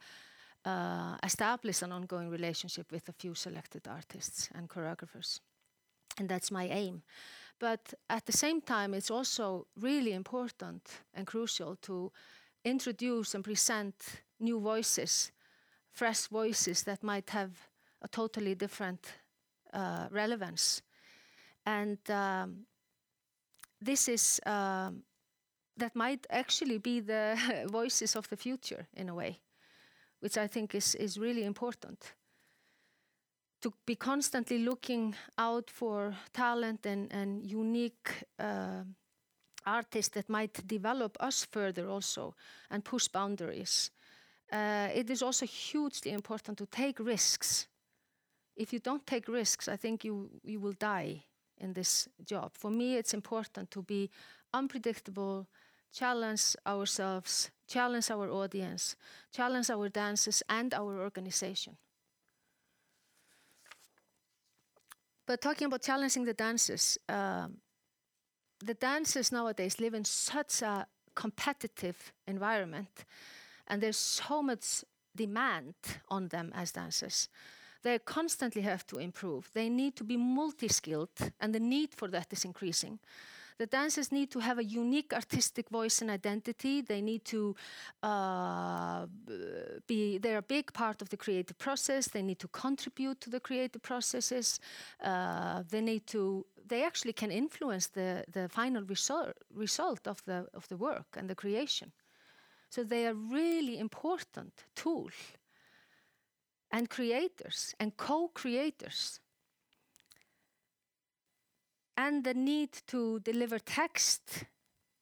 uh, 0.65 1.15
established 1.23 1.81
an 1.81 1.91
ongoing 1.91 2.29
relationship 2.29 2.91
with 2.91 3.07
a 3.07 3.13
few 3.13 3.35
selected 3.35 3.87
artists 3.87 4.49
and 4.53 4.67
choreographers, 4.67 5.39
and 6.19 6.27
that's 6.27 6.51
my 6.51 6.65
aim. 6.65 7.03
But 7.57 7.93
at 8.09 8.25
the 8.25 8.33
same 8.33 8.61
time, 8.61 8.93
it's 8.93 9.11
also 9.11 9.67
really 9.79 10.11
important 10.11 11.03
and 11.13 11.25
crucial 11.25 11.77
to 11.83 12.11
introduce 12.63 13.35
and 13.35 13.43
present 13.43 13.95
new 14.39 14.59
voices, 14.59 15.31
fresh 15.91 16.27
voices 16.27 16.83
that 16.83 17.03
might 17.03 17.29
have 17.29 17.51
a 18.01 18.07
totally 18.07 18.55
different 18.55 19.13
uh, 19.73 20.07
relevance. 20.11 20.81
And 21.65 21.97
um, 22.09 22.65
this 23.81 24.07
is, 24.07 24.39
um, 24.45 25.03
that 25.77 25.95
might 25.95 26.25
actually 26.29 26.77
be 26.77 26.99
the 26.99 27.37
voices 27.71 28.15
of 28.15 28.29
the 28.29 28.37
future 28.37 28.87
in 28.93 29.09
a 29.09 29.15
way, 29.15 29.39
which 30.19 30.37
I 30.37 30.47
think 30.47 30.75
is, 30.75 30.95
is 30.95 31.17
really 31.17 31.43
important 31.43 32.13
to 33.63 33.73
be 33.85 33.95
constantly 33.95 34.59
looking 34.59 35.15
out 35.37 35.69
for 35.69 36.13
talent 36.33 36.85
and, 36.85 37.11
and 37.13 37.49
unique 37.49 38.25
uh, 38.37 38.83
artists 39.65 40.13
that 40.13 40.29
might 40.29 40.67
develop 40.67 41.17
us 41.19 41.45
further 41.45 41.89
also 41.89 42.35
and 42.69 42.83
push 42.83 43.07
boundaries. 43.07 43.91
Uh, 44.51 44.89
it 44.93 45.09
is 45.09 45.21
also 45.21 45.45
hugely 45.45 46.11
important 46.11 46.57
to 46.57 46.65
take 46.65 46.99
risks. 46.99 47.67
If 48.55 48.71
you 48.71 48.79
don't 48.79 49.05
take 49.07 49.27
risks, 49.27 49.67
I 49.67 49.77
think 49.77 50.03
you, 50.03 50.29
you 50.43 50.59
will 50.59 50.73
die 50.73 51.23
in 51.57 51.73
this 51.73 52.07
job. 52.25 52.51
For 52.53 52.69
me, 52.69 52.97
it's 52.97 53.13
important 53.13 53.71
to 53.71 53.81
be 53.81 54.09
unpredictable, 54.53 55.47
challenge 55.91 56.55
ourselves, 56.67 57.49
challenge 57.67 58.11
our 58.11 58.29
audience, 58.29 58.95
challenge 59.31 59.69
our 59.69 59.89
dancers 59.89 60.43
and 60.49 60.73
our 60.73 60.99
organization. 60.99 61.77
But 65.25 65.41
talking 65.41 65.67
about 65.67 65.81
challenging 65.81 66.25
the 66.25 66.33
dancers, 66.33 66.97
um, 67.07 67.57
the 68.65 68.73
dancers 68.73 69.31
nowadays 69.31 69.79
live 69.79 69.93
in 69.93 70.05
such 70.05 70.61
a 70.61 70.87
competitive 71.15 72.13
environment, 72.27 73.05
and 73.67 73.81
there's 73.81 73.97
so 73.97 74.41
much 74.41 74.83
demand 75.15 75.73
on 76.09 76.29
them 76.29 76.51
as 76.55 76.71
dancers. 76.71 77.29
They 77.83 77.99
constantly 77.99 78.61
have 78.61 78.85
to 78.87 78.97
improve. 78.97 79.49
They 79.53 79.69
need 79.69 79.95
to 79.97 80.03
be 80.03 80.17
multi 80.17 80.69
skilled, 80.69 81.31
and 81.39 81.53
the 81.53 81.59
need 81.59 81.93
for 81.93 82.07
that 82.09 82.27
is 82.31 82.45
increasing. 82.45 82.99
The 83.57 83.65
dancers 83.65 84.11
need 84.11 84.31
to 84.31 84.39
have 84.39 84.57
a 84.59 84.63
unique 84.63 85.13
artistic 85.13 85.69
voice 85.69 86.01
and 86.01 86.09
identity. 86.09 86.81
They 86.81 87.01
need 87.01 87.25
to 87.25 87.55
uh, 88.01 89.05
be, 89.87 90.17
they're 90.17 90.39
a 90.39 90.41
big 90.41 90.73
part 90.73 91.01
of 91.01 91.09
the 91.09 91.17
creative 91.17 91.57
process. 91.57 92.07
They 92.07 92.21
need 92.21 92.39
to 92.39 92.47
contribute 92.47 93.21
to 93.21 93.29
the 93.29 93.39
creative 93.39 93.81
processes. 93.81 94.59
Uh, 95.01 95.63
they 95.69 95.81
need 95.81 96.07
to, 96.07 96.45
they 96.67 96.83
actually 96.83 97.13
can 97.13 97.31
influence 97.31 97.87
the, 97.87 98.25
the 98.31 98.49
final 98.49 98.83
result, 98.83 99.33
result 99.53 100.07
of, 100.07 100.23
the, 100.25 100.47
of 100.53 100.67
the 100.67 100.77
work 100.77 101.07
and 101.17 101.29
the 101.29 101.35
creation. 101.35 101.91
So 102.69 102.83
they 102.83 103.05
are 103.05 103.13
really 103.13 103.77
important 103.77 104.65
tool 104.75 105.09
and 106.71 106.89
creators 106.89 107.75
and 107.79 107.95
co-creators 107.95 109.19
and 111.95 112.23
the 112.23 112.33
need 112.33 112.71
to 112.87 113.19
deliver 113.19 113.59
text 113.59 114.45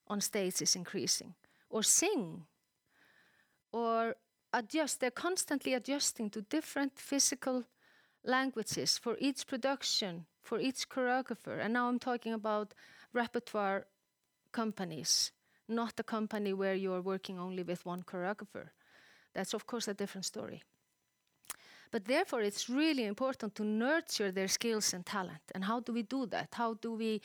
on 0.08 0.20
stage 0.20 0.60
is 0.60 0.76
increasing, 0.76 1.34
or 1.70 1.82
sing, 1.82 2.44
or 3.72 4.16
adjust. 4.52 5.00
They're 5.00 5.10
constantly 5.10 5.74
adjusting 5.74 6.30
to 6.30 6.42
different 6.42 6.98
physical 6.98 7.64
languages 8.24 8.98
for 8.98 9.16
each 9.18 9.46
production, 9.46 10.26
for 10.42 10.60
each 10.60 10.88
choreographer. 10.88 11.58
And 11.60 11.72
now 11.72 11.88
I'm 11.88 11.98
talking 11.98 12.34
about 12.34 12.74
repertoire 13.12 13.86
companies, 14.52 15.32
not 15.68 15.98
a 15.98 16.02
company 16.02 16.52
where 16.52 16.74
you're 16.74 17.00
working 17.00 17.38
only 17.38 17.62
with 17.62 17.86
one 17.86 18.02
choreographer. 18.02 18.68
That's, 19.34 19.54
of 19.54 19.66
course, 19.66 19.88
a 19.88 19.94
different 19.94 20.26
story. 20.26 20.62
But 21.92 22.06
therefore, 22.06 22.40
it's 22.40 22.70
really 22.70 23.04
important 23.04 23.54
to 23.56 23.64
nurture 23.64 24.32
their 24.32 24.48
skills 24.48 24.94
and 24.94 25.04
talent. 25.04 25.42
And 25.54 25.62
how 25.64 25.80
do 25.80 25.92
we 25.92 26.02
do 26.02 26.26
that? 26.26 26.48
How 26.54 26.74
do 26.74 26.94
we 26.94 27.20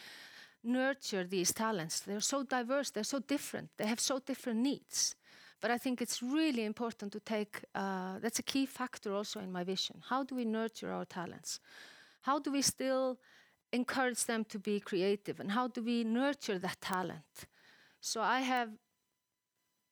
nurture 0.61 1.23
these 1.23 1.53
talents? 1.53 2.01
They're 2.01 2.19
so 2.19 2.43
diverse, 2.43 2.91
they're 2.91 3.05
so 3.05 3.19
different, 3.19 3.69
they 3.77 3.87
have 3.87 4.01
so 4.01 4.19
different 4.19 4.59
needs. 4.59 5.15
But 5.61 5.71
I 5.71 5.77
think 5.77 6.01
it's 6.01 6.21
really 6.21 6.65
important 6.65 7.13
to 7.13 7.19
take, 7.21 7.61
uh, 7.73 8.19
that's 8.19 8.39
a 8.39 8.43
key 8.43 8.65
factor 8.65 9.13
also 9.13 9.39
in 9.39 9.51
my 9.51 9.63
vision. 9.63 10.03
How 10.09 10.23
do 10.23 10.35
we 10.35 10.45
nurture 10.45 10.91
our 10.91 11.05
talents? 11.05 11.61
How 12.21 12.37
do 12.37 12.51
we 12.51 12.61
still 12.61 13.17
encourage 13.71 14.25
them 14.25 14.43
to 14.49 14.59
be 14.59 14.81
creative? 14.81 15.39
And 15.39 15.51
how 15.51 15.67
do 15.69 15.81
we 15.81 16.03
nurture 16.03 16.59
that 16.59 16.81
talent? 16.81 17.47
So 18.01 18.21
I 18.21 18.41
have 18.41 18.69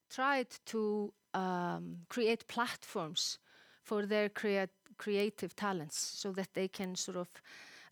tried 0.09 0.47
to 0.65 1.13
um, 1.33 1.99
create 2.09 2.47
platforms 2.47 3.39
for 3.85 4.05
their 4.05 4.29
creat 4.29 4.69
creative 4.97 5.55
talents 5.55 5.97
so 6.21 6.31
that 6.31 6.53
they 6.53 6.67
can 6.67 6.95
sort 6.95 7.17
of 7.17 7.27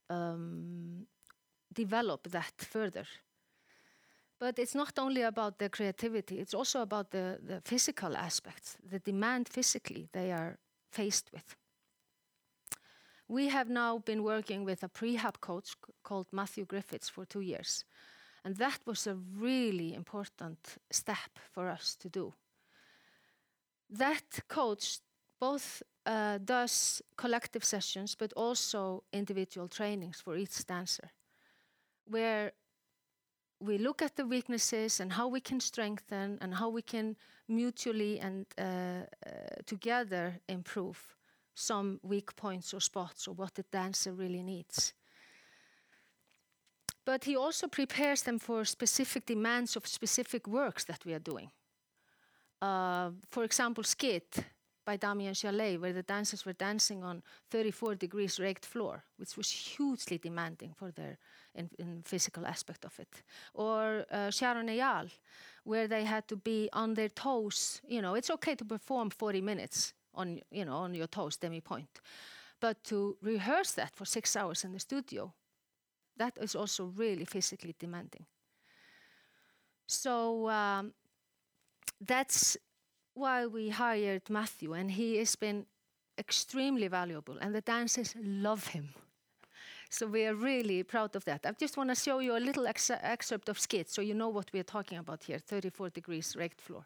um, 0.09 1.05
develop 1.73 2.29
that 2.31 2.53
further. 2.57 3.05
But 4.39 4.59
it's 4.59 4.75
not 4.75 4.99
only 4.99 5.21
about 5.21 5.57
the 5.57 5.69
creativity, 5.69 6.39
it's 6.39 6.53
also 6.53 6.81
about 6.81 7.11
the, 7.11 7.39
the 7.45 7.61
physical 7.61 8.15
aspects, 8.15 8.77
the 8.89 8.99
demand 8.99 9.49
physically 9.49 10.07
they 10.11 10.31
are 10.31 10.57
faced 10.91 11.31
with. 11.33 11.55
We 13.27 13.49
have 13.49 13.69
now 13.69 13.99
been 13.99 14.23
working 14.23 14.65
with 14.65 14.83
a 14.83 14.89
prehab 14.89 15.39
coach 15.39 15.75
called 16.03 16.27
Matthew 16.31 16.65
Griffiths 16.65 17.09
for 17.09 17.25
two 17.25 17.41
years. 17.41 17.85
And 18.45 18.57
that 18.57 18.79
was 18.85 19.07
a 19.07 19.15
really 19.15 19.93
important 19.93 20.77
step 20.91 21.39
for 21.51 21.69
us 21.69 21.95
to 21.95 22.09
do. 22.09 22.33
That 23.89 24.47
coach 24.47 24.99
both 25.43 25.83
uh, 26.05 26.37
does 26.37 27.01
collective 27.15 27.63
sessions 27.63 28.15
but 28.15 28.33
also 28.35 29.03
individual 29.11 29.67
trainings 29.67 30.21
for 30.21 30.37
each 30.37 30.65
dancer, 30.65 31.09
where 32.05 32.51
we 33.59 33.77
look 33.77 34.01
at 34.01 34.15
the 34.15 34.25
weaknesses 34.25 34.99
and 34.99 35.11
how 35.11 35.27
we 35.27 35.41
can 35.41 35.59
strengthen 35.59 36.37
and 36.41 36.53
how 36.53 36.69
we 36.69 36.81
can 36.81 37.15
mutually 37.47 38.19
and 38.19 38.45
uh, 38.57 38.63
uh, 38.63 39.05
together 39.65 40.39
improve 40.47 40.97
some 41.55 41.99
weak 42.01 42.35
points 42.35 42.73
or 42.73 42.81
spots 42.81 43.27
or 43.27 43.35
what 43.35 43.53
the 43.53 43.65
dancer 43.71 44.13
really 44.13 44.43
needs. 44.43 44.93
But 47.05 47.25
he 47.25 47.37
also 47.37 47.67
prepares 47.67 48.21
them 48.21 48.39
for 48.39 48.65
specific 48.65 49.25
demands 49.25 49.75
of 49.75 49.87
specific 49.87 50.47
works 50.47 50.85
that 50.85 51.05
we 51.05 51.13
are 51.13 51.23
doing. 51.23 51.51
Uh, 52.61 53.11
for 53.29 53.43
example, 53.43 53.83
Skid 53.83 54.45
by 54.85 54.97
Damien 54.97 55.33
Jalet, 55.33 55.79
where 55.79 55.93
the 55.93 56.03
dancers 56.03 56.45
were 56.45 56.53
dancing 56.53 57.03
on 57.03 57.23
34 57.49 57.95
degrees 57.95 58.39
raked 58.39 58.65
floor, 58.65 59.03
which 59.17 59.37
was 59.37 59.49
hugely 59.49 60.17
demanding 60.17 60.73
for 60.73 60.91
their 60.91 61.17
in, 61.55 61.69
in 61.79 62.01
physical 62.03 62.45
aspect 62.45 62.85
of 62.85 62.99
it. 62.99 63.23
Or 63.53 64.05
uh, 64.11 64.29
Sharon 64.31 64.67
Eyal, 64.67 65.09
where 65.63 65.87
they 65.87 66.03
had 66.03 66.27
to 66.27 66.35
be 66.35 66.69
on 66.73 66.93
their 66.95 67.09
toes. 67.09 67.81
You 67.87 68.01
know, 68.01 68.15
it's 68.15 68.29
okay 68.31 68.55
to 68.55 68.65
perform 68.65 69.09
40 69.09 69.41
minutes 69.41 69.93
on, 70.13 70.41
you 70.51 70.65
know, 70.65 70.77
on 70.77 70.93
your 70.93 71.07
toes, 71.07 71.37
demi-pointe, 71.37 71.99
but 72.59 72.83
to 72.85 73.17
rehearse 73.21 73.71
that 73.71 73.95
for 73.95 74.05
six 74.05 74.35
hours 74.35 74.63
in 74.63 74.71
the 74.71 74.79
studio, 74.79 75.33
that 76.17 76.37
is 76.39 76.55
also 76.55 76.85
really 76.95 77.25
physically 77.25 77.75
demanding. 77.79 78.25
So 79.87 80.49
um, 80.49 80.93
that's 81.99 82.57
why 83.13 83.45
we 83.45 83.69
hired 83.69 84.29
Matthew, 84.29 84.73
and 84.73 84.91
he 84.91 85.17
has 85.17 85.35
been 85.35 85.65
extremely 86.17 86.87
valuable, 86.87 87.37
and 87.39 87.53
the 87.53 87.61
dancers 87.61 88.15
love 88.21 88.67
him. 88.67 88.89
So 89.89 90.07
we 90.07 90.25
are 90.25 90.33
really 90.33 90.81
proud 90.83 91.15
of 91.15 91.23
that. 91.25 91.45
I 91.45 91.51
just 91.51 91.77
want 91.77 91.89
to 91.89 91.95
show 91.95 92.19
you 92.19 92.35
a 92.35 92.39
little 92.39 92.65
ex 92.65 92.89
excerpt 92.89 93.47
of 93.49 93.59
skit 93.59 93.89
so 93.91 94.01
you 94.01 94.15
know 94.15 94.29
what 94.29 94.51
we 94.51 94.59
are 94.59 94.63
talking 94.63 94.97
about 94.97 95.23
here 95.23 95.37
34 95.37 95.91
degrees 95.91 96.35
raked 96.35 96.59
floor. 96.59 96.85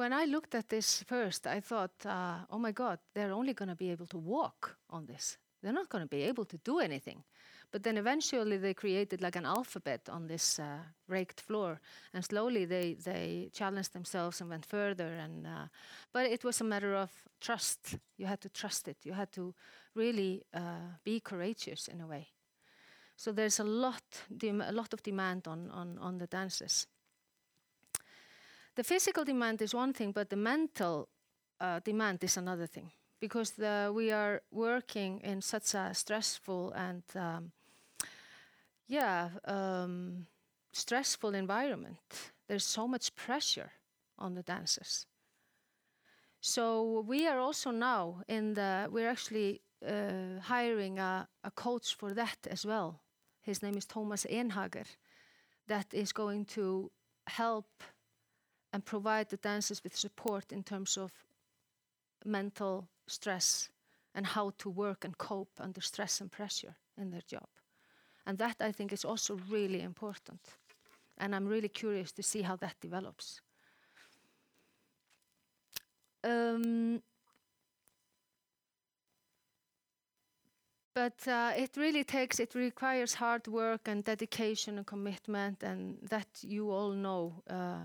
When 0.00 0.14
I 0.14 0.24
looked 0.24 0.54
at 0.54 0.68
this 0.68 1.02
first, 1.02 1.46
I 1.46 1.60
thought, 1.60 2.06
uh, 2.06 2.38
oh 2.48 2.58
my 2.58 2.72
God, 2.72 2.98
they're 3.14 3.32
only 3.32 3.52
going 3.52 3.68
to 3.68 3.74
be 3.74 3.90
able 3.90 4.06
to 4.06 4.18
walk 4.18 4.76
on 4.88 5.04
this. 5.04 5.36
They're 5.62 5.74
not 5.74 5.90
going 5.90 6.02
to 6.02 6.08
be 6.08 6.22
able 6.22 6.46
to 6.46 6.56
do 6.64 6.78
anything. 6.78 7.22
But 7.70 7.82
then 7.82 7.98
eventually 7.98 8.56
they 8.56 8.72
created 8.72 9.20
like 9.20 9.36
an 9.36 9.44
alphabet 9.44 10.08
on 10.08 10.26
this 10.26 10.58
uh, 10.58 10.78
raked 11.06 11.40
floor, 11.40 11.80
and 12.14 12.24
slowly 12.24 12.64
they 12.66 12.96
they 13.04 13.50
challenged 13.52 13.92
themselves 13.92 14.40
and 14.40 14.50
went 14.50 14.66
further. 14.66 15.12
And 15.24 15.46
uh, 15.46 15.66
but 16.12 16.26
it 16.26 16.44
was 16.44 16.60
a 16.60 16.64
matter 16.64 16.94
of 16.94 17.10
trust. 17.38 17.98
You 18.16 18.26
had 18.26 18.40
to 18.40 18.48
trust 18.48 18.88
it. 18.88 18.96
You 19.04 19.12
had 19.12 19.30
to 19.32 19.54
really 19.94 20.42
uh, 20.54 20.98
be 21.04 21.20
courageous 21.20 21.88
in 21.88 22.00
a 22.00 22.06
way. 22.06 22.28
So 23.16 23.32
there's 23.32 23.60
a 23.60 23.64
lot 23.64 24.26
a 24.42 24.72
lot 24.72 24.94
of 24.94 25.02
demand 25.02 25.46
on 25.46 25.70
on 25.70 25.98
on 25.98 26.18
the 26.18 26.26
dances. 26.26 26.88
The 28.76 28.84
physical 28.84 29.24
demand 29.24 29.62
is 29.62 29.74
one 29.74 29.92
thing, 29.92 30.12
but 30.12 30.30
the 30.30 30.36
mental 30.36 31.08
uh, 31.60 31.80
demand 31.80 32.24
is 32.24 32.36
another 32.36 32.66
thing 32.66 32.90
because 33.20 33.50
the, 33.50 33.92
we 33.94 34.10
are 34.10 34.42
working 34.50 35.20
in 35.20 35.42
such 35.42 35.74
a 35.74 35.92
stressful 35.92 36.72
and 36.72 37.02
um, 37.14 37.52
yeah 38.86 39.30
um, 39.44 40.26
stressful 40.72 41.34
environment. 41.34 42.32
There's 42.48 42.64
so 42.64 42.88
much 42.88 43.14
pressure 43.14 43.72
on 44.18 44.34
the 44.34 44.42
dancers. 44.42 45.06
So 46.40 47.04
we 47.06 47.26
are 47.26 47.38
also 47.38 47.70
now 47.70 48.22
in 48.26 48.54
the 48.54 48.88
we're 48.90 49.10
actually 49.10 49.60
uh, 49.86 50.40
hiring 50.42 50.98
a, 50.98 51.28
a 51.44 51.50
coach 51.50 51.94
for 51.96 52.14
that 52.14 52.38
as 52.50 52.64
well. 52.64 53.00
His 53.42 53.62
name 53.62 53.76
is 53.76 53.86
Thomas 53.86 54.26
Enhager, 54.26 54.86
that 55.66 55.92
is 55.92 56.12
going 56.12 56.44
to 56.46 56.90
help 57.26 57.66
and 58.72 58.84
provide 58.84 59.28
the 59.28 59.36
dancers 59.36 59.82
with 59.82 59.96
support 59.96 60.52
in 60.52 60.62
terms 60.62 60.96
of 60.96 61.12
mental 62.24 62.88
stress 63.06 63.68
and 64.14 64.26
how 64.26 64.52
to 64.58 64.68
work 64.68 65.04
and 65.04 65.18
cope 65.18 65.60
under 65.60 65.80
stress 65.80 66.20
and 66.20 66.30
pressure 66.30 66.76
in 66.96 67.10
their 67.10 67.22
job. 67.26 67.48
And 68.26 68.38
that 68.38 68.56
I 68.60 68.72
think 68.72 68.92
is 68.92 69.04
also 69.04 69.38
really 69.48 69.80
important. 69.80 70.40
And 71.18 71.34
I'm 71.34 71.46
really 71.46 71.68
curious 71.68 72.12
to 72.12 72.22
see 72.22 72.42
how 72.42 72.56
that 72.56 72.76
develops. 72.80 73.40
Um, 76.22 77.02
but 80.94 81.26
uh, 81.28 81.52
it 81.56 81.76
really 81.76 82.04
takes, 82.04 82.40
it 82.40 82.54
requires 82.54 83.14
hard 83.14 83.46
work 83.46 83.88
and 83.88 84.04
dedication 84.04 84.76
and 84.76 84.86
commitment, 84.86 85.62
and 85.62 85.98
that 86.08 86.26
you 86.42 86.70
all 86.70 86.90
know 86.90 87.42
uh, 87.48 87.78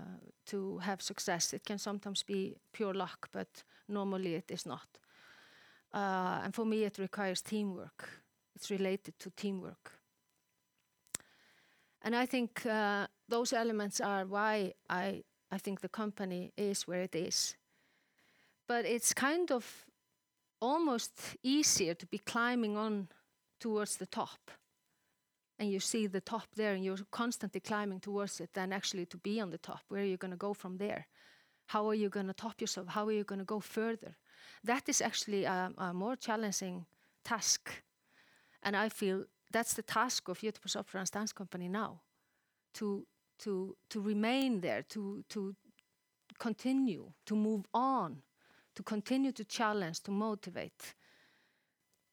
to 0.46 0.78
have 0.78 1.00
success. 1.00 1.52
It 1.52 1.64
can 1.64 1.78
sometimes 1.78 2.22
be 2.22 2.56
pure 2.72 2.94
luck, 2.94 3.28
but 3.32 3.64
normally 3.88 4.34
it 4.34 4.50
is 4.50 4.66
not. 4.66 4.88
Uh, 5.94 6.40
and 6.44 6.54
for 6.54 6.66
me, 6.66 6.84
it 6.84 6.98
requires 6.98 7.42
teamwork. 7.42 8.08
It's 8.54 8.70
related 8.70 9.18
to 9.20 9.30
teamwork. 9.30 9.92
And 12.02 12.14
I 12.14 12.26
think 12.26 12.66
uh, 12.66 13.06
those 13.28 13.52
elements 13.52 14.00
are 14.00 14.26
why 14.26 14.74
I, 14.88 15.24
I 15.50 15.58
think 15.58 15.80
the 15.80 15.88
company 15.88 16.52
is 16.56 16.86
where 16.86 17.02
it 17.02 17.14
is. 17.14 17.56
But 18.68 18.84
it's 18.84 19.14
kind 19.14 19.50
of 19.50 19.85
almost 20.60 21.36
easier 21.42 21.94
to 21.94 22.06
be 22.06 22.18
climbing 22.18 22.76
on 22.76 23.08
towards 23.60 23.96
the 23.96 24.06
top. 24.06 24.50
And 25.58 25.70
you 25.70 25.80
see 25.80 26.06
the 26.06 26.20
top 26.20 26.48
there 26.54 26.74
and 26.74 26.84
you're 26.84 26.98
constantly 27.10 27.60
climbing 27.60 28.00
towards 28.00 28.40
it 28.40 28.50
than 28.52 28.72
actually 28.72 29.06
to 29.06 29.16
be 29.16 29.40
on 29.40 29.50
the 29.50 29.58
top. 29.58 29.80
Where 29.88 30.02
are 30.02 30.06
you 30.06 30.18
going 30.18 30.32
to 30.32 30.36
go 30.36 30.52
from 30.52 30.76
there? 30.76 31.06
How 31.66 31.88
are 31.88 31.94
you 31.94 32.08
going 32.08 32.26
to 32.26 32.34
top 32.34 32.60
yourself? 32.60 32.88
How 32.88 33.06
are 33.06 33.12
you 33.12 33.24
going 33.24 33.38
to 33.38 33.44
go 33.44 33.60
further? 33.60 34.16
That 34.62 34.88
is 34.88 35.00
actually 35.00 35.44
a, 35.44 35.72
a, 35.78 35.94
more 35.94 36.14
challenging 36.14 36.84
task. 37.24 37.82
And 38.62 38.76
I 38.76 38.88
feel 38.88 39.24
that's 39.50 39.74
the 39.74 39.82
task 39.82 40.28
of 40.28 40.40
Göteborgs 40.40 40.76
Opera 40.76 41.00
and 41.00 41.10
Dance 41.10 41.32
Company 41.32 41.68
now. 41.68 42.02
To, 42.74 43.06
to, 43.38 43.76
to 43.88 44.00
remain 44.00 44.60
there, 44.60 44.82
to, 44.90 45.24
to 45.30 45.56
continue, 46.38 47.12
to 47.24 47.34
move 47.34 47.64
on 47.72 48.22
to 48.76 48.82
continue 48.82 49.32
to 49.32 49.44
challenge, 49.44 50.00
to 50.02 50.10
motivate, 50.10 50.94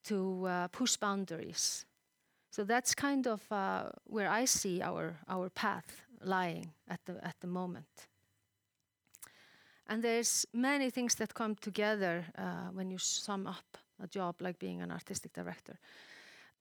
to 0.06 0.46
uh, 0.46 0.68
push 0.70 0.98
boundaries. 0.98 1.86
So 2.50 2.64
that's 2.64 2.96
kind 2.96 3.28
of 3.28 3.42
uh, 3.52 3.90
where 4.06 4.30
I 4.30 4.46
see 4.46 4.82
our, 4.82 5.16
our 5.28 5.50
path 5.50 6.02
lying 6.24 6.72
at 6.88 7.00
the, 7.06 7.14
at 7.26 7.36
the 7.40 7.48
moment. 7.48 8.08
And 9.88 10.02
there's 10.02 10.46
many 10.54 10.90
things 10.90 11.16
that 11.16 11.34
come 11.34 11.56
together 11.56 12.26
uh, 12.38 12.70
when 12.74 12.90
you 12.90 12.98
sum 12.98 13.48
up 13.48 13.78
a 14.02 14.08
job 14.08 14.36
like 14.42 14.58
being 14.60 14.82
an 14.82 14.92
artistic 14.92 15.34
director. 15.34 15.78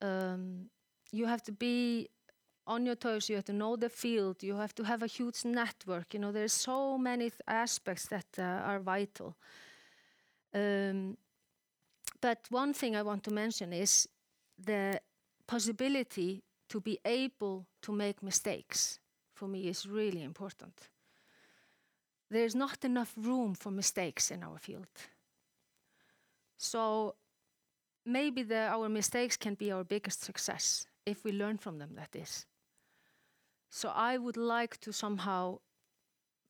Um, 0.00 0.70
you 1.12 1.26
have 1.26 1.42
to 1.44 1.52
be 1.52 2.08
on 2.66 2.86
your 2.86 2.96
toes, 2.96 3.28
you 3.28 3.36
have 3.36 3.44
to 3.44 3.52
know 3.52 3.76
the 3.76 3.88
field, 3.88 4.42
you 4.42 4.56
have 4.56 4.74
to 4.74 4.84
have 4.84 5.02
a 5.02 5.06
huge 5.06 5.44
network. 5.44 6.14
You 6.14 6.20
know, 6.20 6.32
there's 6.32 6.52
so 6.52 6.98
many 6.98 7.32
aspects 7.46 8.06
that 8.08 8.26
uh, 8.38 8.42
are 8.42 8.80
vital. 8.80 9.36
Um, 10.54 11.16
but 12.20 12.38
one 12.50 12.72
thing 12.74 12.94
I 12.96 13.02
want 13.02 13.24
to 13.24 13.32
mention 13.32 13.72
is 13.72 14.08
the 14.58 15.00
possibility 15.46 16.42
to 16.68 16.80
be 16.80 16.98
able 17.04 17.66
to 17.82 17.92
make 17.92 18.22
mistakes 18.22 19.00
for 19.34 19.48
me 19.48 19.68
is 19.68 19.86
really 19.86 20.22
important. 20.22 20.88
There's 22.30 22.54
not 22.54 22.84
enough 22.84 23.12
room 23.16 23.54
for 23.54 23.70
mistakes 23.70 24.30
in 24.30 24.42
our 24.42 24.58
field. 24.58 24.86
So 26.56 27.16
maybe 28.06 28.42
the, 28.42 28.68
our 28.68 28.88
mistakes 28.88 29.36
can 29.36 29.54
be 29.54 29.72
our 29.72 29.84
biggest 29.84 30.22
success 30.22 30.86
if 31.04 31.24
we 31.24 31.32
learn 31.32 31.58
from 31.58 31.78
them, 31.78 31.90
that 31.96 32.14
is. 32.14 32.46
So 33.68 33.88
I 33.88 34.16
would 34.16 34.36
like 34.36 34.78
to 34.80 34.92
somehow 34.92 35.58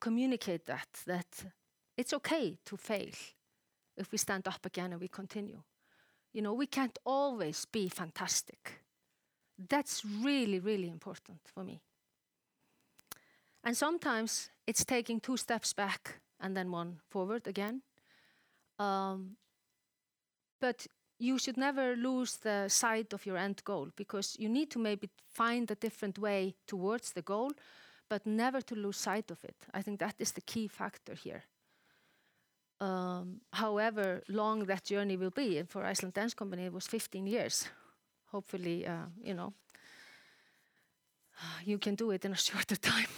communicate 0.00 0.66
that, 0.66 0.88
that 1.06 1.44
it's 1.96 2.12
okay 2.12 2.58
to 2.66 2.76
fail 2.76 3.10
if 3.96 4.12
we 4.12 4.18
stand 4.18 4.48
up 4.48 4.64
again 4.64 4.92
and 4.92 5.00
we 5.00 5.08
continue. 5.08 5.62
You 6.32 6.42
know, 6.42 6.54
we 6.54 6.66
can't 6.66 6.98
always 7.04 7.66
be 7.66 7.88
fantastic. 7.88 8.80
That's 9.68 10.04
really, 10.04 10.58
really 10.58 10.88
important 10.88 11.40
for 11.44 11.62
me. 11.62 11.82
And 13.64 13.76
sometimes 13.76 14.50
it's 14.66 14.84
taking 14.84 15.20
two 15.20 15.36
steps 15.36 15.72
back 15.72 16.20
and 16.40 16.56
then 16.56 16.70
one 16.70 17.00
forward 17.08 17.46
again. 17.46 17.82
Um, 18.78 19.36
but 20.60 20.86
you 21.18 21.38
should 21.38 21.56
never 21.56 21.94
lose 21.94 22.38
the 22.38 22.68
sight 22.68 23.12
of 23.12 23.26
your 23.26 23.36
end 23.36 23.62
goal 23.64 23.90
because 23.94 24.36
you 24.38 24.48
need 24.48 24.70
to 24.70 24.78
maybe 24.78 25.08
find 25.32 25.70
a 25.70 25.76
different 25.76 26.18
way 26.18 26.54
towards 26.66 27.12
the 27.12 27.22
goal, 27.22 27.52
but 28.08 28.26
never 28.26 28.60
to 28.60 28.74
lose 28.74 28.96
sight 28.96 29.30
of 29.30 29.44
it. 29.44 29.54
I 29.72 29.82
think 29.82 30.00
that 30.00 30.16
is 30.18 30.32
the 30.32 30.40
key 30.40 30.66
factor 30.66 31.14
here 31.14 31.44
um, 32.82 33.40
however 33.52 34.22
long 34.28 34.66
that 34.66 34.84
journey 34.84 35.16
will 35.16 35.30
be. 35.30 35.58
And 35.58 35.68
for 35.68 35.84
Iceland 35.84 36.14
Dance 36.14 36.34
Company, 36.34 36.64
it 36.64 36.72
was 36.72 36.86
15 36.86 37.26
years. 37.26 37.68
Hopefully, 38.26 38.86
uh, 38.86 39.06
you 39.22 39.34
know, 39.34 39.52
you 41.64 41.78
can 41.78 41.94
do 41.94 42.10
it 42.10 42.24
in 42.24 42.32
a 42.32 42.36
shorter 42.48 42.76
time. 42.76 43.14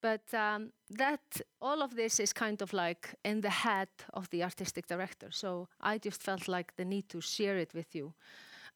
but 0.00 0.22
um, 0.32 0.72
that 0.90 1.40
all 1.60 1.82
of 1.82 1.96
this 1.96 2.20
is 2.20 2.32
kind 2.32 2.62
of 2.62 2.72
like 2.72 3.14
in 3.24 3.40
the 3.40 3.50
head 3.50 3.88
of 4.14 4.30
the 4.30 4.44
artistic 4.44 4.86
director. 4.86 5.30
So 5.30 5.68
I 5.80 5.98
just 5.98 6.22
felt 6.22 6.46
like 6.46 6.76
the 6.76 6.84
need 6.84 7.08
to 7.08 7.20
share 7.20 7.58
it 7.58 7.74
with 7.74 7.94
you. 7.94 8.14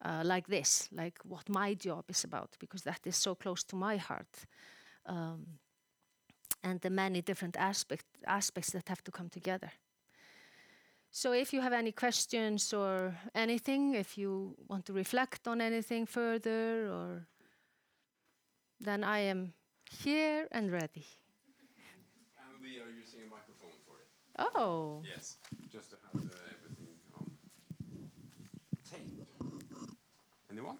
Uh, 0.04 0.22
like 0.24 0.46
this, 0.46 0.90
like 0.92 1.18
what 1.24 1.48
my 1.48 1.72
job 1.72 2.04
is 2.08 2.22
about, 2.24 2.50
because 2.58 2.82
that 2.82 3.00
is 3.06 3.16
so 3.16 3.34
close 3.34 3.64
to 3.64 3.76
my 3.76 3.96
heart. 3.96 4.46
Um, 5.06 5.46
and 6.76 6.82
the 6.82 6.90
many 6.90 7.22
different 7.22 7.56
aspect, 7.56 8.04
aspects 8.26 8.72
that 8.72 8.88
have 8.88 9.02
to 9.02 9.10
come 9.10 9.30
together. 9.30 9.72
So 11.10 11.32
if 11.32 11.52
you 11.54 11.62
have 11.62 11.72
any 11.72 11.92
questions 11.92 12.74
or 12.74 13.14
anything, 13.34 13.94
if 13.94 14.18
you 14.18 14.54
want 14.68 14.84
to 14.86 14.92
reflect 14.92 15.48
on 15.48 15.60
anything 15.60 16.06
further, 16.06 16.88
or 16.92 17.26
then 18.78 19.02
I 19.04 19.20
am 19.20 19.54
here 19.90 20.46
and 20.52 20.70
ready. 20.70 21.06
And 22.36 22.60
we 22.60 22.78
are 22.80 22.92
using 23.02 23.20
a 23.26 23.30
microphone 23.30 23.76
for 23.86 23.96
it. 24.02 24.08
Oh. 24.38 25.02
Yes, 25.14 25.38
just 25.72 25.90
to 25.90 25.96
have 26.04 26.22
uh, 26.22 26.54
everything 26.54 26.92
on 27.14 27.30
tape. 28.90 29.26
Anyone? 30.50 30.78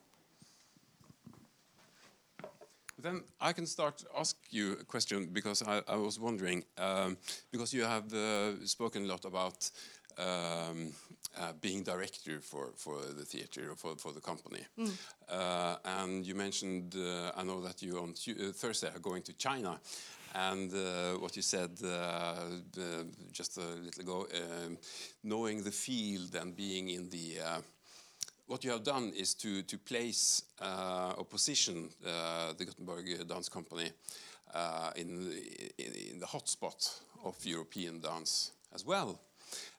Then 2.99 3.23
I 3.41 3.53
can 3.53 3.67
start 3.67 4.05
ask 4.19 4.37
you 4.51 4.73
a 4.81 4.85
question 4.85 5.29
because 5.33 5.63
I, 5.63 5.83
I 5.87 5.97
was 5.97 6.19
wondering 6.19 6.65
um, 6.79 7.19
because 7.53 7.75
you 7.75 7.85
have 7.85 8.13
uh, 8.13 8.65
spoken 8.65 9.05
a 9.05 9.07
lot 9.07 9.25
about 9.25 9.71
um, 10.19 10.93
uh, 11.39 11.53
being 11.61 11.83
director 11.83 12.41
for, 12.41 12.73
for 12.77 12.99
the 13.17 13.25
theater 13.25 13.71
or 13.71 13.77
for, 13.77 13.97
for 13.97 14.13
the 14.13 14.21
company. 14.21 14.65
Mm. 14.79 14.91
Uh, 15.29 15.77
and 15.85 16.27
you 16.27 16.35
mentioned, 16.35 16.95
uh, 16.97 17.33
I 17.37 17.43
know 17.43 17.61
that 17.61 17.83
you 17.83 17.99
on 17.99 18.11
uh, 18.11 18.53
Thursday 18.53 18.89
are 18.95 18.99
going 18.99 19.23
to 19.23 19.35
China 19.35 19.79
and 20.35 20.73
uh, 20.73 21.13
what 21.19 21.37
you 21.37 21.43
said 21.43 21.71
uh, 21.85 22.35
just 23.33 23.59
a 23.59 23.61
little 23.61 24.01
ago, 24.01 24.27
um, 24.35 24.79
knowing 25.23 25.63
the 25.63 25.71
field 25.71 26.35
and 26.35 26.57
being 26.57 26.89
in 26.89 27.09
the. 27.11 27.39
What 28.47 28.63
you 28.63 28.71
have 28.71 28.85
done 28.85 29.13
is 29.17 29.35
to, 29.35 29.63
to 29.63 29.77
place 29.77 30.45
uh, 30.61 31.15
or 31.19 31.25
position 31.25 31.89
uh, 32.07 32.53
the 32.57 32.65
Gothenburg 32.65 33.27
Dance 33.27 33.49
Company 33.49 33.91
uh, 34.55 34.93
in, 34.95 35.33
in, 35.79 35.93
in 36.13 36.21
the 36.21 36.27
hotspot 36.27 37.01
of 37.25 37.45
European 37.45 38.01
dance 38.01 38.53
as 38.73 38.87
well. 38.87 39.19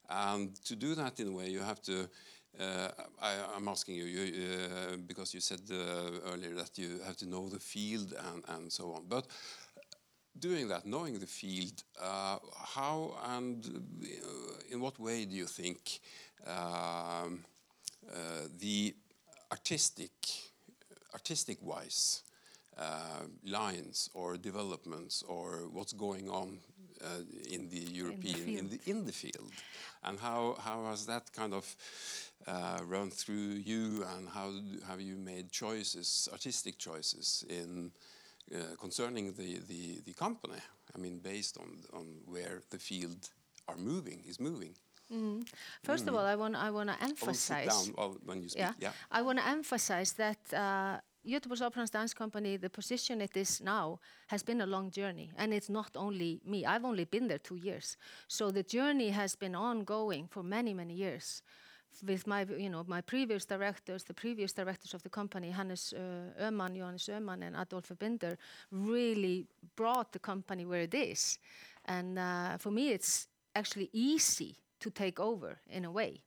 And 0.10 0.54
to 0.66 0.76
do 0.76 0.96
that 0.96 1.20
in 1.22 1.30
a 1.30 1.32
way, 1.32 1.50
you 1.50 1.62
have 1.62 1.82
to. 1.84 2.10
Uh, 2.60 2.90
I, 3.22 3.36
I'm 3.56 3.68
asking 3.68 3.96
you, 3.96 4.06
you 4.06 4.34
uh, 4.66 4.98
because 5.06 5.34
you 5.34 5.40
said 5.40 5.62
uh, 5.72 6.32
earlier 6.34 6.54
that 6.56 6.78
you 6.78 7.00
have 7.06 7.16
to 7.18 7.26
know 7.30 7.48
the 7.50 7.60
field 7.60 8.14
and, 8.34 8.44
and 8.50 8.72
so 8.72 8.92
on. 8.94 9.04
But 9.08 9.28
doing 10.40 10.68
that, 10.70 10.86
knowing 10.86 11.20
the 11.20 11.28
field, 11.28 11.84
how 11.98 13.16
and 13.28 13.64
in 14.70 14.82
what 14.82 15.00
way 15.00 15.26
do 15.26 15.36
you 15.36 15.46
think 15.46 16.00
um, 16.46 17.46
the 18.60 18.96
artistic, 19.52 20.12
artistic-wise 21.14 22.24
uh, 22.78 23.26
lines 23.44 24.10
or 24.14 24.38
developments 24.38 25.24
or 25.28 25.68
what's 25.72 25.94
going 25.94 26.30
on 26.30 26.60
uh, 27.04 27.22
in 27.50 27.70
the 27.70 27.80
European 27.92 28.58
in 28.58 28.70
the 28.70 28.80
in 28.86 29.06
the 29.06 29.12
field, 29.12 29.52
and 30.04 30.20
how 30.20 30.56
how 30.60 30.86
has 30.86 31.06
that 31.06 31.32
kind 31.32 31.54
of 31.54 31.76
uh, 32.48 32.80
run 32.86 33.12
through 33.12 33.62
you, 33.66 34.04
and 34.16 34.30
how 34.30 34.52
have 34.88 35.02
you 35.02 35.16
made 35.16 35.52
choices, 35.52 36.30
artistic 36.32 36.78
choices 36.78 37.46
in 37.50 37.92
uh, 38.54 38.76
concerning 38.80 39.34
the, 39.34 39.60
the 39.68 40.02
the 40.06 40.14
company? 40.14 40.62
I 40.96 40.98
mean, 41.00 41.20
based 41.20 41.58
on 41.58 41.84
on 41.94 42.06
where 42.26 42.62
the 42.70 42.80
field 42.80 43.30
are 43.68 43.78
moving 43.78 44.24
is 44.28 44.40
moving. 44.40 44.76
First 45.84 46.08
of 46.08 46.16
all, 46.16 46.26
I 46.26 46.36
want 46.36 46.56
I 46.56 46.70
want 46.70 46.90
to 46.90 46.96
I 47.00 47.08
will 47.08 47.16
sit 47.16 47.28
emphasize. 47.28 47.90
down 47.90 48.18
when 48.26 48.42
you 48.42 48.50
speak. 48.50 48.60
Yeah. 48.60 48.74
yeah. 48.80 48.92
I 49.12 49.22
want 49.22 49.40
to 49.40 49.48
emphasize 49.48 50.14
that 50.14 50.40
uh, 50.54 51.00
Göteborgs 51.26 51.62
Operans 51.62 51.92
Dance 51.92 52.14
Company, 52.14 52.58
the 52.58 52.70
position 52.70 53.22
it 53.22 53.36
is 53.38 53.62
now, 53.62 54.00
has 54.28 54.44
been 54.44 54.62
a 54.62 54.66
long 54.66 54.92
journey, 54.92 55.32
and 55.38 55.54
it's 55.54 55.70
not 55.70 55.92
only 55.96 56.42
me. 56.46 56.66
I've 56.66 56.86
only 56.86 57.06
been 57.06 57.28
there 57.28 57.40
two 57.40 57.56
years, 57.56 57.98
so 58.28 58.52
the 58.52 58.64
journey 58.64 59.10
has 59.10 59.36
been 59.36 59.56
ongoing 59.56 60.28
for 60.28 60.44
many, 60.44 60.74
many 60.74 60.94
years. 60.94 61.42
With 62.06 62.28
my, 62.28 62.46
you 62.58 62.70
know, 62.70 62.84
my 62.86 63.02
previous 63.02 63.46
directors, 63.46 64.04
the 64.04 64.14
previous 64.14 64.54
directors 64.54 64.94
of 64.94 65.02
the 65.02 65.10
company, 65.10 65.50
Hannes 65.50 65.94
uh, 65.94 66.44
Öhman, 66.44 66.76
Johannes 66.78 67.10
Öhman, 67.10 67.42
and 67.44 67.56
Adolf 67.56 67.92
Binder, 67.98 68.38
really 68.72 69.48
brought 69.76 70.12
the 70.12 70.20
company 70.20 70.66
where 70.66 70.82
it 70.82 70.94
is. 70.94 71.40
And 71.86 72.20
uh, 72.20 72.58
for 72.58 72.72
me, 72.72 72.90
it's 72.90 73.28
actually 73.56 73.90
easy 73.94 74.58
to 74.80 74.90
take 74.90 75.20
over 75.20 75.60
in 75.70 75.86
a 75.86 75.92
way. 75.92 76.24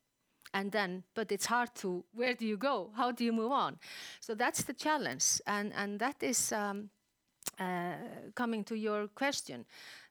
And 0.53 0.73
then 0.73 1.05
but 1.15 1.31
it's 1.31 1.47
hard 1.47 1.75
to 1.77 2.05
where 2.13 2.35
do 2.35 2.45
you 2.45 2.57
go? 2.57 2.91
How 2.97 3.13
do 3.13 3.25
you 3.25 3.33
move 3.33 3.53
on? 3.53 3.79
So 4.21 4.35
that's 4.35 4.65
the 4.65 4.75
challenge. 4.75 5.41
And 5.47 5.73
and 5.75 6.01
that 6.01 6.23
is 6.23 6.53
um, 6.53 6.91
uh, 7.59 7.95
coming 8.35 8.65
to 8.65 8.75
your 8.75 9.09
question. 9.09 9.67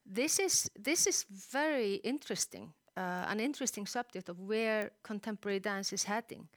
This 0.06 0.40
is 0.40 0.72
this 0.84 1.08
is 1.08 1.26
very 1.30 1.96
interesting 1.96 2.74
uh, 3.00 3.26
an 3.28 3.40
interesting 3.40 3.86
subject 3.86 4.30
of 4.30 4.40
where 4.40 4.92
contemporary 5.04 5.60
dance 5.60 5.94
is 5.94 6.04
heading. 6.04 6.48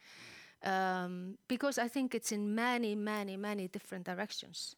Um, 0.65 1.37
because 1.49 1.77
i 1.77 1.89
think 1.89 2.15
it's 2.15 2.31
in 2.31 2.55
many 2.55 2.95
many 2.95 3.35
many 3.35 3.67
different 3.67 4.05
directions 4.05 4.77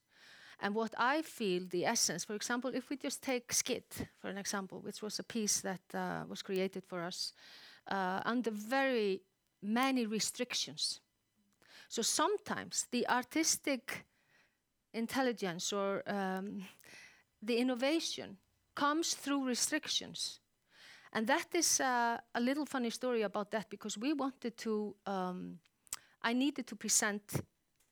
and 0.60 0.74
what 0.74 0.94
I 0.98 1.22
feel 1.22 1.64
the 1.70 1.86
essence, 1.86 2.24
for 2.26 2.36
example, 2.36 2.72
if 2.74 2.90
we 2.90 2.98
just 2.98 3.22
take 3.22 3.52
Skid, 3.52 3.84
for 4.20 4.30
an 4.30 4.38
example, 4.38 4.80
which 4.80 5.02
was 5.02 5.20
a 5.20 5.24
piece 5.24 5.62
that 5.62 5.82
uh, 5.94 6.24
was 6.28 6.42
created 6.42 6.84
for 6.86 7.04
us 7.04 7.34
uh, 7.92 8.22
under 8.26 8.52
very 8.52 9.22
many 9.62 10.06
restrictions. 10.06 11.02
So 11.88 12.02
sometimes 12.02 12.88
the 12.92 13.08
artistic 13.08 14.06
intelligence 14.94 15.74
or 15.74 16.04
um, 16.08 16.64
the 17.42 17.58
innovation 17.58 18.38
comes 18.74 19.14
through 19.14 19.48
restrictions. 19.48 20.40
And 21.14 21.28
that 21.28 21.48
is 21.54 21.80
uh, 21.80 22.18
a 22.34 22.40
little 22.40 22.66
funny 22.66 22.90
story 22.90 23.22
about 23.22 23.52
that 23.52 23.70
because 23.70 23.98
we 23.98 24.14
wanted 24.14 24.58
to, 24.58 24.96
um, 25.06 25.60
I 26.22 26.34
needed 26.34 26.68
to 26.68 26.76
present 26.76 27.24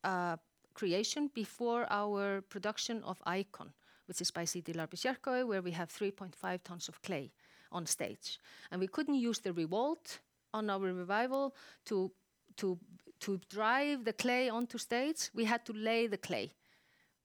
uh, 0.03 0.38
creation 0.74 1.30
before 1.34 1.86
our 1.90 2.42
production 2.42 3.04
of 3.04 3.22
Icon, 3.26 3.74
which 4.08 4.22
is 4.22 4.32
by 4.32 4.46
Sidi 4.46 4.74
Larbi 4.74 4.98
Cherkaoui, 4.98 5.48
where 5.48 5.62
we 5.62 5.72
have 5.72 5.90
3.5 5.90 6.64
tons 6.64 6.88
of 6.88 7.02
clay 7.02 7.32
on 7.72 7.86
stage. 7.86 8.40
And 8.72 8.80
we 8.80 8.88
couldn't 8.88 9.16
use 9.16 9.40
the 9.40 9.54
revolt 9.54 10.20
on 10.54 10.70
our 10.70 10.80
revival 10.80 11.56
to, 11.86 12.12
to, 12.58 12.78
to 13.22 13.40
drive 13.50 14.06
the 14.06 14.14
clay 14.14 14.50
onto 14.50 14.78
stage. 14.78 15.30
We 15.34 15.46
had 15.46 15.66
to 15.66 15.74
lay 15.74 16.08
the 16.08 16.18
clay 16.18 16.54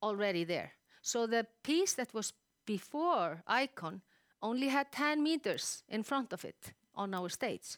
already 0.03 0.45
there. 0.45 0.73
So 1.03 1.27
the 1.27 1.47
piece 1.63 1.95
that 1.95 2.13
was 2.15 2.33
before 2.67 3.43
Icon 3.47 4.03
only 4.43 4.69
had 4.69 4.93
10 4.93 5.23
meters 5.23 5.83
in 5.89 6.03
front 6.03 6.33
of 6.33 6.45
it 6.45 6.73
on 6.95 7.15
our 7.15 7.29
stage. 7.29 7.77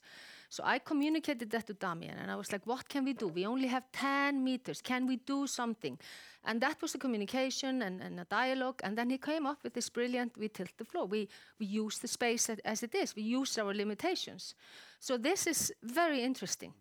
So 0.51 0.65
I 0.67 0.81
communicated 0.81 1.49
that 1.51 1.69
to 1.69 1.75
Damien 1.75 2.19
and 2.19 2.29
I 2.29 2.35
was 2.35 2.51
like, 2.51 2.67
what 2.67 2.89
can 2.89 3.05
we 3.05 3.13
do? 3.13 3.29
We 3.29 3.47
only 3.47 3.69
have 3.69 3.85
10 3.93 4.43
meters. 4.43 4.83
Can 4.83 5.07
we 5.07 5.17
do 5.17 5.47
something? 5.47 5.97
And 6.45 6.61
that 6.61 6.83
was 6.83 6.93
a 6.97 6.99
communication 6.99 7.83
and, 7.83 8.03
and 8.03 8.19
a 8.19 8.25
dialogue. 8.25 8.81
And 8.83 8.99
then 8.99 9.11
he 9.11 9.19
came 9.19 9.47
up 9.47 9.63
with 9.63 9.75
this 9.75 9.89
brilliant, 9.89 10.37
we 10.37 10.49
tilt 10.49 10.73
the 10.77 10.85
floor. 10.85 11.07
We, 11.07 11.29
we 11.61 11.67
use 11.67 12.01
the 12.01 12.09
space 12.09 12.51
as 12.65 12.83
it 12.83 12.97
is. 12.97 13.15
We 13.15 13.23
use 13.23 13.57
our 13.59 13.73
limitations. 13.73 14.57
So 14.99 15.17
this 15.17 15.47
is 15.47 15.73
very 15.85 16.25
interesting 16.25 16.75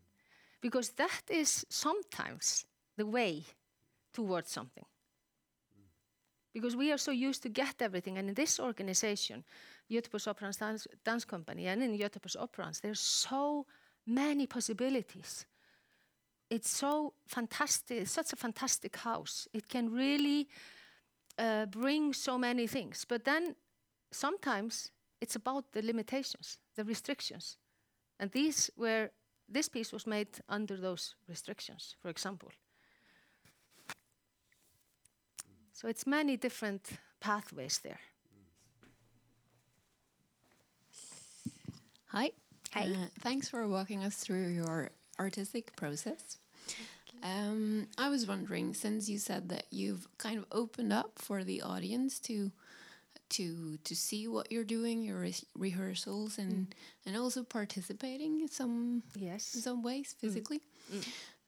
because 0.62 0.90
that 0.92 1.22
is 1.30 1.64
sometimes 1.70 2.66
the 2.98 3.06
way 3.06 3.44
towards 4.14 4.50
something 4.50 4.86
because 6.54 6.76
we 6.76 6.92
are 6.92 6.98
so 6.98 7.12
used 7.12 7.44
to 7.44 7.50
get 7.50 7.76
everything. 7.82 8.18
And 8.18 8.30
in 8.30 8.34
this 8.34 8.60
organization, 8.60 9.44
Göteborgs 9.90 10.28
Operans 10.28 10.58
Dance, 10.58 10.88
Dance 11.04 11.26
Company, 11.26 11.68
and 11.68 11.82
in 11.82 11.98
Göteborgs 11.98 12.38
Operans, 12.38 12.82
there's 12.82 13.00
so 13.00 13.66
many 14.06 14.48
possibilities. 14.48 15.46
It's 16.50 16.70
so 16.70 17.14
fantastic, 17.28 18.02
it's 18.02 18.12
such 18.12 18.34
a 18.34 18.36
fantastic 18.36 18.96
house. 18.98 19.48
It 19.54 19.68
can 19.68 19.92
really 19.92 20.48
uh, 21.38 21.66
bring 21.68 22.14
so 22.14 22.38
many 22.38 22.68
things. 22.68 23.06
But 23.06 23.24
then 23.24 23.56
sometimes 24.12 24.92
it's 25.22 25.36
about 25.36 25.72
the 25.72 25.82
limitations, 25.82 26.60
the 26.76 26.84
restrictions. 26.84 27.58
And 28.20 28.32
these 28.32 28.72
were, 28.76 29.12
this 29.48 29.70
piece 29.70 29.94
was 29.94 30.06
made 30.06 30.40
under 30.50 30.78
those 30.78 31.16
restrictions, 31.28 31.96
for 32.02 32.10
example. 32.10 32.50
So 35.74 35.88
it's 35.88 36.06
many 36.06 36.36
different 36.36 36.90
pathways 37.20 37.80
there. 37.80 38.00
Hi. 42.10 42.32
Hi. 42.74 42.84
Uh, 42.84 43.08
thanks 43.20 43.50
for 43.50 43.68
walking 43.68 44.04
us 44.04 44.16
through 44.18 44.48
your 44.50 44.90
artistic 45.20 45.76
process. 45.76 46.38
Um, 47.22 47.88
I 47.98 48.10
was 48.10 48.26
wondering, 48.28 48.74
since 48.74 49.10
you 49.10 49.18
said 49.18 49.50
that 49.50 49.66
you've 49.72 50.08
kind 50.18 50.38
of 50.38 50.46
opened 50.52 50.94
up 50.94 51.14
for 51.20 51.44
the 51.44 51.62
audience 51.62 52.20
to 52.22 52.52
to 53.32 53.78
to 53.84 53.96
see 53.96 54.28
what 54.28 54.52
you're 54.52 54.64
doing, 54.64 55.04
your 55.04 55.20
re- 55.20 55.36
rehearsals, 55.56 56.38
and 56.38 56.74
and 57.06 57.16
also 57.18 57.44
participating 57.44 58.42
in 58.42 58.48
some 58.48 59.04
Yes. 59.16 59.54
in 59.56 59.62
some 59.62 59.84
ways 59.84 60.16
physically. 60.18 60.62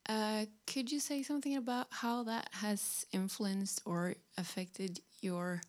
Uh, 0.09 0.45
could 0.67 0.91
you 0.91 0.99
say 0.99 1.23
something 1.23 1.55
about 1.55 1.87
how 1.89 2.23
that 2.23 2.49
has 2.53 3.05
influenced 3.13 3.81
or 3.85 4.15
affected 4.37 4.99
your 5.21 5.61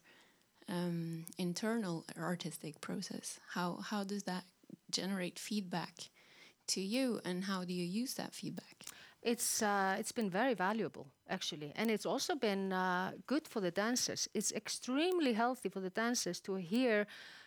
um, 0.69 1.25
internal 1.39 2.05
artistic 2.19 2.81
process? 2.81 3.39
How 3.55 3.77
how 3.77 4.05
does 4.05 4.25
that 4.25 4.45
generate 4.93 5.39
feedback 5.39 6.11
to 6.67 6.81
you, 6.81 7.21
and 7.25 7.45
how 7.45 7.65
do 7.65 7.73
you 7.73 8.03
use 8.03 8.15
that 8.15 8.35
feedback? 8.35 8.85
It's 9.23 9.63
uh, 9.63 9.97
it's 9.99 10.13
been 10.13 10.31
very 10.31 10.55
valuable 10.55 11.07
actually, 11.29 11.73
and 11.77 11.91
it's 11.91 12.07
also 12.07 12.35
been 12.35 12.73
uh, 12.73 13.13
good 13.27 13.49
for 13.49 13.61
the 13.61 13.71
dancers. 13.71 14.29
It's 14.35 14.53
extremely 14.53 15.33
healthy 15.33 15.69
for 15.69 15.81
the 15.81 15.91
dancers 15.91 16.41
to 16.41 16.55
hear 16.57 17.07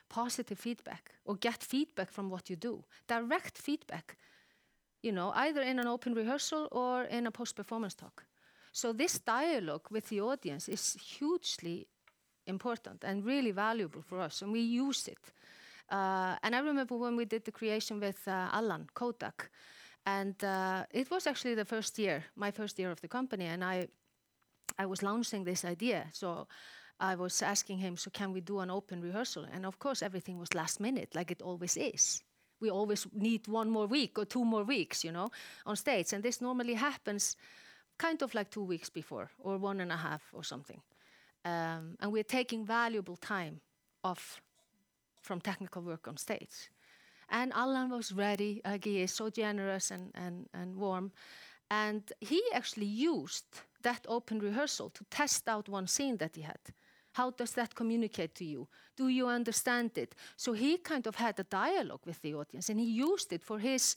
positive 0.10 0.60
feedback 0.60 1.12
or 1.26 1.36
get 1.36 1.64
feedback 1.64 2.12
from 2.12 2.30
what 2.30 2.50
you 2.50 2.56
do, 2.56 2.84
direct 3.08 3.58
feedback. 3.58 4.18
You 5.02 5.12
know, 5.12 5.32
either 5.36 5.62
in 5.62 5.80
an 5.80 5.88
open 5.88 6.16
rehearsal 6.16 6.68
or 6.72 7.04
in 7.04 7.28
a 7.28 7.32
post-performance 7.32 7.96
talk. 7.96 8.26
So 8.72 8.94
this 8.94 9.20
dialogue 9.20 9.88
with 9.92 10.10
the 10.10 10.22
audience 10.22 10.72
is 10.72 10.98
hugely 11.20 11.88
important 12.48 13.04
and 13.04 13.26
really 13.26 13.52
valuable 13.52 14.02
for 14.02 14.20
us, 14.20 14.42
and 14.42 14.52
we 14.52 14.62
use 14.62 15.08
it. 15.08 15.34
Uh, 15.90 16.36
and 16.44 16.56
I 16.56 16.60
remember 16.60 16.98
when 16.98 17.16
we 17.16 17.26
did 17.26 17.46
the 17.46 17.52
creation 17.52 18.00
with 18.00 18.28
uh, 18.28 18.50
Alan 18.52 18.88
Kodak, 18.94 19.50
and 20.06 20.44
uh, 20.44 20.86
it 20.92 21.10
was 21.10 21.28
actually 21.28 21.56
the 21.56 21.66
first 21.66 21.98
year, 22.00 22.24
my 22.36 22.52
first 22.52 22.80
year 22.80 22.92
of 22.92 23.02
the 23.02 23.08
company, 23.08 23.46
and 23.46 23.64
I, 23.64 23.88
I 24.78 24.86
was 24.86 25.02
launching 25.02 25.44
this 25.44 25.66
idea. 25.66 26.08
So 26.12 26.48
I 27.00 27.16
was 27.16 27.42
asking 27.42 27.80
him, 27.80 27.98
so 27.98 28.10
can 28.10 28.32
we 28.32 28.42
do 28.42 28.60
an 28.60 28.70
open 28.70 29.02
rehearsal? 29.02 29.46
And 29.52 29.66
of 29.66 29.80
course, 29.80 30.02
everything 30.02 30.40
was 30.40 30.54
last 30.54 30.80
minute, 30.80 31.16
like 31.16 31.32
it 31.32 31.42
always 31.42 31.78
is. 31.78 32.24
We 32.62 32.70
always 32.70 33.06
need 33.14 33.48
one 33.48 33.70
more 33.70 33.88
week 33.88 34.18
or 34.18 34.26
two 34.26 34.46
more 34.46 34.64
weeks, 34.64 35.04
you 35.04 35.12
know, 35.12 35.30
on 35.66 35.76
stage. 35.76 36.14
And 36.14 36.24
this 36.24 36.40
normally 36.40 36.76
happens 36.76 37.36
kind 37.98 38.22
of 38.22 38.34
like 38.34 38.50
two 38.50 38.64
weeks 38.64 38.90
before 38.90 39.30
or 39.40 39.58
one 39.58 39.82
and 39.82 39.92
a 39.92 39.98
half 39.98 40.24
or 40.34 40.44
something. 40.44 40.82
Um, 41.44 41.96
and 42.00 42.12
we're 42.12 42.24
taking 42.24 42.66
valuable 42.66 43.18
time 43.18 43.60
off 44.04 44.42
from 45.26 45.42
technical 45.42 45.82
work 45.82 46.08
on 46.08 46.18
stage. 46.18 46.70
And 47.30 47.52
Alan 47.54 47.90
was 47.90 48.12
ready. 48.12 48.62
He 48.84 49.02
is 49.02 49.12
so 49.12 49.30
generous 49.30 49.92
and, 49.92 50.12
and, 50.14 50.48
and 50.54 50.76
warm. 50.76 51.12
And 51.70 52.04
he 52.22 52.42
actually 52.54 52.86
used 52.86 53.46
that 53.82 54.06
open 54.08 54.40
rehearsal 54.40 54.90
to 54.92 55.04
test 55.10 55.48
out 55.48 55.68
one 55.68 55.88
scene 55.88 56.18
that 56.18 56.36
he 56.36 56.42
had. 56.42 56.60
How 57.14 57.32
does 57.32 57.54
that 57.54 57.74
communicate 57.74 58.36
to 58.36 58.46
you? 58.46 58.68
Do 58.96 59.08
you 59.08 59.28
understand 59.28 59.98
it? 59.98 60.16
So 60.36 60.54
he 60.54 60.78
kind 60.78 61.08
of 61.08 61.16
had 61.16 61.40
a 61.40 61.44
dialogue 61.44 62.06
with 62.06 62.22
the 62.22 62.36
audience 62.36 62.70
and 62.70 62.80
he 62.80 62.86
used 62.86 63.34
it 63.34 63.44
for 63.44 63.60
his 63.60 63.96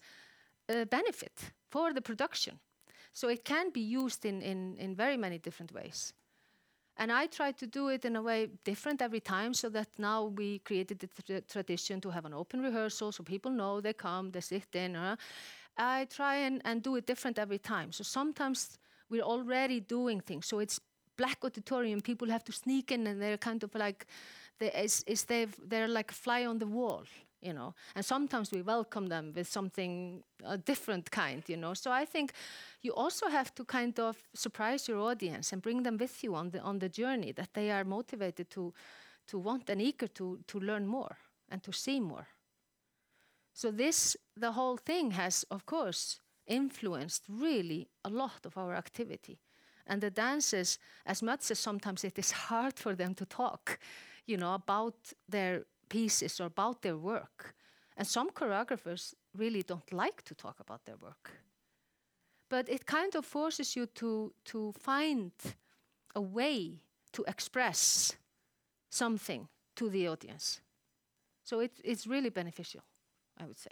uh, 0.68 0.84
benefit, 0.84 1.52
for 1.70 1.92
the 1.92 2.00
production. 2.00 2.58
So 3.12 3.28
it 3.28 3.44
can 3.44 3.70
be 3.70 3.80
used 3.80 4.24
in, 4.24 4.40
in, 4.42 4.76
in 4.78 4.94
very 4.94 5.16
many 5.16 5.38
different 5.38 5.72
ways. 5.72 6.14
And 6.98 7.12
I 7.12 7.26
try 7.26 7.52
to 7.52 7.66
do 7.66 7.88
it 7.88 8.04
in 8.04 8.16
a 8.16 8.22
way 8.22 8.48
different 8.64 9.00
every 9.00 9.20
time 9.20 9.54
so 9.54 9.68
that 9.68 9.88
now 9.98 10.24
we 10.24 10.58
created 10.58 10.98
the 10.98 11.08
tra 11.22 11.40
tradition 11.40 12.00
to 12.00 12.10
have 12.10 12.24
an 12.26 12.34
open 12.34 12.60
rehearsal 12.60 13.12
so 13.12 13.22
people 13.22 13.52
know 13.52 13.80
they 13.80 13.92
come, 13.92 14.30
they 14.32 14.40
sit 14.40 14.74
in. 14.74 14.96
Uh, 14.96 15.16
I 15.76 16.06
try 16.06 16.36
and, 16.38 16.60
and 16.64 16.82
do 16.82 16.96
it 16.96 17.06
different 17.06 17.38
every 17.38 17.58
time. 17.58 17.92
So 17.92 18.02
sometimes 18.02 18.78
we're 19.08 19.22
already 19.22 19.78
doing 19.80 20.20
things. 20.20 20.46
So 20.46 20.58
it's 20.58 20.80
black 21.16 21.38
auditorium, 21.44 22.00
people 22.00 22.28
have 22.30 22.44
to 22.44 22.52
sneak 22.52 22.90
in 22.90 23.06
and 23.06 23.22
they're 23.22 23.38
kind 23.38 23.62
of 23.62 23.74
like, 23.74 24.06
they, 24.58 24.72
is, 24.72 25.04
is 25.06 25.24
they're 25.24 25.88
like 25.88 26.10
fly 26.10 26.46
on 26.46 26.58
the 26.58 26.66
wall 26.66 27.04
you 27.40 27.52
know 27.52 27.74
and 27.94 28.04
sometimes 28.04 28.50
we 28.50 28.62
welcome 28.62 29.06
them 29.06 29.32
with 29.34 29.46
something 29.48 30.22
a 30.44 30.58
different 30.58 31.10
kind 31.10 31.42
you 31.48 31.56
know. 31.56 31.74
So 31.74 31.90
i 31.92 32.04
think 32.04 32.32
you 32.82 32.92
also 32.94 33.28
have 33.28 33.54
to 33.54 33.64
kind 33.64 33.98
of 34.00 34.16
surprise 34.34 34.88
your 34.88 35.00
audience 35.00 35.52
and 35.52 35.62
bring 35.62 35.82
them 35.82 35.96
with 35.98 36.24
you 36.24 36.34
on 36.34 36.50
the 36.50 36.60
on 36.60 36.78
the 36.78 36.88
journey 36.88 37.32
that 37.32 37.54
they 37.54 37.70
are 37.70 37.84
motivated 37.84 38.50
to 38.50 38.72
to 39.28 39.38
want 39.38 39.70
and 39.70 39.80
eager 39.80 40.08
to 40.08 40.38
to 40.46 40.58
learn 40.60 40.86
more 40.86 41.16
and 41.50 41.62
to 41.62 41.72
see 41.72 42.00
more. 42.00 42.26
So 43.52 43.70
this 43.70 44.16
the 44.36 44.52
whole 44.52 44.76
thing 44.76 45.12
has 45.12 45.44
of 45.50 45.66
course 45.66 46.20
influenced 46.46 47.24
really 47.28 47.88
a 48.04 48.08
lot 48.10 48.46
of 48.46 48.56
our 48.56 48.74
activity. 48.74 49.40
And 49.86 50.00
the 50.02 50.10
dancers 50.10 50.78
as 51.06 51.22
much 51.22 51.50
as 51.50 51.58
sometimes 51.58 52.04
it 52.04 52.18
is 52.18 52.30
hard 52.48 52.78
for 52.78 52.94
them 52.94 53.14
to 53.14 53.26
talk 53.26 53.78
you 54.26 54.36
know 54.36 54.54
about 54.54 54.94
their 55.28 55.64
pieces 55.88 56.40
or 56.40 56.46
about 56.46 56.82
their 56.82 56.96
work. 56.96 57.54
And 57.96 58.06
some 58.06 58.30
choreographers 58.30 59.14
really 59.36 59.62
don't 59.62 59.92
like 59.92 60.22
to 60.22 60.34
talk 60.34 60.60
about 60.60 60.84
their 60.84 60.96
work. 60.96 61.30
But 62.48 62.68
it 62.68 62.86
kind 62.86 63.14
of 63.14 63.24
forces 63.24 63.76
you 63.76 63.86
to, 63.86 64.32
to 64.46 64.72
find 64.72 65.32
a 66.14 66.20
way 66.20 66.82
to 67.12 67.24
express 67.24 68.16
something 68.90 69.48
to 69.76 69.90
the 69.90 70.08
audience. 70.08 70.60
So 71.44 71.60
it, 71.60 71.72
it's 71.84 72.06
really 72.06 72.30
beneficial, 72.30 72.82
I 73.38 73.46
would 73.46 73.58
say. 73.58 73.70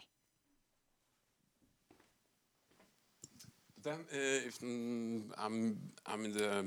Then, 3.87 4.01
uh, 4.13 4.49
if 4.49 4.59
mm, 4.63 5.23
I'm 5.39 5.79
I'm 6.05 6.25
in 6.25 6.33
the 6.33 6.65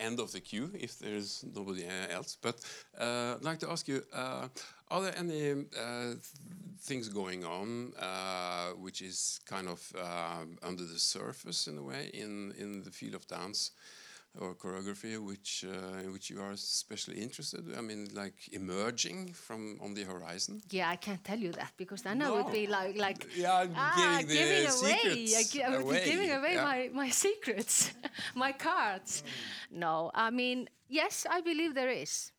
end 0.00 0.18
of 0.18 0.32
the 0.32 0.40
queue, 0.40 0.68
if 0.74 0.98
there's 0.98 1.44
nobody 1.54 1.86
else, 2.10 2.36
but 2.42 2.56
uh, 2.98 3.36
I'd 3.36 3.44
like 3.44 3.60
to 3.60 3.70
ask 3.70 3.86
you: 3.86 4.02
uh, 4.12 4.48
Are 4.90 5.00
there 5.00 5.16
any 5.16 5.52
uh, 5.52 6.14
things 6.80 7.08
going 7.08 7.44
on 7.44 7.92
uh, 8.00 8.70
which 8.82 9.00
is 9.00 9.38
kind 9.46 9.68
of 9.68 9.92
uh, 9.96 10.44
under 10.60 10.84
the 10.84 10.98
surface 10.98 11.68
in 11.68 11.78
a 11.78 11.82
way 11.82 12.10
in 12.12 12.52
in 12.58 12.82
the 12.82 12.90
field 12.90 13.14
of 13.14 13.28
dance? 13.28 13.70
Or 14.38 14.54
choreography 14.54 15.18
which 15.18 15.64
uh, 15.68 16.10
which 16.12 16.30
you 16.30 16.40
are 16.40 16.52
especially 16.52 17.18
interested 17.20 17.64
i 17.76 17.80
mean 17.80 18.08
like 18.14 18.48
emerging 18.52 19.32
from 19.32 19.78
on 19.80 19.94
the 19.94 20.04
horizon 20.04 20.60
yeah 20.70 20.88
i 20.88 20.96
can't 20.96 21.24
tell 21.24 21.38
you 21.38 21.52
that 21.52 21.72
because 21.76 22.02
then 22.02 22.18
no. 22.18 22.34
i 22.34 22.42
would 22.42 22.52
be 22.52 22.66
like 22.66 22.96
like 22.96 23.26
yeah 23.36 23.66
ah, 23.74 24.18
giving, 24.20 24.36
giving 24.36 24.66
away 24.66 25.34
I, 25.36 25.66
I 25.66 25.70
would 25.70 25.80
away. 25.80 26.04
be 26.04 26.10
giving 26.10 26.32
away 26.32 26.54
yeah. 26.54 26.64
my, 26.64 26.90
my 26.92 27.08
secrets 27.08 27.92
my 28.34 28.52
cards 28.52 29.22
mm. 29.22 29.78
no 29.78 30.10
i 30.14 30.30
mean 30.30 30.68
yes 30.88 31.26
i 31.28 31.40
believe 31.40 31.74
there 31.74 31.90
is 31.90 32.32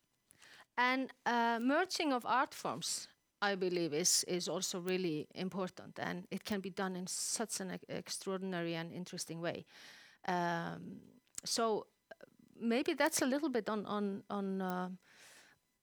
and 0.77 1.11
uh, 1.25 1.59
merging 1.61 2.13
of 2.13 2.25
art 2.25 2.53
forms 2.53 3.07
I 3.41 3.55
believe 3.55 3.93
is 3.93 4.23
is 4.27 4.47
also 4.47 4.79
really 4.79 5.27
important, 5.33 5.99
and 5.99 6.27
it 6.29 6.45
can 6.45 6.61
be 6.61 6.69
done 6.69 6.95
in 6.95 7.07
such 7.07 7.59
an 7.59 7.79
extraordinary 7.89 8.75
and 8.75 8.93
interesting 8.93 9.41
way. 9.41 9.65
Um, 10.27 11.01
so 11.43 11.87
maybe 12.59 12.93
that's 12.93 13.21
a 13.21 13.25
little 13.25 13.49
bit 13.49 13.69
on 13.69 13.85
on 13.85 14.23
on 14.29 14.61
uh, 14.61 14.89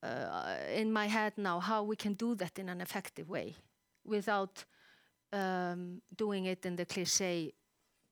uh, 0.02 0.56
in 0.74 0.92
my 0.92 1.06
head 1.06 1.32
now 1.36 1.60
how 1.60 1.82
we 1.82 1.96
can 1.96 2.14
do 2.14 2.34
that 2.34 2.58
in 2.58 2.68
an 2.68 2.80
effective 2.80 3.28
way 3.28 3.56
without 4.04 4.64
um, 5.32 6.00
doing 6.16 6.46
it 6.46 6.64
in 6.64 6.76
the 6.76 6.84
cliche 6.84 7.52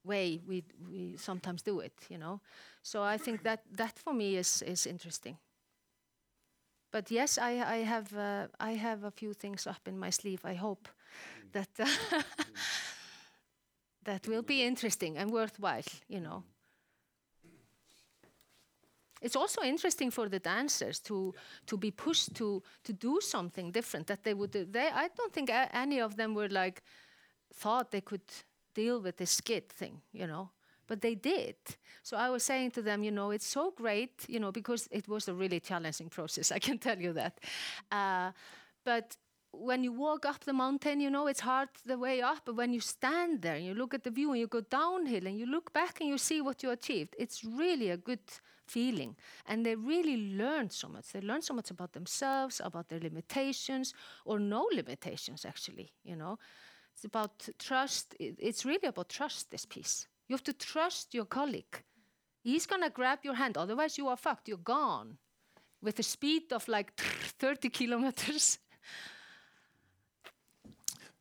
way 0.04 0.40
we 0.46 0.64
we 0.88 1.16
sometimes 1.16 1.62
do 1.62 1.80
it 1.80 1.92
you 2.08 2.18
know 2.18 2.40
so 2.82 3.02
i 3.02 3.18
think 3.18 3.42
that 3.42 3.60
that 3.76 3.98
for 3.98 4.12
me 4.12 4.36
is 4.36 4.62
is 4.62 4.86
interesting 4.86 5.36
but 6.92 7.10
yes 7.10 7.38
i 7.38 7.50
i 7.76 7.84
have 7.84 8.12
uh, 8.16 8.46
i 8.60 8.74
have 8.74 9.04
a 9.04 9.10
few 9.10 9.34
things 9.34 9.66
up 9.66 9.88
in 9.88 9.98
my 9.98 10.10
sleeve 10.10 10.40
i 10.44 10.54
hope 10.54 10.88
mm. 10.88 11.52
that 11.52 11.68
that 14.04 14.28
will 14.28 14.42
be 14.42 14.62
interesting 14.62 15.18
and 15.18 15.30
worthwhile 15.30 15.88
you 16.08 16.20
know 16.20 16.44
it's 19.26 19.36
also 19.36 19.62
interesting 19.62 20.10
for 20.10 20.28
the 20.28 20.38
dancers 20.38 21.00
to 21.00 21.34
to 21.66 21.76
be 21.76 21.90
pushed 21.90 22.34
to 22.34 22.62
to 22.86 22.92
do 22.92 23.20
something 23.20 23.72
different 23.72 24.06
that 24.06 24.22
they 24.22 24.34
would 24.34 24.52
do. 24.52 24.64
they 24.64 24.88
I 25.04 25.08
don't 25.16 25.32
think 25.32 25.50
any 25.86 26.00
of 26.00 26.16
them 26.16 26.34
were 26.34 26.48
like 26.62 26.82
thought 27.62 27.90
they 27.90 28.04
could 28.10 28.28
deal 28.74 29.00
with 29.00 29.16
this 29.16 29.32
Skid 29.40 29.68
thing 29.68 30.00
you 30.12 30.26
know 30.26 30.50
but 30.88 31.00
they 31.00 31.14
did 31.14 31.56
so 32.02 32.16
I 32.16 32.28
was 32.30 32.42
saying 32.50 32.70
to 32.72 32.82
them 32.82 33.02
you 33.02 33.12
know 33.18 33.32
it's 33.36 33.50
so 33.58 33.72
great 33.82 34.14
you 34.28 34.40
know 34.40 34.52
because 34.52 34.88
it 34.90 35.08
was 35.08 35.28
a 35.28 35.34
really 35.34 35.60
challenging 35.60 36.08
process 36.08 36.52
I 36.58 36.60
can 36.66 36.78
tell 36.78 36.98
you 37.06 37.12
that 37.14 37.34
uh, 37.90 38.30
but 38.84 39.16
when 39.52 39.82
you 39.82 39.92
walk 39.92 40.26
up 40.26 40.44
the 40.44 40.52
mountain, 40.52 41.00
you 41.00 41.10
know, 41.10 41.26
it's 41.28 41.40
hard 41.40 41.70
the 41.86 41.98
way 41.98 42.20
up, 42.20 42.40
but 42.44 42.56
when 42.56 42.74
you 42.74 42.80
stand 42.80 43.40
there 43.40 43.56
and 43.56 43.64
you 43.64 43.74
look 43.74 43.94
at 43.94 44.04
the 44.04 44.10
view 44.10 44.30
and 44.32 44.40
you 44.40 44.46
go 44.46 44.60
downhill 44.60 45.26
and 45.26 45.38
you 45.38 45.46
look 45.46 45.72
back 45.72 46.00
and 46.00 46.10
you 46.10 46.18
see 46.18 46.42
what 46.42 46.62
you 46.62 46.70
achieved, 46.70 47.14
it's 47.18 47.42
really 47.42 47.88
a 47.90 47.96
good 47.96 48.20
feeling. 48.66 49.16
And 49.46 49.64
they 49.64 49.74
really 49.76 50.34
learn 50.36 50.70
so 50.70 50.88
much. 50.88 51.12
They 51.12 51.20
learn 51.20 51.42
so 51.42 51.54
much 51.54 51.70
about 51.70 51.92
themselves, 51.92 52.60
about 52.64 52.88
their 52.88 53.00
limitations, 53.00 53.94
or 54.24 54.38
no 54.38 54.68
limitations, 54.72 55.44
actually, 55.44 55.92
you 56.04 56.16
know. 56.16 56.38
It's 56.94 57.04
about 57.04 57.48
trust. 57.58 58.14
It's 58.18 58.64
really 58.64 58.88
about 58.88 59.08
trust, 59.08 59.50
this 59.50 59.66
piece. 59.66 60.06
You 60.28 60.34
have 60.34 60.44
to 60.44 60.52
trust 60.52 61.14
your 61.14 61.26
colleague. 61.26 61.82
He's 62.42 62.66
going 62.66 62.82
to 62.82 62.90
grab 62.90 63.20
your 63.22 63.34
hand, 63.34 63.56
otherwise, 63.56 63.98
you 63.98 64.08
are 64.08 64.16
fucked. 64.16 64.48
You're 64.48 64.58
gone 64.58 65.18
with 65.82 65.98
a 65.98 66.02
speed 66.02 66.52
of 66.52 66.66
like 66.68 66.94
30 67.38 67.70
kilometers. 67.70 68.58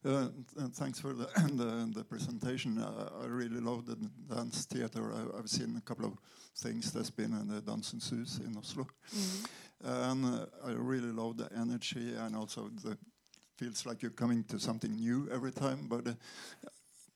Uh, 0.06 0.28
thanks 0.74 1.00
for 1.00 1.14
the, 1.14 1.26
the, 1.54 1.92
the 1.96 2.04
presentation. 2.04 2.78
Uh, 2.78 3.10
I 3.24 3.26
really 3.26 3.60
love 3.60 3.88
the 3.88 3.96
dance 4.34 4.66
theater. 4.66 5.12
I, 5.12 5.38
have 5.38 5.50
seen 5.50 5.76
a 5.78 5.82
couple 5.82 6.06
of 6.06 6.14
things 6.56 6.92
that's 6.92 7.10
been 7.10 7.34
in 7.34 7.48
the 7.48 7.60
Dansens 7.62 8.12
Hus 8.12 8.40
in 8.46 8.56
Oslo. 8.56 8.86
Mm. 9.16 9.48
And 9.84 10.26
uh, 10.26 10.46
I 10.64 10.74
really 10.74 11.12
love 11.12 11.38
the 11.38 11.50
energy 11.60 12.14
and 12.14 12.36
also 12.36 12.70
the 12.84 12.98
feels 13.58 13.86
like 13.88 14.04
you're 14.04 14.12
coming 14.12 14.44
to 14.44 14.60
something 14.60 14.96
new 14.96 15.28
every 15.34 15.52
time. 15.52 15.88
But 15.88 16.08
uh, 16.08 16.14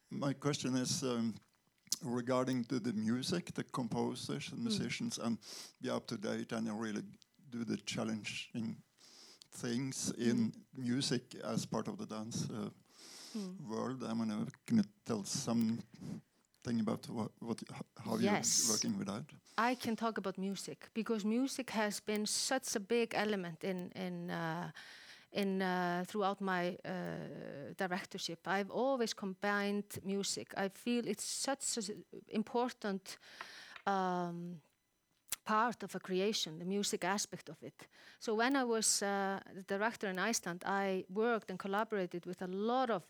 my 0.09 0.33
question 0.33 0.75
is 0.75 1.03
um, 1.03 1.35
regarding 2.03 2.63
to 2.65 2.79
the 2.79 2.93
music, 2.93 3.53
the 3.53 3.65
composers 3.65 4.49
and 4.51 4.61
mm. 4.61 4.63
musicians, 4.63 5.19
mm. 5.19 5.27
and 5.27 5.37
be 5.79 5.91
up 5.91 6.07
to 6.07 6.17
date 6.17 6.53
and 6.53 6.67
really 6.81 7.03
do 7.51 7.63
the 7.63 7.77
challenging 7.77 8.77
things 9.51 10.13
in 10.17 10.51
mm. 10.51 10.53
music 10.77 11.35
as 11.43 11.65
part 11.65 11.87
of 11.87 11.97
the 11.97 12.05
dance 12.05 12.47
uh, 12.49 12.69
mm. 13.37 13.69
world. 13.69 14.03
I 14.03 14.13
mean, 14.13 14.47
can 14.65 14.77
you 14.77 14.83
tell 15.05 15.23
something 15.23 16.79
about 16.79 17.09
what, 17.09 17.31
what 17.39 17.59
how 18.05 18.17
yes. 18.17 18.63
you're 18.63 18.75
working 18.75 18.97
with 18.97 19.07
that? 19.07 19.25
I 19.57 19.75
can 19.75 19.95
talk 19.95 20.17
about 20.17 20.37
music 20.37 20.89
because 20.93 21.25
music 21.25 21.69
has 21.71 21.99
been 21.99 22.25
such 22.25 22.75
a 22.75 22.79
big 22.79 23.13
element 23.15 23.63
in 23.63 23.91
in. 23.95 24.31
Uh, 24.31 24.71
in 25.31 25.61
uh, 25.61 26.03
throughout 26.07 26.41
my 26.41 26.75
uh, 26.83 26.91
directorship, 27.77 28.47
I've 28.47 28.71
always 28.71 29.13
combined 29.13 29.99
music. 30.03 30.47
I 30.57 30.69
feel 30.69 31.05
it's 31.05 31.23
such 31.23 31.77
an 31.77 32.03
important 32.29 33.17
um, 33.85 34.59
part 35.49 35.83
of 35.83 35.95
a 35.95 35.99
creation, 35.99 36.59
the 36.59 36.65
music 36.65 37.03
aspect 37.03 37.49
of 37.49 37.57
it. 37.63 37.87
So 38.19 38.35
when 38.35 38.55
I 38.55 38.63
was 38.63 39.01
uh, 39.01 39.39
the 39.55 39.63
director 39.63 40.07
in 40.09 40.19
Iceland, 40.19 40.63
I 40.65 41.05
worked 41.09 41.49
and 41.49 41.59
collaborated 41.59 42.25
with 42.25 42.41
a 42.41 42.47
lot 42.47 42.89
of 42.89 43.03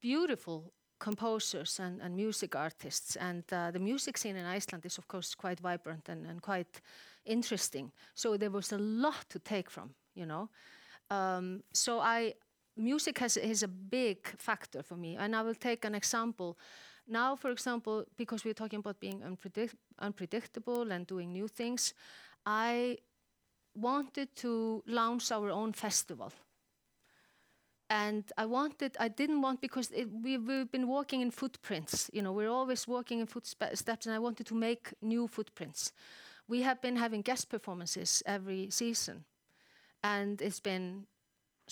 beautiful 0.00 0.72
composers 0.98 1.80
and, 1.80 2.00
and 2.00 2.16
music 2.16 2.56
artists. 2.56 3.16
And 3.16 3.42
uh, 3.52 3.70
the 3.70 3.78
music 3.80 4.16
scene 4.16 4.36
in 4.36 4.56
Iceland 4.56 4.86
is, 4.86 4.98
of 4.98 5.06
course, 5.06 5.34
quite 5.34 5.60
vibrant 5.60 6.08
and, 6.08 6.26
and 6.26 6.40
quite 6.40 6.80
interesting. 7.24 7.92
So 8.14 8.36
there 8.38 8.50
was 8.50 8.72
a 8.72 8.78
lot 8.78 9.28
to 9.28 9.38
take 9.38 9.70
from, 9.70 9.90
you 10.14 10.26
know. 10.26 10.48
Um, 11.10 11.62
so 11.72 12.00
I, 12.00 12.34
music 12.76 13.18
has 13.18 13.36
is 13.36 13.62
a 13.62 13.68
big 13.68 14.26
factor 14.38 14.82
for 14.82 14.96
me. 14.96 15.16
And 15.16 15.34
I 15.34 15.42
will 15.42 15.58
take 15.58 15.84
an 15.86 15.94
example. 15.94 16.56
Now, 17.06 17.36
for 17.36 17.50
example, 17.50 18.04
because 18.16 18.44
we're 18.44 18.54
talking 18.54 18.78
about 18.78 19.00
being 19.00 19.20
unpredict- 19.20 19.76
unpredictable 19.98 20.90
and 20.92 21.06
doing 21.06 21.32
new 21.32 21.48
things, 21.48 21.94
I 22.46 22.98
wanted 23.74 24.34
to 24.36 24.82
launch 24.86 25.32
our 25.32 25.50
own 25.50 25.72
festival 25.72 26.32
and 27.90 28.24
I 28.38 28.46
wanted, 28.46 28.96
I 28.98 29.08
didn't 29.08 29.42
want 29.42 29.60
because 29.60 29.90
it, 29.90 30.08
we, 30.10 30.38
we've 30.38 30.70
been 30.70 30.88
walking 30.88 31.20
in 31.20 31.30
footprints. 31.30 32.08
You 32.12 32.22
know, 32.22 32.32
we're 32.32 32.48
always 32.50 32.88
walking 32.88 33.20
in 33.20 33.26
footsteps, 33.26 34.06
and 34.06 34.14
I 34.14 34.18
wanted 34.18 34.46
to 34.46 34.54
make 34.54 34.94
new 35.02 35.28
footprints. 35.28 35.92
We 36.48 36.62
have 36.62 36.80
been 36.80 36.96
having 36.96 37.22
guest 37.22 37.50
performances 37.50 38.22
every 38.24 38.70
season, 38.70 39.24
and 40.04 40.42
it's 40.42 40.60
been 40.60 41.06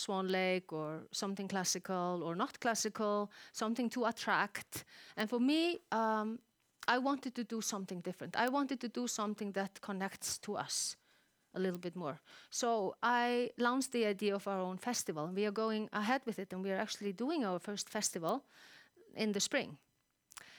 Swan 0.01 0.29
Lake 0.29 0.73
or 0.73 1.07
something 1.13 1.49
classical 1.49 2.23
or 2.25 2.35
not 2.35 2.59
classical, 2.61 3.31
something 3.53 3.91
to 3.91 4.07
attract. 4.07 4.85
And 5.17 5.29
for 5.29 5.41
me, 5.41 5.81
um, 5.93 6.39
I 6.89 6.99
wanted 6.99 7.35
to 7.35 7.45
do 7.45 7.61
something 7.61 8.01
different. 8.01 8.37
I 8.37 8.49
wanted 8.49 8.81
to 8.81 8.89
do 8.89 9.07
something 9.07 9.53
that 9.53 9.81
connects 9.81 10.39
to 10.39 10.57
us 10.57 10.97
a 11.55 11.61
little 11.61 11.79
bit 11.79 11.97
more. 11.97 12.21
So 12.51 12.95
I 13.03 13.51
launched 13.59 13.93
the 13.93 14.07
idea 14.07 14.35
of 14.35 14.47
our 14.47 14.61
own 14.61 14.79
festival, 14.79 15.25
and 15.25 15.37
we 15.37 15.47
are 15.47 15.53
going 15.53 15.89
ahead 15.93 16.23
with 16.27 16.39
it, 16.39 16.53
and 16.53 16.63
we 16.65 16.71
are 16.71 16.81
actually 16.81 17.13
doing 17.13 17.45
our 17.45 17.59
first 17.59 17.89
festival 17.89 18.45
in 19.15 19.33
the 19.33 19.41
spring. 19.41 19.79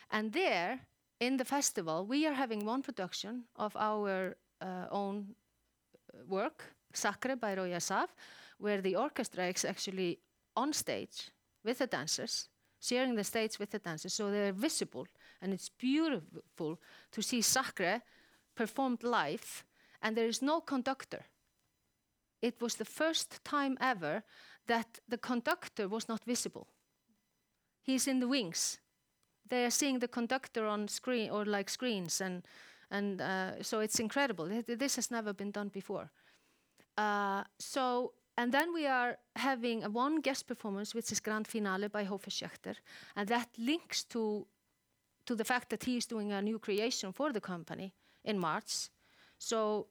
And 0.10 0.34
there, 0.34 0.80
in 1.20 1.38
the 1.38 1.46
festival, 1.46 2.06
we 2.06 2.28
are 2.28 2.34
having 2.34 2.66
one 2.66 2.82
production 2.82 3.46
of 3.56 3.76
our 3.76 4.36
uh, 4.62 4.88
own 4.92 5.36
uh, 6.14 6.26
work, 6.28 6.76
Sacre 6.94 7.36
by 7.36 7.56
Roy 7.56 7.74
Asaf, 7.74 8.10
where 8.62 8.82
the 8.82 8.96
orchestra 8.96 9.48
is 9.48 9.66
actually 9.66 10.20
on 10.56 10.74
stage 10.74 11.32
with 11.64 11.78
the 11.80 11.88
dancers, 11.88 12.50
sharing 12.80 13.16
the 13.16 13.24
stage 13.24 13.60
with 13.60 13.72
the 13.72 13.80
dancers, 13.80 14.14
so 14.14 14.32
they're 14.32 14.54
visible, 14.54 15.08
and 15.42 15.54
it's 15.54 15.70
beautiful 15.70 16.80
to 17.12 17.22
see 17.22 17.42
Sacre 17.42 18.02
performed 18.56 19.04
live 19.04 19.64
and 20.02 20.16
there 20.16 20.28
is 20.28 20.42
no 20.42 20.62
conductor. 20.62 21.26
It 22.42 22.60
was 22.62 22.76
the 22.76 22.86
first 22.86 23.44
time 23.44 23.78
ever 23.80 24.24
that 24.68 25.00
the 25.08 25.18
conductor 25.18 25.88
was 25.88 26.08
not 26.08 26.24
visible. 26.26 26.68
He's 27.84 28.08
in 28.08 28.20
the 28.20 28.28
wings. 28.28 28.80
They 29.48 29.66
are 29.66 29.72
seeing 29.72 30.00
the 30.00 30.08
conductor 30.08 30.66
on 30.66 30.88
screen 30.88 31.30
or 31.30 31.46
like 31.46 31.70
screens, 31.70 32.22
and 32.22 32.44
and 32.90 33.22
uh, 33.22 33.64
so 33.64 33.80
it's 33.80 34.00
incredible. 34.00 34.50
This 34.66 34.96
has 34.96 35.12
never 35.12 35.34
been 35.34 35.52
done 35.52 35.70
before. 35.70 36.12
Uh, 36.98 37.44
so 37.60 38.14
and 38.38 38.52
then 38.52 38.74
we 38.74 38.88
are 38.88 39.18
having 39.36 39.82
one 39.94 40.22
guest 40.22 40.48
performance, 40.48 40.96
which 40.96 41.12
is 41.12 41.20
Grand 41.20 41.48
Finale 41.48 41.88
by 41.88 42.04
Hofer 42.04 42.30
Schechter, 42.30 42.76
and 43.16 43.28
that 43.28 43.50
links 43.58 44.04
to 44.06 44.48
to 45.26 45.36
the 45.36 45.46
fact 45.46 45.70
that 45.70 45.84
he 45.84 45.98
is 45.98 46.06
doing 46.06 46.32
a 46.32 46.42
new 46.42 46.60
creation 46.60 47.14
for 47.14 47.32
the 47.32 47.42
company 47.42 47.94
in 48.24 48.40
March. 48.40 48.90
So 49.38 49.88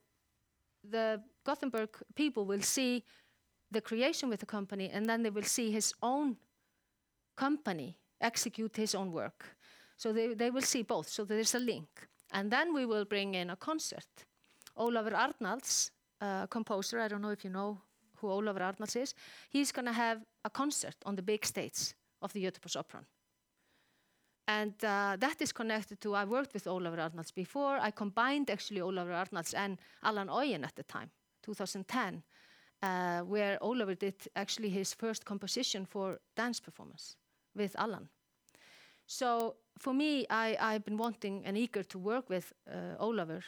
the 0.82 1.22
Gothenburg 1.45 1.91
people 2.14 2.45
will 2.45 2.62
see 2.62 3.05
the 3.70 3.80
creation 3.80 4.28
with 4.28 4.41
the 4.41 4.47
company 4.47 4.91
and 4.93 5.07
then 5.07 5.22
they 5.22 5.30
will 5.30 5.45
see 5.45 5.70
his 5.70 5.95
own 6.03 6.36
company 7.36 7.97
execute 8.20 8.76
his 8.76 8.95
own 8.95 9.12
work. 9.12 9.57
So 9.97 10.12
they, 10.12 10.34
they 10.34 10.51
will 10.51 10.62
see 10.62 10.82
both. 10.82 11.09
So 11.09 11.24
there's 11.24 11.55
a 11.55 11.59
link. 11.59 11.88
And 12.32 12.51
then 12.51 12.74
we 12.74 12.86
will 12.86 13.05
bring 13.05 13.34
in 13.34 13.51
a 13.51 13.57
concert. 13.57 14.07
Ólafur 14.76 15.14
Arnalds, 15.14 15.91
uh, 16.20 16.47
composer, 16.47 17.01
I 17.01 17.09
don't 17.09 17.22
know 17.22 17.30
if 17.30 17.45
you 17.45 17.51
know 17.51 17.78
who 18.21 18.29
Ólafur 18.29 18.61
Arnalds 18.61 18.97
is, 18.97 19.14
he's 19.49 19.73
going 19.73 19.87
to 19.87 19.93
have 19.93 20.21
a 20.45 20.51
concert 20.51 20.97
on 21.05 21.16
the 21.16 21.23
big 21.23 21.45
stage 21.45 21.95
of 22.23 22.33
the 22.33 22.45
Göteborgsopera. 22.45 23.05
And 24.49 24.75
uh, 24.85 25.16
that 25.18 25.41
is 25.41 25.53
connected 25.53 26.01
to, 26.01 26.14
I 26.14 26.25
worked 26.25 26.55
with 26.55 26.64
Ólafur 26.64 26.99
Arnalds 26.99 27.31
before. 27.31 27.79
I 27.81 27.91
combined 27.91 28.51
actually 28.51 28.81
Ólafur 28.81 29.14
Arnalds 29.14 29.55
and 29.55 29.79
Alan 30.03 30.29
Oyen 30.29 30.64
at 30.64 30.75
the 30.75 30.83
time, 30.83 31.11
2010, 31.43 32.23
uh, 32.83 33.21
where 33.21 33.59
Ólafur 33.62 33.99
did 33.99 34.14
actually 34.35 34.71
his 34.71 34.93
first 34.95 35.25
composition 35.25 35.87
for 35.87 36.18
dance 36.37 36.61
performance 36.61 37.16
with 37.55 37.77
Alan. 37.79 38.09
So 39.07 39.57
for 39.79 39.95
me, 39.95 40.27
I, 40.31 40.57
I've 40.61 40.85
been 40.85 40.97
wanting 40.97 41.43
and 41.45 41.57
eager 41.57 41.83
to 41.85 41.99
work 41.99 42.29
with 42.29 42.53
uh, 42.68 43.03
Ólafur 43.05 43.43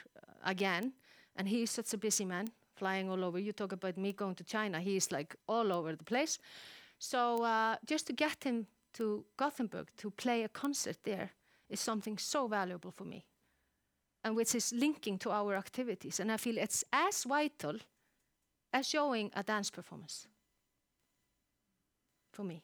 again, 0.45 0.93
and 1.37 1.49
he 1.49 1.63
is 1.63 1.71
such 1.71 1.95
a 1.95 1.99
busy 1.99 2.25
man, 2.25 2.49
flying 2.83 3.11
all 3.11 3.25
over. 3.25 3.39
You 3.39 3.53
talk 3.53 3.73
about 3.73 3.97
me 3.97 4.13
going 4.13 4.35
to 4.35 4.45
China, 4.45 4.81
He's 4.81 5.13
like 5.13 5.37
all 5.47 5.73
over 5.73 5.97
the 5.97 6.05
place. 6.05 6.39
So 6.99 7.45
uh, 7.45 7.77
just 7.87 8.07
to 8.07 8.13
get 8.13 8.45
him 8.45 8.67
to 8.95 9.25
Gothenburg 9.37 9.87
to 9.99 10.11
play 10.11 10.45
a 10.45 10.49
concert 10.49 10.99
there 11.05 11.31
is 11.69 11.81
something 11.81 12.19
so 12.19 12.49
valuable 12.49 12.91
for 12.91 13.05
me 13.05 13.25
and 14.25 14.37
which 14.37 14.55
is 14.55 14.73
linking 14.73 15.19
to 15.19 15.31
our 15.31 15.55
activities. 15.57 16.21
And 16.21 16.31
I 16.31 16.37
feel 16.37 16.59
it's 16.59 16.85
as 16.93 17.25
vital 17.25 17.77
as 18.73 18.89
showing 18.89 19.31
a 19.35 19.43
dance 19.43 19.71
performance 19.71 20.29
for 22.33 22.45
me. 22.45 22.63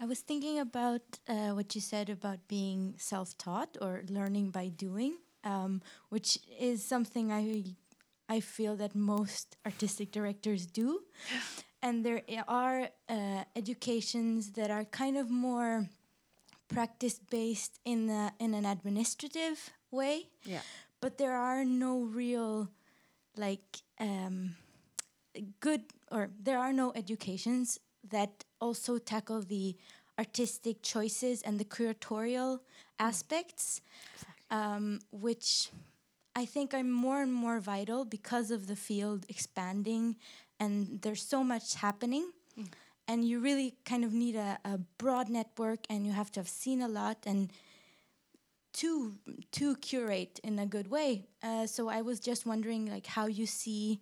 I 0.00 0.04
was 0.04 0.20
thinking 0.20 0.58
about 0.58 1.02
uh, 1.26 1.52
what 1.56 1.74
you 1.74 1.80
said 1.80 2.10
about 2.10 2.38
being 2.48 2.94
self 2.98 3.36
taught 3.38 3.78
or 3.80 4.02
learning 4.08 4.50
by 4.50 4.68
doing, 4.68 5.16
um, 5.46 5.80
which 6.08 6.38
is 6.60 6.84
something 6.84 7.32
I, 7.32 7.64
I 8.28 8.40
feel 8.40 8.76
that 8.76 8.94
most 8.94 9.56
artistic 9.64 10.10
directors 10.10 10.66
do 10.66 11.00
and 11.82 12.04
there 12.04 12.22
are 12.48 12.88
uh, 13.08 13.44
educations 13.54 14.52
that 14.52 14.70
are 14.70 14.84
kind 14.84 15.16
of 15.16 15.30
more 15.30 15.88
practice 16.68 17.20
based 17.30 17.78
in 17.84 18.08
the, 18.08 18.32
in 18.40 18.54
an 18.54 18.66
administrative 18.66 19.70
way. 19.90 20.28
Yeah. 20.44 20.60
But 21.00 21.18
there 21.18 21.36
are 21.36 21.64
no 21.64 22.00
real 22.00 22.68
like 23.36 23.78
um, 24.00 24.56
good 25.60 25.82
or 26.10 26.30
there 26.42 26.58
are 26.58 26.72
no 26.72 26.92
educations 26.96 27.78
that 28.10 28.44
also 28.60 28.98
tackle 28.98 29.42
the 29.42 29.76
artistic 30.18 30.82
choices 30.82 31.42
and 31.42 31.60
the 31.60 31.64
curatorial 31.64 32.60
aspects, 32.98 33.82
um, 34.50 35.00
which 35.10 35.70
I 36.34 36.44
think 36.44 36.74
are 36.74 36.84
more 36.84 37.22
and 37.22 37.32
more 37.32 37.60
vital 37.60 38.04
because 38.04 38.50
of 38.50 38.66
the 38.66 38.76
field 38.76 39.24
expanding 39.28 40.16
and 40.60 41.00
there's 41.02 41.22
so 41.22 41.42
much 41.42 41.74
happening. 41.74 42.30
Mm. 42.58 42.68
and 43.08 43.24
you 43.24 43.38
really 43.40 43.74
kind 43.84 44.04
of 44.04 44.12
need 44.12 44.36
a, 44.36 44.58
a, 44.64 44.78
broad 44.98 45.28
network 45.28 45.80
and 45.90 46.06
you 46.06 46.12
have 46.12 46.30
to 46.32 46.40
have 46.40 46.48
seen 46.48 46.80
a 46.82 46.88
lot 46.88 47.18
and 47.26 47.52
to 48.72 49.12
to 49.52 49.76
curate 49.76 50.40
in 50.42 50.58
a 50.58 50.66
good 50.66 50.88
way. 50.90 51.26
Uh, 51.42 51.66
so 51.66 51.88
i 51.88 52.00
was 52.02 52.18
just 52.20 52.46
wondering 52.46 52.86
like 52.86 53.06
how 53.06 53.26
you 53.26 53.46
see 53.46 54.00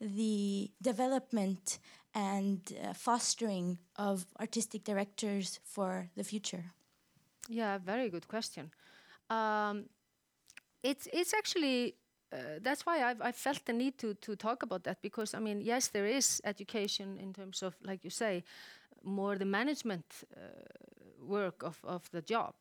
the 0.00 0.70
development 0.80 1.78
and 2.14 2.60
uh, 2.72 2.92
fostering 2.92 3.78
of 3.96 4.26
artistic 4.40 4.84
directors 4.84 5.60
for 5.64 6.08
the 6.16 6.24
future. 6.24 6.64
Yeah 7.48 7.78
very 7.78 8.08
good 8.08 8.26
question 8.28 8.70
um, 9.30 9.88
it's 10.82 11.08
it's 11.12 11.34
actually 11.34 11.94
uh, 12.32 12.58
that's 12.60 12.84
why 12.84 13.02
I've, 13.02 13.20
I 13.20 13.32
felt 13.32 13.64
the 13.64 13.72
need 13.72 13.98
to, 13.98 14.14
to 14.14 14.36
talk 14.36 14.62
about 14.62 14.84
that 14.84 15.00
because 15.02 15.34
I 15.34 15.40
mean 15.40 15.60
yes 15.60 15.88
there 15.88 16.06
is 16.06 16.40
education 16.44 17.18
in 17.18 17.32
terms 17.32 17.62
of 17.62 17.76
like 17.84 18.04
you 18.04 18.10
say 18.10 18.44
more 19.02 19.36
the 19.36 19.44
management 19.44 20.04
uh, 20.36 20.40
work 21.20 21.62
of, 21.62 21.78
of 21.84 22.10
the 22.10 22.22
job. 22.22 22.54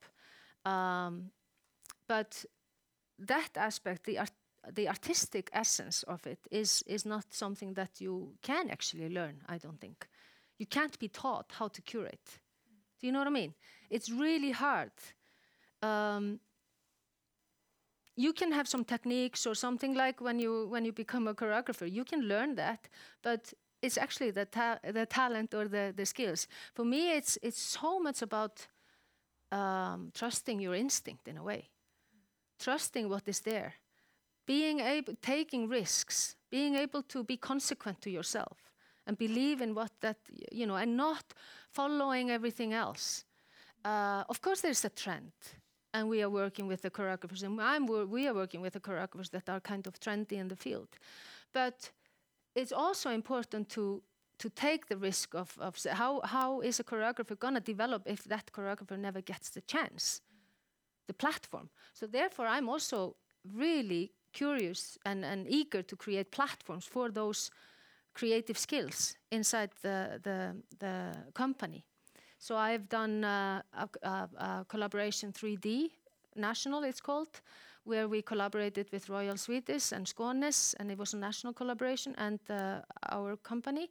Um, 0.65 1.31
but 2.07 2.45
that 3.19 3.49
aspect 3.55 4.05
the 4.05 4.19
art 4.19 4.31
the 4.73 4.89
artistic 4.89 5.49
essence 5.53 6.03
of 6.03 6.25
it 6.25 6.39
is 6.51 6.83
is 6.87 7.05
not 7.05 7.25
something 7.29 7.73
that 7.75 8.01
you 8.01 8.33
can 8.41 8.69
actually 8.69 9.09
learn 9.09 9.41
I 9.47 9.57
don't 9.57 9.79
think. 9.79 10.07
You 10.57 10.65
can't 10.65 10.97
be 10.99 11.09
taught 11.09 11.51
how 11.59 11.67
to 11.67 11.81
curate. 11.81 12.39
Do 12.99 13.07
you 13.07 13.11
know 13.11 13.19
what 13.19 13.27
I 13.27 13.31
mean? 13.31 13.53
It's 13.89 14.09
really 14.09 14.51
hard. 14.51 14.91
Um, 15.81 16.39
you 18.15 18.33
can 18.33 18.51
have 18.51 18.67
some 18.67 18.85
techniques 18.85 19.45
or 19.45 19.55
something 19.55 19.93
like 19.93 20.21
when 20.21 20.39
you 20.39 20.67
when 20.69 20.85
you 20.85 20.93
become 20.93 21.27
a 21.27 21.33
choreographer. 21.33 21.91
You 21.91 22.05
can 22.05 22.21
learn 22.21 22.55
that 22.55 22.89
but 23.21 23.53
it's 23.81 23.97
actually 23.97 24.31
the 24.31 24.45
ta 24.45 24.77
the 24.83 25.05
talent 25.05 25.53
or 25.53 25.67
the 25.67 25.93
the 25.95 26.05
skills. 26.05 26.47
For 26.73 26.85
me 26.85 27.11
it's 27.11 27.37
it's 27.41 27.61
so 27.61 27.99
much 27.99 28.21
about 28.21 28.67
um, 29.51 30.11
trusting 30.13 30.59
your 30.59 30.75
instinct 30.75 31.27
in 31.27 31.37
a 31.37 31.43
way. 31.43 31.69
Trusting 32.59 33.09
what 33.09 33.27
is 33.27 33.41
there, 33.41 33.73
being 34.45 34.79
able, 34.79 35.13
taking 35.21 35.67
risks, 35.67 36.35
being 36.49 36.75
able 36.75 37.03
to 37.03 37.23
be 37.23 37.37
consequent 37.37 38.01
to 38.01 38.09
yourself 38.09 38.71
and 39.05 39.17
believe 39.17 39.61
in 39.61 39.75
what 39.75 39.91
that, 40.01 40.17
you 40.51 40.65
know, 40.65 40.75
and 40.75 40.95
not 40.95 41.33
following 41.69 42.31
everything 42.31 42.73
else. 42.73 43.25
Uh, 43.83 44.23
of 44.29 44.41
course, 44.41 44.61
there's 44.61 44.85
a 44.85 44.89
trend, 44.89 45.33
and 45.95 46.09
we 46.09 46.21
are 46.21 46.29
working 46.29 46.67
with 46.67 46.81
the 46.81 46.89
choreographers, 46.89 47.43
and 47.43 47.61
I'm, 47.61 47.85
we 47.87 48.27
are 48.27 48.33
working 48.33 48.61
with 48.61 48.73
the 48.73 48.81
choreographers 48.81 49.29
that 49.31 49.47
are 49.47 49.61
kind 49.61 49.87
of 49.87 49.93
trendy 49.99 50.33
in 50.33 50.49
the 50.49 50.55
field. 50.55 50.89
But 51.53 51.91
it's 52.53 52.73
also 52.73 53.09
important 53.09 53.69
to 53.69 54.01
to 54.37 54.49
take 54.49 54.87
the 54.87 54.97
risk 54.97 55.33
of, 55.33 55.57
of 55.59 55.77
how, 55.91 56.21
how 56.25 56.59
is 56.59 56.79
a 56.79 56.83
choreographer 56.83 57.39
going 57.39 57.53
to 57.53 57.61
develop 57.61 58.03
if 58.05 58.25
that 58.25 58.51
choreographer 58.51 58.97
never 58.97 59.21
gets 59.21 59.49
the 59.49 59.61
chance, 59.61 60.21
the 61.07 61.13
platform. 61.13 61.69
So 61.93 62.05
therefore, 62.05 62.47
I'm 62.47 62.67
also 62.67 63.15
really 63.53 64.11
curious 64.33 64.97
and, 65.05 65.23
and 65.23 65.47
eager 65.47 65.81
to 65.81 65.95
create 65.95 66.31
platforms 66.31 66.85
for 66.85 67.09
those 67.11 67.49
creative 68.13 68.57
skills 68.57 69.15
inside 69.31 69.69
the, 69.81 70.19
the, 70.21 70.55
the 70.79 71.15
company. 71.33 71.85
So 72.45 72.55
I've 72.55 72.87
done 72.89 73.23
uh, 73.23 73.63
a, 73.73 73.89
a, 74.07 74.29
a, 74.37 74.65
collaboration 74.67 75.33
3D 75.33 75.89
national, 76.35 76.83
it's 76.83 77.01
called, 77.01 77.41
where 77.85 78.07
we 78.07 78.21
collaborated 78.21 78.87
with 78.91 79.09
Royal 79.09 79.35
Swedish 79.35 79.91
and 79.91 80.05
Skånes, 80.05 80.75
and 80.79 80.91
it 80.91 80.97
was 80.99 81.15
a 81.15 81.17
national 81.17 81.53
collaboration, 81.53 82.13
and 82.19 82.39
uh, 82.51 82.81
our 83.09 83.35
company, 83.37 83.89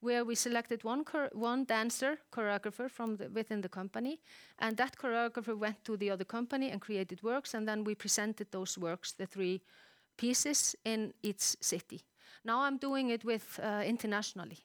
where 0.00 0.24
we 0.24 0.34
selected 0.34 0.82
one 0.82 1.04
one 1.32 1.64
dancer 1.64 2.18
choreographer 2.32 2.90
from 2.90 3.18
the, 3.18 3.30
within 3.30 3.60
the 3.60 3.68
company, 3.68 4.18
and 4.58 4.76
that 4.78 4.96
choreographer 4.96 5.56
went 5.56 5.84
to 5.84 5.96
the 5.96 6.10
other 6.10 6.24
company 6.24 6.72
and 6.72 6.80
created 6.80 7.22
works, 7.22 7.54
and 7.54 7.68
then 7.68 7.84
we 7.84 7.94
presented 7.94 8.50
those 8.50 8.76
works, 8.76 9.12
the 9.12 9.26
three 9.26 9.62
pieces, 10.16 10.74
in 10.84 11.14
each 11.22 11.56
city. 11.60 12.02
Now 12.44 12.62
I'm 12.62 12.78
doing 12.78 13.10
it 13.10 13.24
with 13.24 13.60
uh, 13.62 13.84
internationally, 13.86 14.58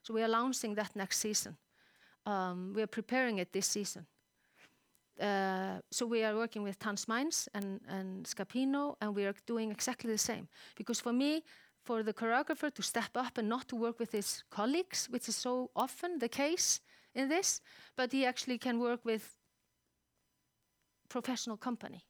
so 0.00 0.14
we 0.14 0.22
are 0.22 0.28
launching 0.28 0.76
that 0.76 0.94
next 0.94 1.18
season. 1.18 1.56
Um, 2.26 2.72
we 2.74 2.82
are 2.82 2.86
preparing 2.86 3.38
it 3.38 3.52
this 3.52 3.66
season. 3.66 4.06
Uh, 5.20 5.78
so 5.90 6.06
we 6.06 6.24
are 6.24 6.34
working 6.34 6.62
with 6.62 6.78
Tanz 6.78 7.06
Mainz 7.06 7.48
and, 7.54 7.80
and 7.88 8.26
Scapino, 8.26 8.96
and 9.00 9.14
we 9.14 9.24
are 9.26 9.34
doing 9.46 9.70
exactly 9.70 10.10
the 10.10 10.18
same. 10.18 10.48
Because 10.76 11.00
for 11.00 11.12
me, 11.12 11.44
for 11.84 12.02
the 12.02 12.14
choreographer 12.14 12.72
to 12.74 12.82
step 12.82 13.10
up 13.14 13.38
and 13.38 13.48
not 13.48 13.68
to 13.68 13.76
work 13.76 13.98
with 13.98 14.12
his 14.12 14.42
colleagues, 14.50 15.06
which 15.10 15.28
is 15.28 15.36
so 15.36 15.70
often 15.76 16.18
the 16.18 16.28
case 16.28 16.80
in 17.14 17.28
this, 17.28 17.60
but 17.96 18.10
he 18.10 18.24
actually 18.24 18.58
can 18.58 18.80
work 18.80 19.04
with 19.04 19.36
professional 21.08 21.56
company. 21.56 22.04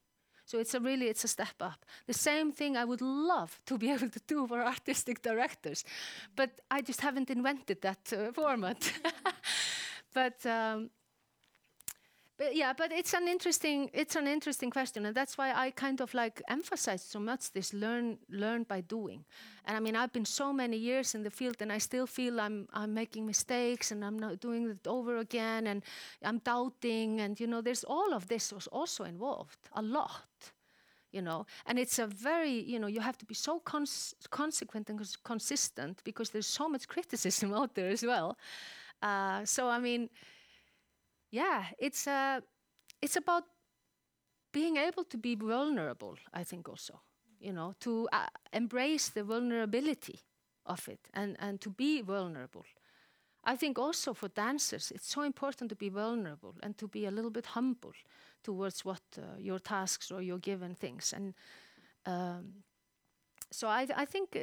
So 0.47 0.59
it's 0.59 0.75
a 0.75 0.81
really 0.81 1.09
it's 1.09 1.25
a 1.25 1.29
step 1.29 1.61
up. 1.61 1.85
The 2.07 2.15
same 2.15 2.53
thing 2.53 2.77
I 2.77 2.85
would 2.85 3.01
love 3.01 3.61
to 3.67 3.79
be 3.79 3.91
able 3.95 4.11
to 4.11 4.21
do 4.27 4.47
for 4.47 4.63
artistic 4.63 5.23
directors, 5.23 5.85
but 6.37 6.51
I 6.71 6.83
just 6.83 7.01
haven't 7.01 7.31
invented 7.31 7.83
that 7.83 8.13
uh, 8.13 8.33
format. 8.33 8.93
but 10.15 10.47
um, 10.47 10.91
but 12.37 12.57
yeah, 12.57 12.73
but 12.73 12.91
it's 12.91 13.15
an 13.15 13.29
interesting 13.29 13.91
it's 13.93 14.17
an 14.17 14.27
interesting 14.27 14.71
question, 14.71 15.07
and 15.07 15.15
that's 15.15 15.39
why 15.39 15.53
I 15.53 15.71
kind 15.71 16.01
of 16.01 16.15
like 16.15 16.43
emphasize 16.49 17.03
so 17.03 17.21
much 17.21 17.53
this 17.53 17.73
learn 17.73 18.19
learn 18.29 18.65
by 18.65 18.81
doing. 18.81 19.25
And 19.65 19.77
I 19.77 19.81
mean, 19.81 19.95
I've 19.95 20.13
been 20.13 20.25
so 20.25 20.53
many 20.53 20.77
years 20.77 21.15
in 21.15 21.23
the 21.23 21.31
field, 21.31 21.57
and 21.61 21.73
I 21.73 21.79
still 21.79 22.07
feel 22.07 22.41
I'm 22.41 22.67
I'm 22.73 22.93
making 22.93 23.27
mistakes, 23.27 23.93
and 23.93 24.05
I'm 24.05 24.19
not 24.19 24.41
doing 24.41 24.69
it 24.69 24.87
over 24.87 25.19
again, 25.19 25.69
and 25.69 25.85
I'm 26.23 26.39
doubting, 26.39 27.21
and 27.21 27.39
you 27.39 27.47
know, 27.47 27.61
there's 27.61 27.85
all 27.85 28.13
of 28.13 28.27
this 28.27 28.53
was 28.53 28.67
also 28.67 29.05
involved 29.05 29.59
a 29.73 29.83
lot. 29.83 30.53
You 31.13 31.23
know, 31.23 31.47
and 31.67 31.79
it's 31.79 32.01
a 32.01 32.09
very, 32.09 32.51
you 32.51 32.81
know, 32.81 32.89
you 32.89 33.01
have 33.01 33.17
to 33.19 33.25
be 33.25 33.35
so 33.35 33.61
cons 33.61 34.17
consequent 34.31 34.91
and 34.91 34.99
cons 34.99 35.17
consistent 35.23 36.03
because 36.03 36.31
there's 36.31 36.49
so 36.49 36.69
much 36.69 36.89
criticism 36.89 37.55
out 37.61 37.75
there 37.77 37.91
as 37.91 38.03
well. 38.03 38.37
Uh, 39.05 39.45
so 39.45 39.69
I 39.69 39.79
mean, 39.81 40.09
yeah, 41.31 41.65
it's 41.79 42.07
uh, 42.07 42.41
it's 43.03 43.17
about 43.17 43.45
being 44.53 44.77
able 44.77 45.05
to 45.05 45.19
be 45.19 45.35
vulnerable. 45.35 46.17
I 46.33 46.45
think 46.45 46.69
also, 46.69 47.01
you 47.41 47.53
know, 47.53 47.75
to 47.81 48.09
uh, 48.13 48.27
embrace 48.53 49.09
the 49.09 49.25
vulnerability 49.25 50.21
of 50.67 50.89
it 50.89 51.01
and 51.13 51.37
and 51.41 51.61
to 51.61 51.71
be 51.71 52.03
vulnerable. 52.03 52.65
I 53.45 53.57
think 53.57 53.79
also 53.79 54.15
for 54.15 54.29
dancers, 54.29 54.93
it's 54.95 55.09
so 55.09 55.23
important 55.23 55.71
to 55.71 55.77
be 55.77 55.91
vulnerable 55.91 56.55
and 56.63 56.79
to 56.79 56.89
be 56.89 57.07
a 57.07 57.11
little 57.11 57.31
bit 57.31 57.47
humble 57.47 57.93
towards 58.43 58.85
what 58.85 59.03
uh, 59.19 59.39
your 59.39 59.61
tasks 59.61 60.11
or 60.13 60.23
your 60.23 60.39
given 60.39 60.75
things. 60.77 61.15
And 61.15 61.35
um, 62.07 62.65
so 63.51 63.69
I, 63.69 63.87
I 63.97 64.07
think 64.07 64.37
uh, 64.37 64.41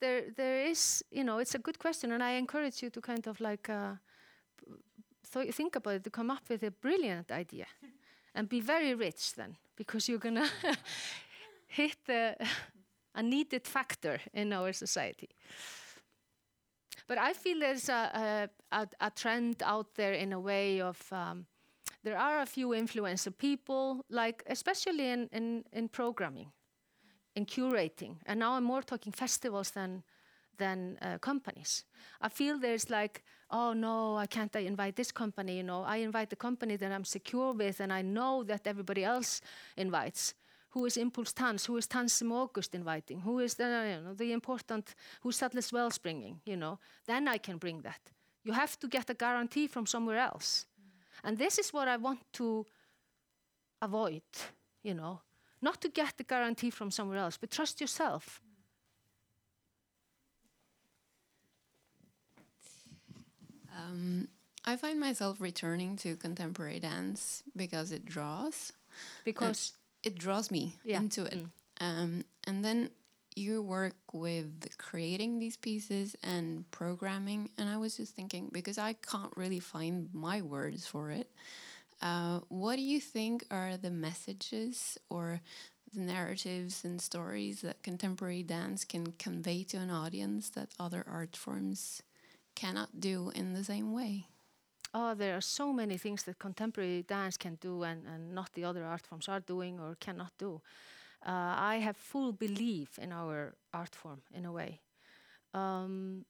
there 0.00 0.30
there 0.36 0.66
is, 0.66 1.04
you 1.10 1.24
know, 1.24 1.38
it's 1.38 1.54
a 1.54 1.58
good 1.58 1.78
question, 1.78 2.12
and 2.12 2.22
I 2.22 2.32
encourage 2.32 2.82
you 2.82 2.90
to 2.90 3.00
kind 3.00 3.26
of 3.26 3.40
like 3.40 3.68
uh, 3.68 3.94
th 5.32 5.54
think 5.54 5.76
about 5.76 5.94
it, 5.94 6.04
to 6.04 6.10
come 6.10 6.30
up 6.30 6.48
with 6.48 6.62
a 6.62 6.70
brilliant 6.70 7.30
idea 7.30 7.66
and 8.34 8.48
be 8.48 8.60
very 8.60 8.94
rich 8.94 9.34
then, 9.34 9.56
because 9.76 10.08
you're 10.08 10.18
going 10.18 10.34
to 10.62 10.76
hit 11.66 11.96
the, 12.06 12.36
a 13.14 13.22
needed 13.22 13.66
factor 13.66 14.20
in 14.32 14.52
our 14.52 14.72
society. 14.72 15.28
But 17.08 17.18
I 17.18 17.32
feel 17.32 17.60
there's 17.60 17.88
a, 17.88 18.50
a, 18.72 18.88
a, 19.00 19.10
trend 19.10 19.62
out 19.62 19.94
there 19.94 20.12
in 20.12 20.32
a 20.32 20.40
way 20.40 20.80
of 20.80 21.12
um, 21.12 21.46
there 22.02 22.18
are 22.18 22.40
a 22.40 22.46
few 22.46 22.68
influencer 22.68 23.36
people, 23.36 24.04
like 24.10 24.42
especially 24.46 25.08
in, 25.10 25.28
in, 25.32 25.64
in 25.72 25.88
programming, 25.88 26.52
in 27.36 27.46
curating, 27.46 28.16
and 28.26 28.40
now 28.40 28.54
I'm 28.56 28.64
more 28.64 28.82
talking 28.82 29.12
festivals 29.12 29.70
than 29.70 30.02
than 30.58 30.98
uh, 31.02 31.18
companies. 31.18 31.84
I 32.20 32.28
feel 32.28 32.58
there's 32.58 32.90
like, 32.90 33.22
oh 33.50 33.74
no, 33.74 34.16
I 34.16 34.26
can't 34.26 34.56
I 34.56 34.60
invite 34.60 34.96
this 34.96 35.12
company, 35.12 35.56
you 35.56 35.62
know. 35.62 35.82
I 35.82 35.96
invite 35.98 36.30
the 36.30 36.36
company 36.36 36.76
that 36.76 36.92
I'm 36.92 37.04
secure 37.04 37.52
with 37.52 37.80
and 37.80 37.92
I 37.92 38.02
know 38.02 38.42
that 38.44 38.66
everybody 38.66 39.04
else 39.04 39.40
invites. 39.76 40.34
Who 40.70 40.86
is 40.86 40.96
Impulse 40.96 41.32
Tans? 41.32 41.66
Who 41.66 41.76
is 41.76 41.86
Tans 41.86 42.12
som 42.12 42.32
August 42.32 42.74
inviting? 42.74 43.20
Who 43.20 43.38
is 43.38 43.54
the, 43.54 43.64
you 43.64 44.04
know, 44.04 44.14
the 44.14 44.32
important, 44.32 44.94
who's 45.22 45.42
Atlas 45.42 45.72
Wells 45.72 45.98
bringing, 45.98 46.40
you 46.44 46.56
know? 46.56 46.78
Then 47.06 47.28
I 47.28 47.38
can 47.38 47.58
bring 47.58 47.82
that. 47.82 48.00
You 48.44 48.52
have 48.52 48.78
to 48.80 48.88
get 48.88 49.10
a 49.10 49.14
guarantee 49.14 49.68
from 49.68 49.86
somewhere 49.86 50.18
else. 50.18 50.66
Mm. 50.78 51.28
And 51.28 51.38
this 51.38 51.58
is 51.58 51.72
what 51.72 51.88
I 51.88 51.96
want 51.96 52.20
to 52.34 52.66
avoid, 53.80 54.22
you 54.82 54.94
know. 54.94 55.20
Not 55.68 55.78
to 55.84 55.88
get 56.00 56.12
the 56.16 56.26
guarantee 56.32 56.70
from 56.70 56.90
somewhere 56.90 57.20
else, 57.24 57.36
but 57.42 57.50
trust 57.50 57.80
yourself 57.80 58.40
Um, 63.76 64.28
I 64.64 64.76
find 64.76 64.98
myself 64.98 65.40
returning 65.40 65.96
to 65.96 66.16
contemporary 66.16 66.80
dance 66.80 67.42
because 67.54 67.92
it 67.92 68.04
draws. 68.04 68.72
Because 69.24 69.72
it 70.02 70.18
draws 70.18 70.50
me 70.50 70.76
yeah. 70.84 70.98
into 70.98 71.24
it. 71.24 71.38
Mm. 71.38 71.50
Um, 71.80 72.24
and 72.46 72.64
then 72.64 72.90
you 73.34 73.62
work 73.62 73.96
with 74.12 74.66
creating 74.78 75.38
these 75.38 75.56
pieces 75.56 76.16
and 76.22 76.68
programming. 76.70 77.50
And 77.58 77.68
I 77.68 77.76
was 77.76 77.96
just 77.98 78.14
thinking, 78.14 78.48
because 78.52 78.78
I 78.78 78.94
can't 78.94 79.32
really 79.36 79.60
find 79.60 80.08
my 80.12 80.40
words 80.40 80.86
for 80.86 81.10
it, 81.10 81.30
uh, 82.02 82.40
what 82.48 82.76
do 82.76 82.82
you 82.82 83.00
think 83.00 83.44
are 83.50 83.76
the 83.76 83.90
messages 83.90 84.98
or 85.08 85.40
the 85.94 86.00
narratives 86.00 86.84
and 86.84 87.00
stories 87.00 87.62
that 87.62 87.82
contemporary 87.82 88.42
dance 88.42 88.84
can 88.84 89.12
convey 89.18 89.62
to 89.64 89.78
an 89.78 89.90
audience 89.90 90.50
that 90.50 90.68
other 90.78 91.04
art 91.10 91.36
forms 91.36 92.02
cannot 92.54 93.00
do 93.00 93.30
in 93.34 93.54
the 93.54 93.64
same 93.64 93.92
way? 93.92 94.26
Oh, 94.92 95.14
there 95.14 95.36
are 95.36 95.42
so 95.42 95.72
many 95.72 95.98
things 95.98 96.22
that 96.24 96.38
contemporary 96.38 97.02
dance 97.02 97.36
can 97.36 97.56
do 97.56 97.82
and, 97.82 98.06
and 98.06 98.34
not 98.34 98.52
the 98.54 98.64
other 98.64 98.84
art 98.84 99.06
forms 99.06 99.28
are 99.28 99.40
doing 99.40 99.78
or 99.78 99.96
cannot 100.00 100.32
do. 100.38 100.60
Uh, 101.24 101.54
I 101.56 101.76
have 101.76 101.96
full 101.96 102.32
belief 102.32 102.98
in 102.98 103.12
our 103.12 103.54
art 103.74 103.94
form 103.94 104.22
in 104.32 104.44
a 104.44 104.52
way. 104.52 104.80
Um, 105.54 106.24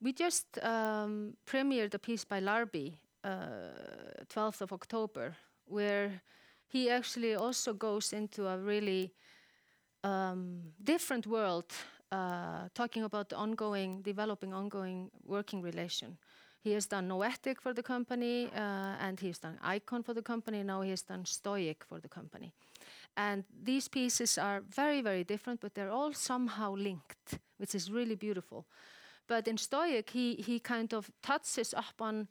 we 0.00 0.12
just 0.12 0.46
um, 0.62 1.34
premiered 1.46 1.94
a 1.94 1.98
piece 1.98 2.24
by 2.24 2.40
Larbi, 2.40 2.98
uh, 3.24 4.24
12th 4.28 4.60
of 4.60 4.72
October, 4.72 5.36
where 5.66 6.22
he 6.66 6.90
actually 6.90 7.34
also 7.34 7.72
goes 7.72 8.12
into 8.12 8.46
a 8.46 8.58
really 8.58 9.12
um, 10.04 10.60
different 10.82 11.26
world 11.26 11.72
uh, 12.12 12.68
talking 12.74 13.04
about 13.04 13.32
ongoing, 13.32 14.02
developing 14.02 14.54
ongoing 14.54 15.10
working 15.24 15.62
relation. 15.62 16.16
He 16.60 16.72
has 16.72 16.86
done 16.86 17.08
Noetic 17.08 17.60
for 17.60 17.72
the 17.72 17.82
company, 17.82 18.50
uh, 18.54 18.96
and 19.00 19.20
he's 19.20 19.38
done 19.38 19.58
Icon 19.62 20.02
for 20.02 20.14
the 20.14 20.22
company. 20.22 20.62
Now 20.62 20.82
he 20.82 20.90
has 20.90 21.02
done 21.02 21.24
Stoic 21.24 21.84
for 21.84 22.00
the 22.00 22.08
company. 22.08 22.52
And 23.16 23.44
these 23.62 23.88
pieces 23.88 24.38
are 24.38 24.62
very, 24.74 25.02
very 25.02 25.24
different, 25.24 25.60
but 25.60 25.74
they're 25.74 25.90
all 25.90 26.12
somehow 26.12 26.74
linked, 26.74 27.38
which 27.58 27.74
is 27.74 27.90
really 27.90 28.16
beautiful. 28.16 28.66
But 29.26 29.46
in 29.46 29.56
Stoic, 29.56 30.10
he, 30.10 30.34
he 30.34 30.58
kind 30.58 30.92
of 30.94 31.10
touches 31.22 31.74
up 31.74 32.00
on 32.00 32.20
uh, 32.20 32.24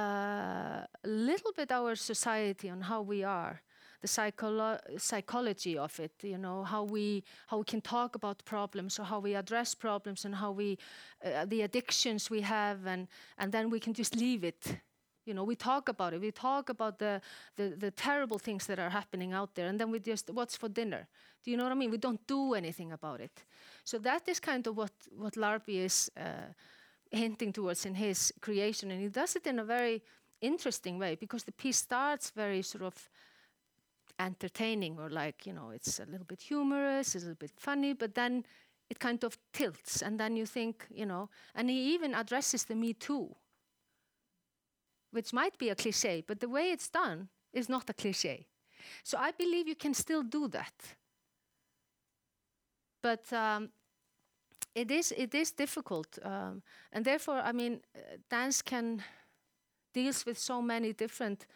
a 0.00 1.08
little 1.08 1.52
bit 1.52 1.72
our 1.72 1.94
society, 1.96 2.68
on 2.70 2.80
how 2.82 3.02
we 3.02 3.24
are, 3.24 3.62
the 4.00 4.08
psycholo- 4.08 4.80
psychology 5.00 5.78
of 5.78 5.98
it. 6.00 6.12
You 6.22 6.38
know 6.38 6.64
how 6.64 6.84
we 6.84 7.24
how 7.46 7.58
we 7.58 7.64
can 7.64 7.80
talk 7.80 8.14
about 8.14 8.44
problems 8.44 8.98
or 8.98 9.04
how 9.04 9.20
we 9.20 9.34
address 9.34 9.74
problems 9.74 10.24
and 10.24 10.34
how 10.34 10.52
we 10.52 10.78
uh, 11.24 11.46
the 11.46 11.62
addictions 11.62 12.30
we 12.30 12.42
have 12.42 12.86
and 12.86 13.08
and 13.38 13.52
then 13.52 13.70
we 13.70 13.80
can 13.80 13.94
just 13.94 14.16
leave 14.16 14.44
it. 14.44 14.78
You 15.24 15.34
know, 15.34 15.42
we 15.42 15.56
talk 15.56 15.88
about 15.88 16.14
it. 16.14 16.20
We 16.20 16.30
talk 16.30 16.68
about 16.68 16.98
the, 16.98 17.20
the 17.56 17.74
the 17.78 17.90
terrible 17.90 18.38
things 18.38 18.66
that 18.66 18.78
are 18.78 18.90
happening 18.90 19.32
out 19.32 19.54
there, 19.54 19.66
and 19.68 19.78
then 19.80 19.90
we 19.90 19.98
just 19.98 20.30
what's 20.30 20.56
for 20.56 20.68
dinner. 20.68 21.08
Do 21.44 21.50
you 21.50 21.56
know 21.56 21.64
what 21.64 21.72
I 21.72 21.76
mean? 21.76 21.90
We 21.90 21.98
don't 21.98 22.24
do 22.26 22.54
anything 22.54 22.92
about 22.92 23.20
it. 23.20 23.44
So 23.84 23.98
that 23.98 24.28
is 24.28 24.40
kind 24.40 24.66
of 24.66 24.76
what 24.76 24.92
what 25.16 25.34
Larbi 25.36 25.84
is. 25.84 26.10
Uh, 26.16 26.52
hinting 27.16 27.52
towards 27.52 27.86
in 27.86 27.94
his 27.94 28.32
creation, 28.40 28.90
and 28.90 29.00
he 29.00 29.08
does 29.08 29.36
it 29.36 29.46
in 29.46 29.58
a 29.58 29.64
very 29.64 30.02
interesting 30.40 30.98
way 30.98 31.14
because 31.14 31.44
the 31.44 31.52
piece 31.52 31.78
starts 31.78 32.30
very 32.30 32.62
sort 32.62 32.84
of 32.84 33.08
entertaining 34.18 34.98
or 34.98 35.10
like 35.10 35.46
you 35.46 35.52
know 35.52 35.70
it's 35.70 35.98
a 36.00 36.04
little 36.06 36.26
bit 36.26 36.40
humorous, 36.40 37.14
it's 37.14 37.24
a 37.24 37.28
little 37.28 37.38
bit 37.38 37.52
funny, 37.56 37.92
but 37.92 38.14
then 38.14 38.44
it 38.88 38.98
kind 38.98 39.24
of 39.24 39.36
tilts, 39.52 40.02
and 40.02 40.18
then 40.20 40.36
you 40.36 40.46
think 40.46 40.86
you 40.90 41.06
know, 41.06 41.28
and 41.54 41.70
he 41.70 41.94
even 41.94 42.14
addresses 42.14 42.64
the 42.64 42.74
Me 42.74 42.92
Too, 42.92 43.34
which 45.10 45.32
might 45.32 45.58
be 45.58 45.70
a 45.70 45.74
cliche, 45.74 46.22
but 46.26 46.40
the 46.40 46.48
way 46.48 46.70
it's 46.70 46.88
done 46.88 47.28
is 47.52 47.68
not 47.68 47.90
a 47.90 47.94
cliche. 47.94 48.46
So 49.02 49.18
I 49.18 49.32
believe 49.32 49.66
you 49.66 49.74
can 49.74 49.94
still 49.94 50.22
do 50.22 50.48
that. 50.48 50.74
But 53.02 53.32
um, 53.32 53.70
it 54.76 54.90
is 54.90 55.12
it 55.16 55.34
is 55.34 55.52
difficult, 55.52 56.18
um, 56.22 56.62
and 56.92 57.04
therefore, 57.04 57.40
I 57.40 57.52
mean, 57.52 57.80
uh, 57.96 58.18
dance 58.28 58.62
can 58.62 59.02
deals 59.94 60.26
with 60.26 60.38
so 60.38 60.62
many 60.62 60.92
different 60.92 61.46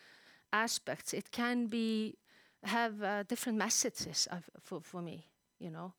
aspects. 0.53 1.13
It 1.13 1.31
can 1.31 1.67
be 1.69 2.17
have 2.65 3.03
uh, 3.03 3.23
different 3.29 3.59
messages 3.59 4.29
for 4.61 4.81
for 4.83 5.03
me, 5.03 5.27
you 5.59 5.71
know. 5.71 5.95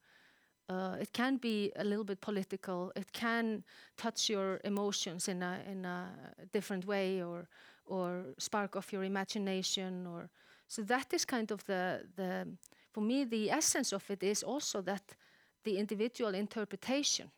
Uh, 0.69 0.97
it 1.01 1.11
can 1.13 1.38
be 1.38 1.72
a 1.76 1.84
little 1.84 2.05
bit 2.05 2.22
political. 2.22 2.91
It 2.95 3.11
can 3.11 3.63
touch 3.97 4.30
your 4.30 4.59
emotions 4.63 5.28
in 5.28 5.43
a 5.43 5.59
in 5.72 5.86
a 5.86 6.09
different 6.53 6.86
way, 6.86 7.22
or 7.24 7.47
or 7.86 8.24
spark 8.38 8.76
off 8.76 8.93
your 8.93 9.03
imagination, 9.03 10.07
or 10.07 10.30
so 10.67 10.84
that 10.84 11.13
is 11.13 11.26
kind 11.26 11.51
of 11.51 11.63
the 11.65 12.07
the 12.15 12.47
for 12.91 13.01
me 13.03 13.26
the 13.26 13.51
essence 13.51 13.95
of 13.95 14.09
it 14.09 14.24
is 14.24 14.43
also 14.43 14.82
that 14.82 15.15
the 15.64 15.78
individual 15.78 16.34
interpretation 16.34 17.32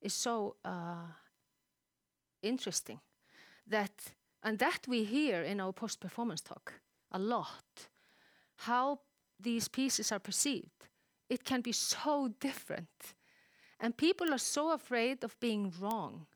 is 0.00 0.14
so 0.14 0.56
uh, 0.64 1.06
interesting 2.42 3.00
that 3.66 3.92
and 4.42 4.58
that 4.58 4.86
we 4.88 5.04
hear 5.04 5.42
in 5.42 5.60
our 5.60 5.72
post-performance 5.72 6.40
talk 6.40 6.72
a 7.12 7.18
lot 7.18 7.88
how 8.56 9.00
these 9.38 9.68
pieces 9.68 10.12
are 10.12 10.18
perceived. 10.18 10.88
It 11.28 11.44
can 11.44 11.62
be 11.62 11.72
so 11.72 12.28
different. 12.40 13.14
And 13.78 13.96
people 13.96 14.34
are 14.34 14.38
so 14.38 14.72
afraid 14.72 15.24
of 15.24 15.38
being 15.40 15.72
wrong 15.80 16.26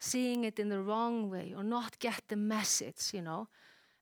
seeing 0.00 0.44
it 0.44 0.58
in 0.58 0.70
the 0.70 0.80
wrong 0.80 1.30
way 1.30 1.52
or 1.54 1.62
not 1.62 1.98
get 1.98 2.22
the 2.28 2.36
message 2.36 3.12
you 3.12 3.20
know? 3.20 3.46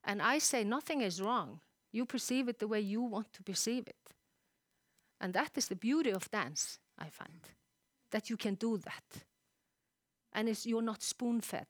And 0.05 0.23
i 0.23 0.39
say 0.39 0.65
nothing 0.65 1.03
is 1.03 1.21
wrong. 1.21 1.61
You 1.93 2.07
perceive 2.07 2.49
it 2.49 2.61
the 2.61 2.69
way 2.69 2.81
you 2.81 3.03
want 3.03 3.33
to 3.33 3.43
perceive 3.43 3.87
it 3.89 4.15
and 5.21 5.35
that 5.35 5.51
is 5.57 5.69
the 5.69 5.77
beauty 5.77 6.11
of 6.11 6.31
dance, 6.31 6.79
I 6.99 7.09
find, 7.09 7.41
that 8.11 8.29
you 8.31 8.37
can 8.37 8.55
do 8.55 8.79
that. 8.79 9.25
And 10.33 10.49
it's, 10.49 10.66
you're 10.66 10.83
not 10.83 11.03
spoon 11.03 11.41
fed. 11.41 11.66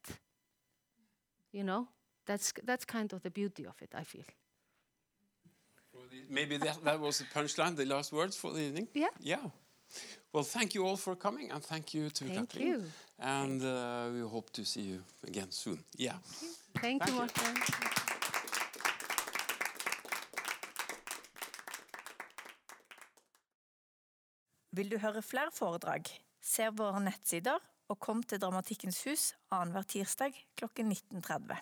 You 1.52 1.64
know? 1.64 1.88
That's, 2.26 2.52
that's 2.64 2.84
kind 2.84 3.12
of 3.12 3.22
the 3.22 3.30
beauty 3.30 3.64
of 3.64 3.80
it, 3.80 3.90
I 3.94 4.04
feel. 4.04 4.24
Maybe 6.30 6.58
that, 6.58 6.84
that 6.84 7.00
was 7.00 7.18
the 7.18 7.24
punchline, 7.24 7.74
the 7.74 7.86
last 7.86 8.12
words 8.12 8.36
for 8.36 8.52
the 8.52 8.60
evening? 8.60 8.88
Yeah. 8.94 9.08
Yeah. 9.20 9.38
Well, 10.32 10.44
thank 10.44 10.74
you 10.74 10.86
all 10.86 10.96
for 10.96 11.16
coming, 11.16 11.50
and 11.50 11.64
thank 11.64 11.94
you 11.94 12.10
to 12.10 12.24
thank 12.24 12.50
Katrín. 12.50 12.60
You. 12.60 12.84
And 13.18 13.62
uh, 13.62 14.10
we 14.12 14.20
hope 14.20 14.50
to 14.52 14.64
see 14.64 14.82
you 14.82 15.02
again 15.26 15.50
soon. 15.50 15.82
Yeah. 15.96 16.12
Thank, 16.74 17.02
thank 17.02 17.06
you, 17.06 17.14
Morten. 17.14 18.04
Vil 24.78 24.92
du 24.92 25.00
høre 25.02 25.24
flere 25.26 25.50
foredrag? 25.50 26.06
Se 26.38 26.68
våre 26.70 27.00
nettsider 27.02 27.58
og 27.90 27.96
kom 27.98 28.20
til 28.22 28.38
Dramatikkens 28.38 29.00
hus 29.08 29.24
annenhver 29.50 29.82
tirsdag 29.90 30.36
klokken 30.60 30.92
19.30. 30.94 31.56